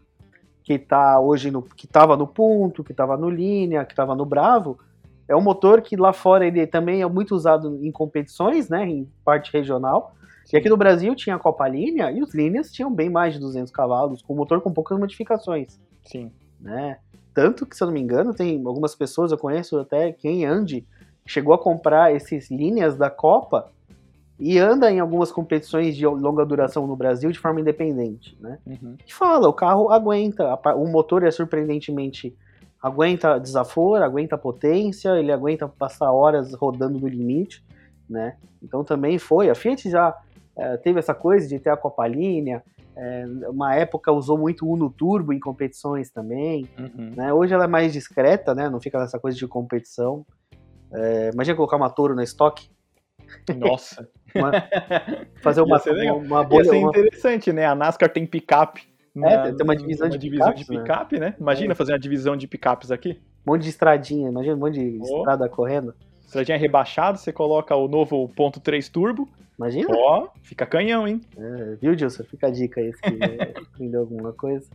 que 0.63 0.79
tá 0.79 1.19
hoje 1.19 1.51
no. 1.51 1.63
que 1.63 1.87
estava 1.87 2.17
no 2.17 2.27
Punto, 2.27 2.85
que 2.85 2.93
estava 2.93 3.17
no 3.17 3.31
Linea, 3.31 3.85
que 3.85 3.93
estava 3.93 4.15
no 4.15 4.25
Bravo, 4.25 4.79
é 5.27 5.35
um 5.35 5.41
motor 5.41 5.81
que 5.81 5.97
lá 5.97 6.13
fora 6.13 6.47
ele 6.47 6.67
também 6.67 7.03
é 7.03 7.07
muito 7.07 7.35
usado 7.35 7.79
em 7.85 7.91
competições, 7.91 8.69
né? 8.69 8.85
Em 8.85 9.09
parte 9.25 9.53
regional. 9.53 10.15
E 10.53 10.57
aqui 10.57 10.69
no 10.69 10.77
Brasil 10.77 11.15
tinha 11.15 11.37
a 11.37 11.39
Copa 11.39 11.69
Linea 11.69 12.11
e 12.11 12.21
os 12.21 12.35
Líneas 12.35 12.73
tinham 12.73 12.93
bem 12.93 13.09
mais 13.09 13.35
de 13.35 13.41
200 13.41 13.71
cavalos, 13.71 14.23
com 14.23 14.35
motor 14.35 14.61
com 14.61 14.73
poucas 14.73 14.99
modificações 14.99 15.79
Sim. 16.05 16.33
né? 16.61 16.99
Tanto 17.33 17.65
que, 17.65 17.77
se 17.77 17.83
eu 17.83 17.87
não 17.87 17.95
me 17.95 18.01
engano, 18.01 18.35
tem 18.35 18.61
algumas 18.67 18.97
pessoas, 18.97 19.31
eu 19.31 19.39
conheço 19.39 19.79
até 19.79 20.13
quem 20.13 20.45
ande, 20.45 20.85
chegou 21.25 21.55
a 21.55 21.59
comprar 21.59 22.13
esses 22.13 22.51
linhas 22.51 22.97
da 22.97 23.09
Copa 23.09 23.71
e 24.41 24.59
anda 24.59 24.91
em 24.91 24.99
algumas 24.99 25.31
competições 25.31 25.95
de 25.95 26.07
longa 26.07 26.47
duração 26.47 26.87
no 26.87 26.97
Brasil 26.97 27.31
de 27.31 27.39
forma 27.39 27.61
independente, 27.61 28.37
né? 28.41 28.59
Uhum. 28.67 28.97
E 29.07 29.13
fala, 29.13 29.47
o 29.47 29.53
carro 29.53 29.91
aguenta, 29.93 30.59
o 30.75 30.87
motor 30.89 31.23
é 31.23 31.31
surpreendentemente 31.31 32.35
aguenta 32.83 33.39
desaforo, 33.39 34.03
aguenta 34.03 34.39
potência, 34.39 35.11
ele 35.19 35.31
aguenta 35.31 35.69
passar 35.69 36.11
horas 36.11 36.55
rodando 36.55 36.99
no 36.99 37.07
limite, 37.07 37.63
né? 38.09 38.37
Então 38.63 38.83
também 38.83 39.19
foi, 39.19 39.51
a 39.51 39.55
Fiat 39.55 39.91
já 39.91 40.17
eh, 40.57 40.79
teve 40.79 40.99
essa 40.99 41.15
coisa 41.15 41.47
de 41.47 41.59
ter 41.59 41.69
a 41.69 41.77
Copa 41.77 42.07
Linea, 42.09 42.63
eh, 42.97 43.27
uma 43.49 43.75
época 43.75 44.11
usou 44.11 44.39
muito 44.39 44.65
o 44.67 44.73
Uno 44.73 44.89
Turbo 44.89 45.35
em 45.35 45.39
competições 45.39 46.11
também, 46.11 46.67
Uhum. 46.79 47.13
né? 47.15 47.31
Hoje 47.31 47.53
ela 47.53 47.65
é 47.65 47.69
mais 47.69 47.93
discreta, 47.93 48.55
né? 48.55 48.71
Não 48.71 48.81
fica 48.81 48.99
nessa 48.99 49.19
coisa 49.19 49.37
de 49.37 49.47
competição. 49.47 50.25
É, 50.93 51.31
imagina 51.33 51.55
colocar 51.57 51.77
uma 51.77 51.91
Toro 51.91 52.15
na 52.17 52.25
estoque, 52.25 52.69
Nossa. 53.57 54.09
fazer 55.43 55.61
uma, 55.61 55.77
Ia 55.77 55.81
ser 55.83 55.93
legal. 55.93 56.17
uma, 56.19 56.27
uma 56.27 56.41
Ia 56.43 56.49
bolha. 56.49 56.65
ser 56.71 56.77
uma- 56.77 56.89
interessante, 56.91 57.53
né? 57.53 57.67
A 57.67 57.75
NASCAR 57.75 58.09
tem 58.09 58.27
picape. 58.27 58.89
É, 59.25 59.53
tem 59.53 59.65
uma 59.65 59.75
divisão 59.77 60.09
de 60.09 60.17
divisão 60.19 60.47
picapes, 60.53 60.67
de 60.67 60.79
picape, 60.79 61.19
né? 61.19 61.35
Imagina 61.41 61.73
É. 61.73 61.75
fazer 61.75 61.93
uma 61.93 61.99
divisão 61.99 62.37
de 62.37 62.47
picapes 62.47 62.91
aqui. 62.91 63.21
um 63.47 63.53
monte 63.53 63.63
de 63.63 63.71
estradinha, 63.71 64.29
imagina 64.29 64.55
um 64.55 64.59
monte 64.59 64.75
de 64.75 64.99
Oh. 65.01 65.17
estrada 65.19 65.49
correndo. 65.49 65.95
Estradinha 66.27 66.59
rebaixada, 66.59 67.17
você 67.19 67.33
coloca 67.33 67.75
o 67.75 67.89
novo 67.89 68.29
ponto 68.37 68.61
.3 68.61 68.89
turbo. 68.89 69.27
Imagina? 69.59 69.89
Ó, 69.97 70.29
fica 70.43 70.65
canhão, 70.67 71.09
hein? 71.09 71.21
É, 71.37 71.75
viu, 71.81 71.97
Gilson? 71.99 72.23
Fica 72.25 72.47
a 72.47 72.51
dica 72.51 72.81
aí 72.81 72.93
se 72.93 73.01
aprendeu 73.75 74.01
alguma 74.03 74.33
coisa. 74.33 74.67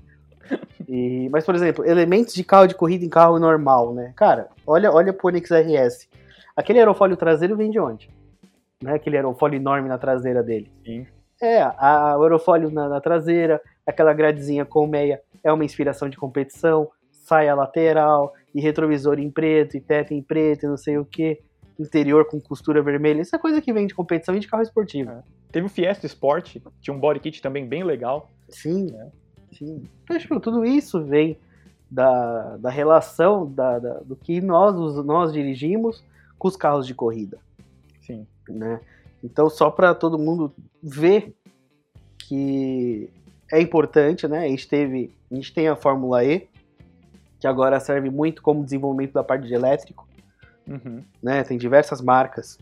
E, 0.89 1.29
mas, 1.31 1.45
por 1.45 1.55
exemplo, 1.55 1.85
elementos 1.85 2.33
de 2.33 2.43
carro 2.43 2.67
de 2.67 2.75
corrida 2.75 3.05
em 3.05 3.09
carro 3.09 3.39
normal, 3.39 3.93
né? 3.93 4.13
Cara, 4.15 4.47
olha, 4.67 4.91
olha 4.91 5.13
pro 5.13 5.27
Onix 5.27 5.49
RS. 5.51 6.07
Aquele 6.55 6.79
aerofólio 6.79 7.15
traseiro 7.17 7.55
vem 7.55 7.69
de 7.71 7.79
onde? 7.79 8.09
Né? 8.83 8.93
Aquele 8.93 9.17
aerofólio 9.17 9.57
enorme 9.57 9.87
na 9.89 9.97
traseira 9.97 10.43
dele. 10.43 10.71
Sim. 10.85 11.05
É, 11.41 11.61
a, 11.61 12.15
o 12.17 12.23
aerofólio 12.23 12.69
na, 12.71 12.87
na 12.87 13.01
traseira, 13.01 13.61
aquela 13.85 14.13
gradezinha 14.13 14.65
colmeia 14.65 15.21
é 15.43 15.51
uma 15.51 15.65
inspiração 15.65 16.09
de 16.09 16.17
competição, 16.17 16.89
saia 17.11 17.53
lateral, 17.55 18.33
e 18.53 18.61
retrovisor 18.61 19.19
em 19.19 19.29
preto, 19.29 19.75
e 19.75 19.81
teto 19.81 20.13
em 20.13 20.21
preto, 20.21 20.63
e 20.65 20.69
não 20.69 20.77
sei 20.77 20.97
o 20.97 21.05
que, 21.05 21.41
interior 21.77 22.25
com 22.25 22.39
costura 22.39 22.81
vermelha, 22.81 23.21
isso 23.21 23.35
é 23.35 23.39
coisa 23.39 23.61
que 23.61 23.73
vem 23.73 23.85
de 23.85 23.93
competição 23.93 24.33
e 24.35 24.39
de 24.39 24.47
carro 24.47 24.63
esportivo. 24.63 25.11
É. 25.11 25.23
Teve 25.51 25.65
o 25.67 25.69
Fiesta 25.69 26.05
Sport, 26.05 26.57
tinha 26.79 26.95
um 26.95 26.99
body 26.99 27.19
kit 27.19 27.41
também 27.41 27.67
bem 27.67 27.83
legal. 27.83 28.29
Sim, 28.49 28.87
sim. 29.51 29.83
Então, 30.03 30.17
tipo, 30.17 30.39
tudo 30.39 30.63
isso 30.65 31.03
vem 31.03 31.37
da, 31.91 32.57
da 32.57 32.69
relação 32.69 33.45
da, 33.51 33.79
da- 33.79 33.99
do 33.99 34.15
que 34.15 34.39
nós, 34.41 34.75
nós 35.05 35.33
dirigimos 35.33 36.03
com 36.37 36.47
os 36.47 36.55
carros 36.55 36.87
de 36.87 36.93
corrida. 36.93 37.37
Sim. 38.01 38.25
Né? 38.49 38.79
Então, 39.23 39.49
só 39.49 39.69
para 39.71 39.95
todo 39.95 40.19
mundo 40.19 40.53
ver 40.81 41.33
que 42.17 43.09
é 43.51 43.61
importante, 43.61 44.27
né? 44.27 44.45
A 44.45 44.47
gente 44.47 44.67
teve, 44.67 45.11
a 45.31 45.35
gente 45.35 45.53
tem 45.53 45.67
a 45.67 45.75
Fórmula 45.75 46.23
E, 46.23 46.47
que 47.39 47.47
agora 47.47 47.79
serve 47.79 48.09
muito 48.09 48.41
como 48.41 48.63
desenvolvimento 48.63 49.13
da 49.13 49.23
parte 49.23 49.47
de 49.47 49.53
elétrico, 49.53 50.07
Uhum. 50.67 51.03
né? 51.21 51.43
Tem 51.43 51.57
diversas 51.57 52.01
marcas. 52.01 52.57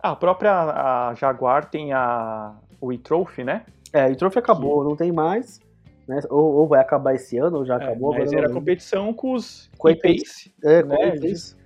Ah, 0.00 0.10
a 0.10 0.16
própria 0.16 0.52
a 0.52 1.14
Jaguar 1.14 1.70
tem 1.70 1.92
a 1.92 2.54
o 2.80 2.92
e-trophy, 2.92 3.44
né? 3.44 3.64
É, 3.92 4.06
o 4.08 4.16
Trophy 4.16 4.38
acabou, 4.38 4.84
não 4.84 4.94
tem 4.94 5.10
mais, 5.10 5.60
né? 6.06 6.20
Ou, 6.30 6.54
ou 6.56 6.68
vai 6.68 6.80
acabar 6.80 7.14
esse 7.14 7.38
ano, 7.38 7.58
ou 7.58 7.64
já 7.64 7.76
acabou. 7.76 8.14
É, 8.14 8.18
mas 8.20 8.28
agora 8.28 8.42
eu 8.42 8.44
era 8.44 8.54
competição 8.54 9.12
com 9.14 9.34
os 9.34 9.70
Com 9.78 9.88
e-pace. 9.88 10.52
É, 10.62 10.82
né, 10.82 10.96
com 10.96 11.02
eles. 11.02 11.56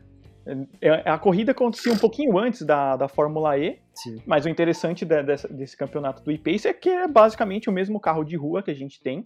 É, 0.81 1.09
A 1.11 1.18
corrida 1.18 1.52
acontecia 1.52 1.92
um 1.92 1.98
pouquinho 1.98 2.37
antes 2.38 2.62
da, 2.62 2.96
da 2.96 3.09
Fórmula 3.09 3.57
E, 3.59 3.78
Sim. 3.94 4.20
mas 4.26 4.44
o 4.44 4.48
interessante 4.48 5.05
de- 5.05 5.22
dessa- 5.22 5.48
desse 5.48 5.76
campeonato 5.76 6.22
do 6.22 6.33
e-pace 6.33 6.66
é 6.68 6.72
que 6.72 6.88
é 6.88 7.07
basicamente 7.07 7.68
o 7.68 7.72
mesmo 7.72 8.00
carro 8.00 8.24
de 8.24 8.37
rua 8.37 8.62
que 8.62 8.70
a 8.70 8.74
gente 8.74 9.00
tem, 9.00 9.24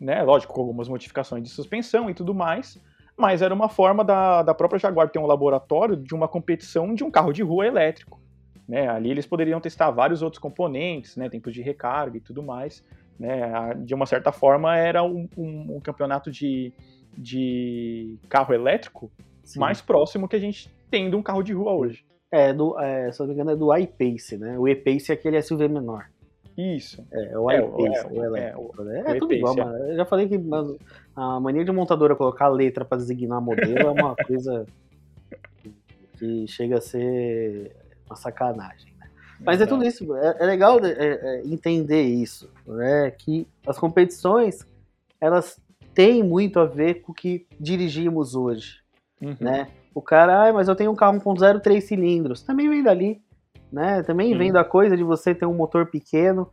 né? 0.00 0.22
Lógico, 0.22 0.52
com 0.52 0.60
algumas 0.60 0.88
modificações 0.88 1.42
de 1.42 1.48
suspensão 1.50 2.10
e 2.10 2.14
tudo 2.14 2.34
mais, 2.34 2.80
mas 3.16 3.40
era 3.42 3.54
uma 3.54 3.68
forma 3.68 4.04
da, 4.04 4.42
da 4.42 4.54
própria 4.54 4.78
Jaguar 4.78 5.08
ter 5.10 5.18
um 5.18 5.26
laboratório 5.26 5.96
de 5.96 6.14
uma 6.14 6.28
competição 6.28 6.94
de 6.94 7.02
um 7.04 7.10
carro 7.10 7.32
de 7.32 7.42
rua 7.42 7.66
elétrico. 7.66 8.20
Né? 8.68 8.88
Ali 8.88 9.10
eles 9.10 9.26
poderiam 9.26 9.60
testar 9.60 9.90
vários 9.90 10.22
outros 10.22 10.40
componentes, 10.40 11.16
né? 11.16 11.28
tempos 11.28 11.52
de 11.52 11.62
recarga 11.62 12.16
e 12.16 12.20
tudo 12.20 12.42
mais. 12.42 12.84
Né? 13.18 13.40
De 13.84 13.94
uma 13.94 14.06
certa 14.06 14.32
forma, 14.32 14.76
era 14.76 15.02
um, 15.02 15.28
um- 15.36 15.76
um 15.76 15.80
campeonato 15.80 16.30
de, 16.30 16.72
de 17.16 18.16
carro 18.28 18.52
elétrico 18.54 19.10
Sim. 19.44 19.60
mais 19.60 19.80
próximo 19.80 20.28
que 20.28 20.36
a 20.36 20.38
gente 20.40 20.70
tem 20.90 21.08
de 21.10 21.16
um 21.16 21.22
carro 21.22 21.42
de 21.42 21.52
rua 21.52 21.72
hoje. 21.72 22.04
É, 22.30 22.52
do, 22.52 22.78
é, 22.78 23.10
se 23.12 23.20
eu 23.20 23.26
não 23.26 23.34
me 23.34 23.40
engano, 23.40 23.50
é 23.50 23.56
do 23.56 23.76
iPace, 23.76 24.36
né? 24.38 24.58
O 24.58 24.66
E-Pace 24.66 25.10
é 25.10 25.14
aquele 25.14 25.36
SUV 25.42 25.68
menor. 25.68 26.06
Isso. 26.56 27.04
É, 27.12 27.38
o 27.38 27.50
É, 27.50 27.58
iPace, 27.58 28.06
o- 28.06 28.12
o, 28.18 28.22
é, 28.22 28.26
elétrico. 28.26 28.82
né? 28.84 29.02
o 29.04 29.08
É, 29.10 29.14
tudo 29.18 29.34
E-Pace, 29.34 29.52
igual, 29.52 29.58
é. 29.58 29.64
mano. 29.72 29.84
Eu 29.90 29.96
já 29.96 30.04
falei 30.06 30.28
que 30.28 30.40
a 31.16 31.40
mania 31.40 31.64
de 31.64 31.72
montadora 31.72 32.16
colocar 32.16 32.48
letra 32.48 32.84
pra 32.84 32.96
designar 32.96 33.40
modelo 33.40 33.78
é 33.78 33.90
uma 33.90 34.14
coisa 34.26 34.66
que 36.18 36.46
chega 36.46 36.78
a 36.78 36.80
ser 36.80 37.74
uma 38.06 38.16
sacanagem. 38.16 38.92
né? 38.98 39.08
Mas 39.40 39.60
é 39.60 39.66
tudo 39.66 39.84
isso. 39.84 40.14
É, 40.16 40.36
é 40.40 40.46
legal 40.46 40.78
é, 40.84 40.90
é, 40.92 41.42
entender 41.44 42.02
isso, 42.02 42.48
né? 42.66 43.10
Que 43.10 43.46
as 43.66 43.78
competições 43.78 44.66
elas 45.20 45.60
têm 45.94 46.22
muito 46.22 46.58
a 46.58 46.64
ver 46.64 47.02
com 47.02 47.12
o 47.12 47.14
que 47.14 47.46
dirigimos 47.60 48.34
hoje 48.34 48.81
Uhum. 49.22 49.36
né? 49.40 49.68
O 49.94 50.02
cara, 50.02 50.48
ah, 50.48 50.52
mas 50.52 50.68
eu 50.68 50.74
tenho 50.74 50.90
um 50.90 50.96
carro 50.96 51.18
1.0 51.20 51.60
três 51.60 51.84
cilindros. 51.84 52.42
Também 52.42 52.68
vem 52.68 52.82
dali, 52.82 53.22
né? 53.70 54.02
Também 54.02 54.32
Sim. 54.32 54.38
vem 54.38 54.52
da 54.52 54.64
coisa 54.64 54.96
de 54.96 55.04
você 55.04 55.34
ter 55.34 55.46
um 55.46 55.54
motor 55.54 55.86
pequeno 55.86 56.50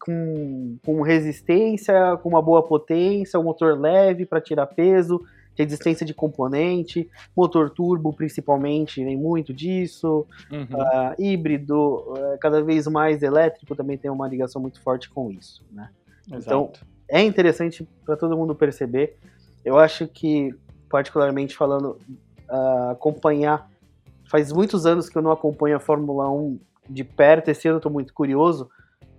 com, 0.00 0.78
com 0.84 1.02
resistência, 1.02 2.16
com 2.22 2.28
uma 2.28 2.42
boa 2.42 2.62
potência, 2.62 3.38
um 3.38 3.44
motor 3.44 3.78
leve 3.78 4.24
para 4.24 4.40
tirar 4.40 4.66
peso, 4.66 5.20
resistência 5.56 6.04
de 6.06 6.14
componente, 6.14 7.08
motor 7.36 7.70
turbo 7.70 8.12
principalmente, 8.12 9.04
vem 9.04 9.16
muito 9.16 9.52
disso. 9.52 10.26
Uhum. 10.50 10.66
Ah, 10.72 11.14
híbrido, 11.18 12.14
eh, 12.16 12.38
cada 12.40 12.62
vez 12.62 12.86
mais 12.86 13.22
elétrico 13.22 13.74
também 13.74 13.98
tem 13.98 14.10
uma 14.10 14.28
ligação 14.28 14.60
muito 14.60 14.80
forte 14.80 15.08
com 15.08 15.30
isso, 15.30 15.64
né? 15.72 15.90
então, 16.28 16.70
Exato. 16.72 16.86
é 17.08 17.22
interessante 17.22 17.88
para 18.04 18.16
todo 18.16 18.36
mundo 18.36 18.54
perceber. 18.54 19.16
Eu 19.64 19.78
acho 19.78 20.06
que 20.06 20.54
particularmente 20.88 21.56
falando, 21.56 21.98
uh, 22.48 22.90
acompanhar. 22.90 23.70
Faz 24.28 24.52
muitos 24.52 24.86
anos 24.86 25.08
que 25.08 25.16
eu 25.16 25.22
não 25.22 25.30
acompanho 25.30 25.76
a 25.76 25.80
Fórmula 25.80 26.30
1 26.30 26.58
de 26.88 27.04
perto. 27.04 27.50
Esse 27.50 27.68
ano 27.68 27.78
eu 27.78 27.82
tô 27.82 27.90
muito 27.90 28.12
curioso, 28.12 28.70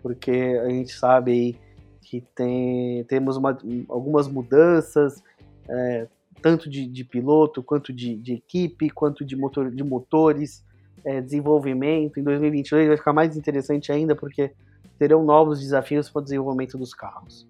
porque 0.01 0.59
a 0.63 0.69
gente 0.69 0.93
sabe 0.93 1.31
aí 1.31 1.67
que 2.01 2.21
tem, 2.33 3.03
temos 3.03 3.35
uma, 3.35 3.57
algumas 3.89 4.27
mudanças, 4.27 5.21
é, 5.67 6.07
tanto 6.41 6.69
de, 6.69 6.87
de, 6.87 7.03
piloto, 7.03 7.61
quanto 7.61 7.91
de, 7.91 8.15
de, 8.15 8.33
equipe, 8.33 8.89
quanto 8.89 9.25
de, 9.25 9.35
motor, 9.35 9.69
de 9.69 9.83
motores, 9.83 10.63
é, 11.03 11.19
desenvolvimento. 11.19 12.19
Em 12.19 12.23
2022 12.23 12.87
vai 12.87 12.97
ficar 12.97 13.11
mais 13.11 13.35
interessante 13.35 13.91
ainda, 13.91 14.15
porque 14.15 14.53
terão 14.97 15.23
novos 15.23 15.59
desafios 15.59 16.09
para 16.09 16.19
o 16.19 16.23
desenvolvimento 16.23 16.77
dos 16.77 16.93
carros. 16.93 17.45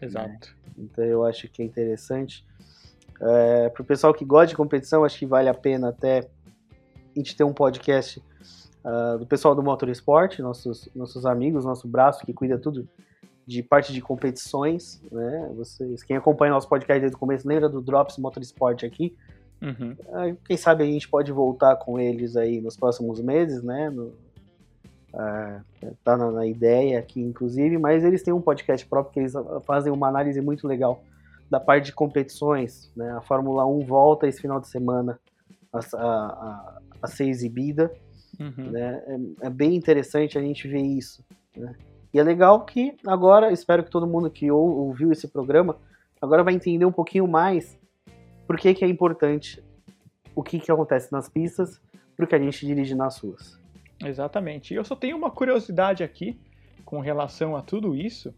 Exato. 0.00 0.28
Né? 0.28 0.38
Então 0.78 1.04
eu 1.04 1.24
acho 1.24 1.48
que 1.48 1.62
é 1.62 1.64
interessante. 1.64 2.44
É, 3.22 3.68
para 3.68 3.82
o 3.82 3.84
pessoal 3.84 4.12
que 4.12 4.24
gosta 4.24 4.48
de 4.48 4.56
competição, 4.56 5.04
acho 5.04 5.18
que 5.18 5.26
vale 5.26 5.48
a 5.48 5.54
pena 5.54 5.90
até 5.90 6.28
a 7.14 7.18
gente 7.18 7.36
ter 7.36 7.44
um 7.44 7.52
podcast 7.52 8.20
uh, 8.84 9.18
do 9.18 9.26
pessoal 9.26 9.54
do 9.54 9.62
Motorsport, 9.62 10.40
nossos, 10.40 10.88
nossos 10.94 11.24
amigos, 11.24 11.64
nosso 11.64 11.86
braço 11.86 12.26
que 12.26 12.32
cuida 12.32 12.58
tudo 12.58 12.88
de 13.46 13.62
parte 13.62 13.92
de 13.92 14.00
competições, 14.00 15.00
né? 15.10 15.52
Vocês, 15.56 16.02
quem 16.02 16.16
acompanha 16.16 16.52
nosso 16.52 16.68
podcast 16.68 17.00
desde 17.00 17.16
o 17.16 17.18
começo, 17.18 17.46
lembra 17.46 17.68
do 17.68 17.80
Drops 17.80 18.18
Motorsport 18.18 18.82
aqui. 18.82 19.16
Uhum. 19.60 19.92
Uh, 20.08 20.36
quem 20.44 20.56
sabe 20.56 20.82
a 20.82 20.86
gente 20.86 21.08
pode 21.08 21.30
voltar 21.30 21.76
com 21.76 22.00
eles 22.00 22.36
aí 22.36 22.60
nos 22.60 22.76
próximos 22.76 23.20
meses, 23.20 23.62
né? 23.62 23.88
No, 23.90 24.06
uh, 25.14 25.94
tá 26.02 26.16
na, 26.16 26.30
na, 26.30 26.46
ideia 26.46 26.98
aqui, 26.98 27.20
inclusive, 27.20 27.78
mas 27.78 28.02
eles 28.02 28.22
têm 28.22 28.34
um 28.34 28.40
podcast 28.40 28.84
próprio 28.86 29.12
que 29.12 29.20
eles 29.20 29.34
fazem 29.64 29.92
uma 29.92 30.08
análise 30.08 30.40
muito 30.40 30.66
legal 30.66 31.04
da 31.52 31.60
parte 31.60 31.84
de 31.84 31.92
competições, 31.92 32.90
né? 32.96 33.12
A 33.12 33.20
Fórmula 33.20 33.66
1 33.66 33.80
volta 33.80 34.26
esse 34.26 34.40
final 34.40 34.58
de 34.58 34.68
semana 34.68 35.20
a, 35.70 35.80
a, 35.94 36.80
a, 37.02 37.06
ser 37.06 37.28
exibida, 37.28 37.92
uhum. 38.40 38.70
né? 38.70 39.04
É, 39.06 39.46
é, 39.46 39.50
bem 39.50 39.74
interessante 39.76 40.38
a 40.38 40.40
gente 40.40 40.66
ver 40.66 40.80
isso, 40.80 41.22
né? 41.54 41.74
E 42.14 42.18
é 42.18 42.22
legal 42.22 42.64
que 42.64 42.96
agora, 43.06 43.52
espero 43.52 43.84
que 43.84 43.90
todo 43.90 44.06
mundo 44.06 44.30
que 44.30 44.50
ouviu 44.50 45.12
esse 45.12 45.28
programa, 45.28 45.76
agora 46.22 46.42
vai 46.42 46.54
entender 46.54 46.86
um 46.86 46.92
pouquinho 46.92 47.28
mais 47.28 47.78
por 48.46 48.56
que, 48.56 48.72
que 48.72 48.82
é 48.82 48.88
importante 48.88 49.62
o 50.34 50.42
que, 50.42 50.58
que 50.58 50.72
acontece 50.72 51.12
nas 51.12 51.28
pistas 51.28 51.82
para 52.16 52.26
que 52.26 52.34
a 52.34 52.38
gente 52.38 52.66
dirige 52.66 52.94
nas 52.94 53.18
ruas. 53.18 53.60
Exatamente. 54.02 54.72
E 54.72 54.76
eu 54.78 54.84
só 54.84 54.96
tenho 54.96 55.18
uma 55.18 55.30
curiosidade 55.30 56.02
aqui 56.02 56.40
com 56.82 56.98
relação 57.00 57.54
a 57.54 57.60
tudo 57.60 57.94
isso, 57.94 58.34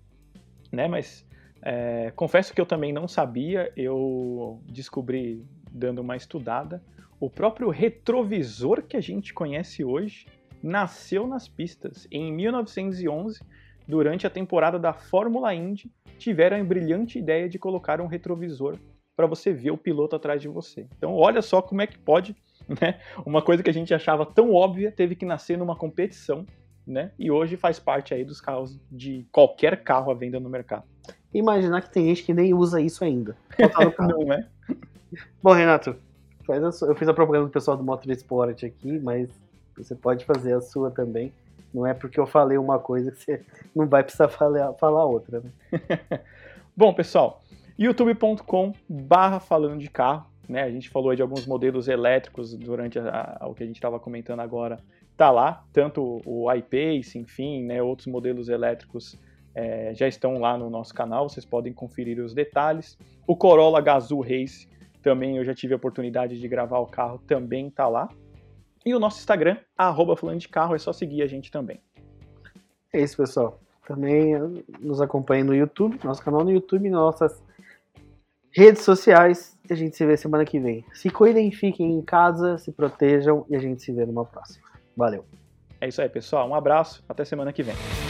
né? 0.72 0.88
Mas 0.88 1.24
é, 1.66 2.12
confesso 2.14 2.52
que 2.52 2.60
eu 2.60 2.66
também 2.66 2.92
não 2.92 3.08
sabia, 3.08 3.72
eu 3.74 4.60
descobri 4.66 5.46
dando 5.72 6.00
uma 6.00 6.14
estudada. 6.14 6.82
O 7.18 7.30
próprio 7.30 7.70
retrovisor 7.70 8.82
que 8.82 8.98
a 8.98 9.00
gente 9.00 9.32
conhece 9.32 9.82
hoje 9.82 10.26
nasceu 10.62 11.26
nas 11.26 11.48
pistas. 11.48 12.06
Em 12.10 12.30
1911, 12.30 13.40
durante 13.88 14.26
a 14.26 14.30
temporada 14.30 14.78
da 14.78 14.92
Fórmula 14.92 15.54
Indy, 15.54 15.90
tiveram 16.18 16.60
a 16.60 16.64
brilhante 16.64 17.18
ideia 17.18 17.48
de 17.48 17.58
colocar 17.58 17.98
um 17.98 18.06
retrovisor 18.06 18.76
para 19.16 19.26
você 19.26 19.50
ver 19.50 19.70
o 19.70 19.78
piloto 19.78 20.14
atrás 20.14 20.42
de 20.42 20.48
você. 20.48 20.86
Então, 20.98 21.14
olha 21.14 21.40
só 21.40 21.62
como 21.62 21.80
é 21.80 21.86
que 21.86 21.98
pode, 21.98 22.36
né? 22.68 23.00
Uma 23.24 23.40
coisa 23.40 23.62
que 23.62 23.70
a 23.70 23.74
gente 23.74 23.94
achava 23.94 24.26
tão 24.26 24.52
óbvia 24.52 24.92
teve 24.92 25.14
que 25.14 25.24
nascer 25.24 25.56
numa 25.56 25.76
competição, 25.76 26.44
né? 26.86 27.12
E 27.18 27.30
hoje 27.30 27.56
faz 27.56 27.78
parte 27.80 28.12
aí 28.12 28.22
dos 28.22 28.38
carros 28.38 28.78
de 28.92 29.26
qualquer 29.32 29.82
carro 29.82 30.10
à 30.10 30.14
venda 30.14 30.38
no 30.38 30.50
mercado. 30.50 30.93
Imaginar 31.34 31.82
que 31.82 31.90
tem 31.90 32.06
gente 32.06 32.22
que 32.22 32.32
nem 32.32 32.54
usa 32.54 32.80
isso 32.80 33.04
ainda. 33.04 33.36
Não 33.98 34.32
é? 34.32 34.46
Bom, 35.42 35.52
Renato, 35.52 35.96
eu 36.48 36.94
fiz 36.94 37.08
a 37.08 37.14
propaganda 37.14 37.46
do 37.46 37.50
pessoal 37.50 37.76
do 37.76 37.82
Motorsport 37.82 38.62
aqui, 38.62 38.98
mas 39.00 39.28
você 39.76 39.94
pode 39.94 40.24
fazer 40.24 40.54
a 40.54 40.60
sua 40.60 40.90
também. 40.90 41.32
Não 41.72 41.84
é 41.84 41.92
porque 41.92 42.20
eu 42.20 42.26
falei 42.26 42.56
uma 42.56 42.78
coisa 42.78 43.10
que 43.10 43.18
você 43.18 43.42
não 43.74 43.88
vai 43.88 44.04
precisar 44.04 44.28
falar, 44.28 44.72
falar 44.74 45.04
outra. 45.04 45.40
Né? 45.40 45.50
Bom, 46.76 46.94
pessoal, 46.94 47.42
youtube.com 47.76 48.72
barra 48.88 49.40
falando 49.40 49.80
de 49.80 49.90
carro. 49.90 50.26
Né? 50.48 50.62
A 50.62 50.70
gente 50.70 50.88
falou 50.88 51.14
de 51.16 51.22
alguns 51.22 51.46
modelos 51.46 51.88
elétricos 51.88 52.54
durante 52.54 52.98
a, 52.98 53.38
a, 53.40 53.48
o 53.48 53.54
que 53.54 53.64
a 53.64 53.66
gente 53.66 53.76
estava 53.76 53.98
comentando 53.98 54.40
agora. 54.40 54.78
Tá 55.16 55.30
lá, 55.30 55.64
tanto 55.72 56.20
o 56.24 56.52
iPace, 56.52 57.18
enfim, 57.18 57.62
né, 57.62 57.80
outros 57.80 58.08
modelos 58.08 58.48
elétricos 58.48 59.16
é, 59.54 59.94
já 59.94 60.08
estão 60.08 60.38
lá 60.38 60.58
no 60.58 60.68
nosso 60.68 60.92
canal, 60.92 61.28
vocês 61.28 61.44
podem 61.44 61.72
conferir 61.72 62.18
os 62.18 62.34
detalhes. 62.34 62.98
O 63.26 63.36
Corolla 63.36 63.80
Gazoo 63.80 64.20
Race, 64.20 64.68
também 65.02 65.36
eu 65.36 65.44
já 65.44 65.54
tive 65.54 65.74
a 65.74 65.76
oportunidade 65.76 66.40
de 66.40 66.48
gravar 66.48 66.78
o 66.78 66.86
carro, 66.86 67.18
também 67.26 67.70
tá 67.70 67.86
lá. 67.86 68.08
E 68.84 68.94
o 68.94 68.98
nosso 68.98 69.18
Instagram, 69.18 69.56
arroba 69.76 70.16
falando 70.16 70.40
de 70.40 70.48
carro, 70.48 70.74
é 70.74 70.78
só 70.78 70.92
seguir 70.92 71.22
a 71.22 71.26
gente 71.26 71.50
também. 71.50 71.80
É 72.92 73.00
isso, 73.00 73.16
pessoal. 73.16 73.60
Também 73.86 74.34
nos 74.80 75.00
acompanhe 75.00 75.42
no 75.42 75.54
YouTube, 75.54 75.98
nosso 76.02 76.22
canal 76.22 76.42
no 76.42 76.50
YouTube, 76.50 76.88
nossas 76.90 77.42
redes 78.50 78.82
sociais. 78.82 79.58
E 79.68 79.72
a 79.72 79.76
gente 79.76 79.96
se 79.96 80.04
vê 80.04 80.16
semana 80.16 80.44
que 80.44 80.58
vem. 80.58 80.84
Se 80.92 81.10
cuidem, 81.10 81.50
fiquem 81.50 81.92
em 81.92 82.02
casa, 82.02 82.58
se 82.58 82.72
protejam 82.72 83.46
e 83.48 83.56
a 83.56 83.58
gente 83.58 83.82
se 83.82 83.92
vê 83.92 84.04
numa 84.04 84.24
próxima. 84.24 84.66
Valeu. 84.96 85.24
É 85.80 85.88
isso 85.88 86.00
aí, 86.00 86.08
pessoal. 86.08 86.48
Um 86.48 86.54
abraço. 86.54 87.02
Até 87.08 87.24
semana 87.24 87.52
que 87.52 87.62
vem. 87.62 88.03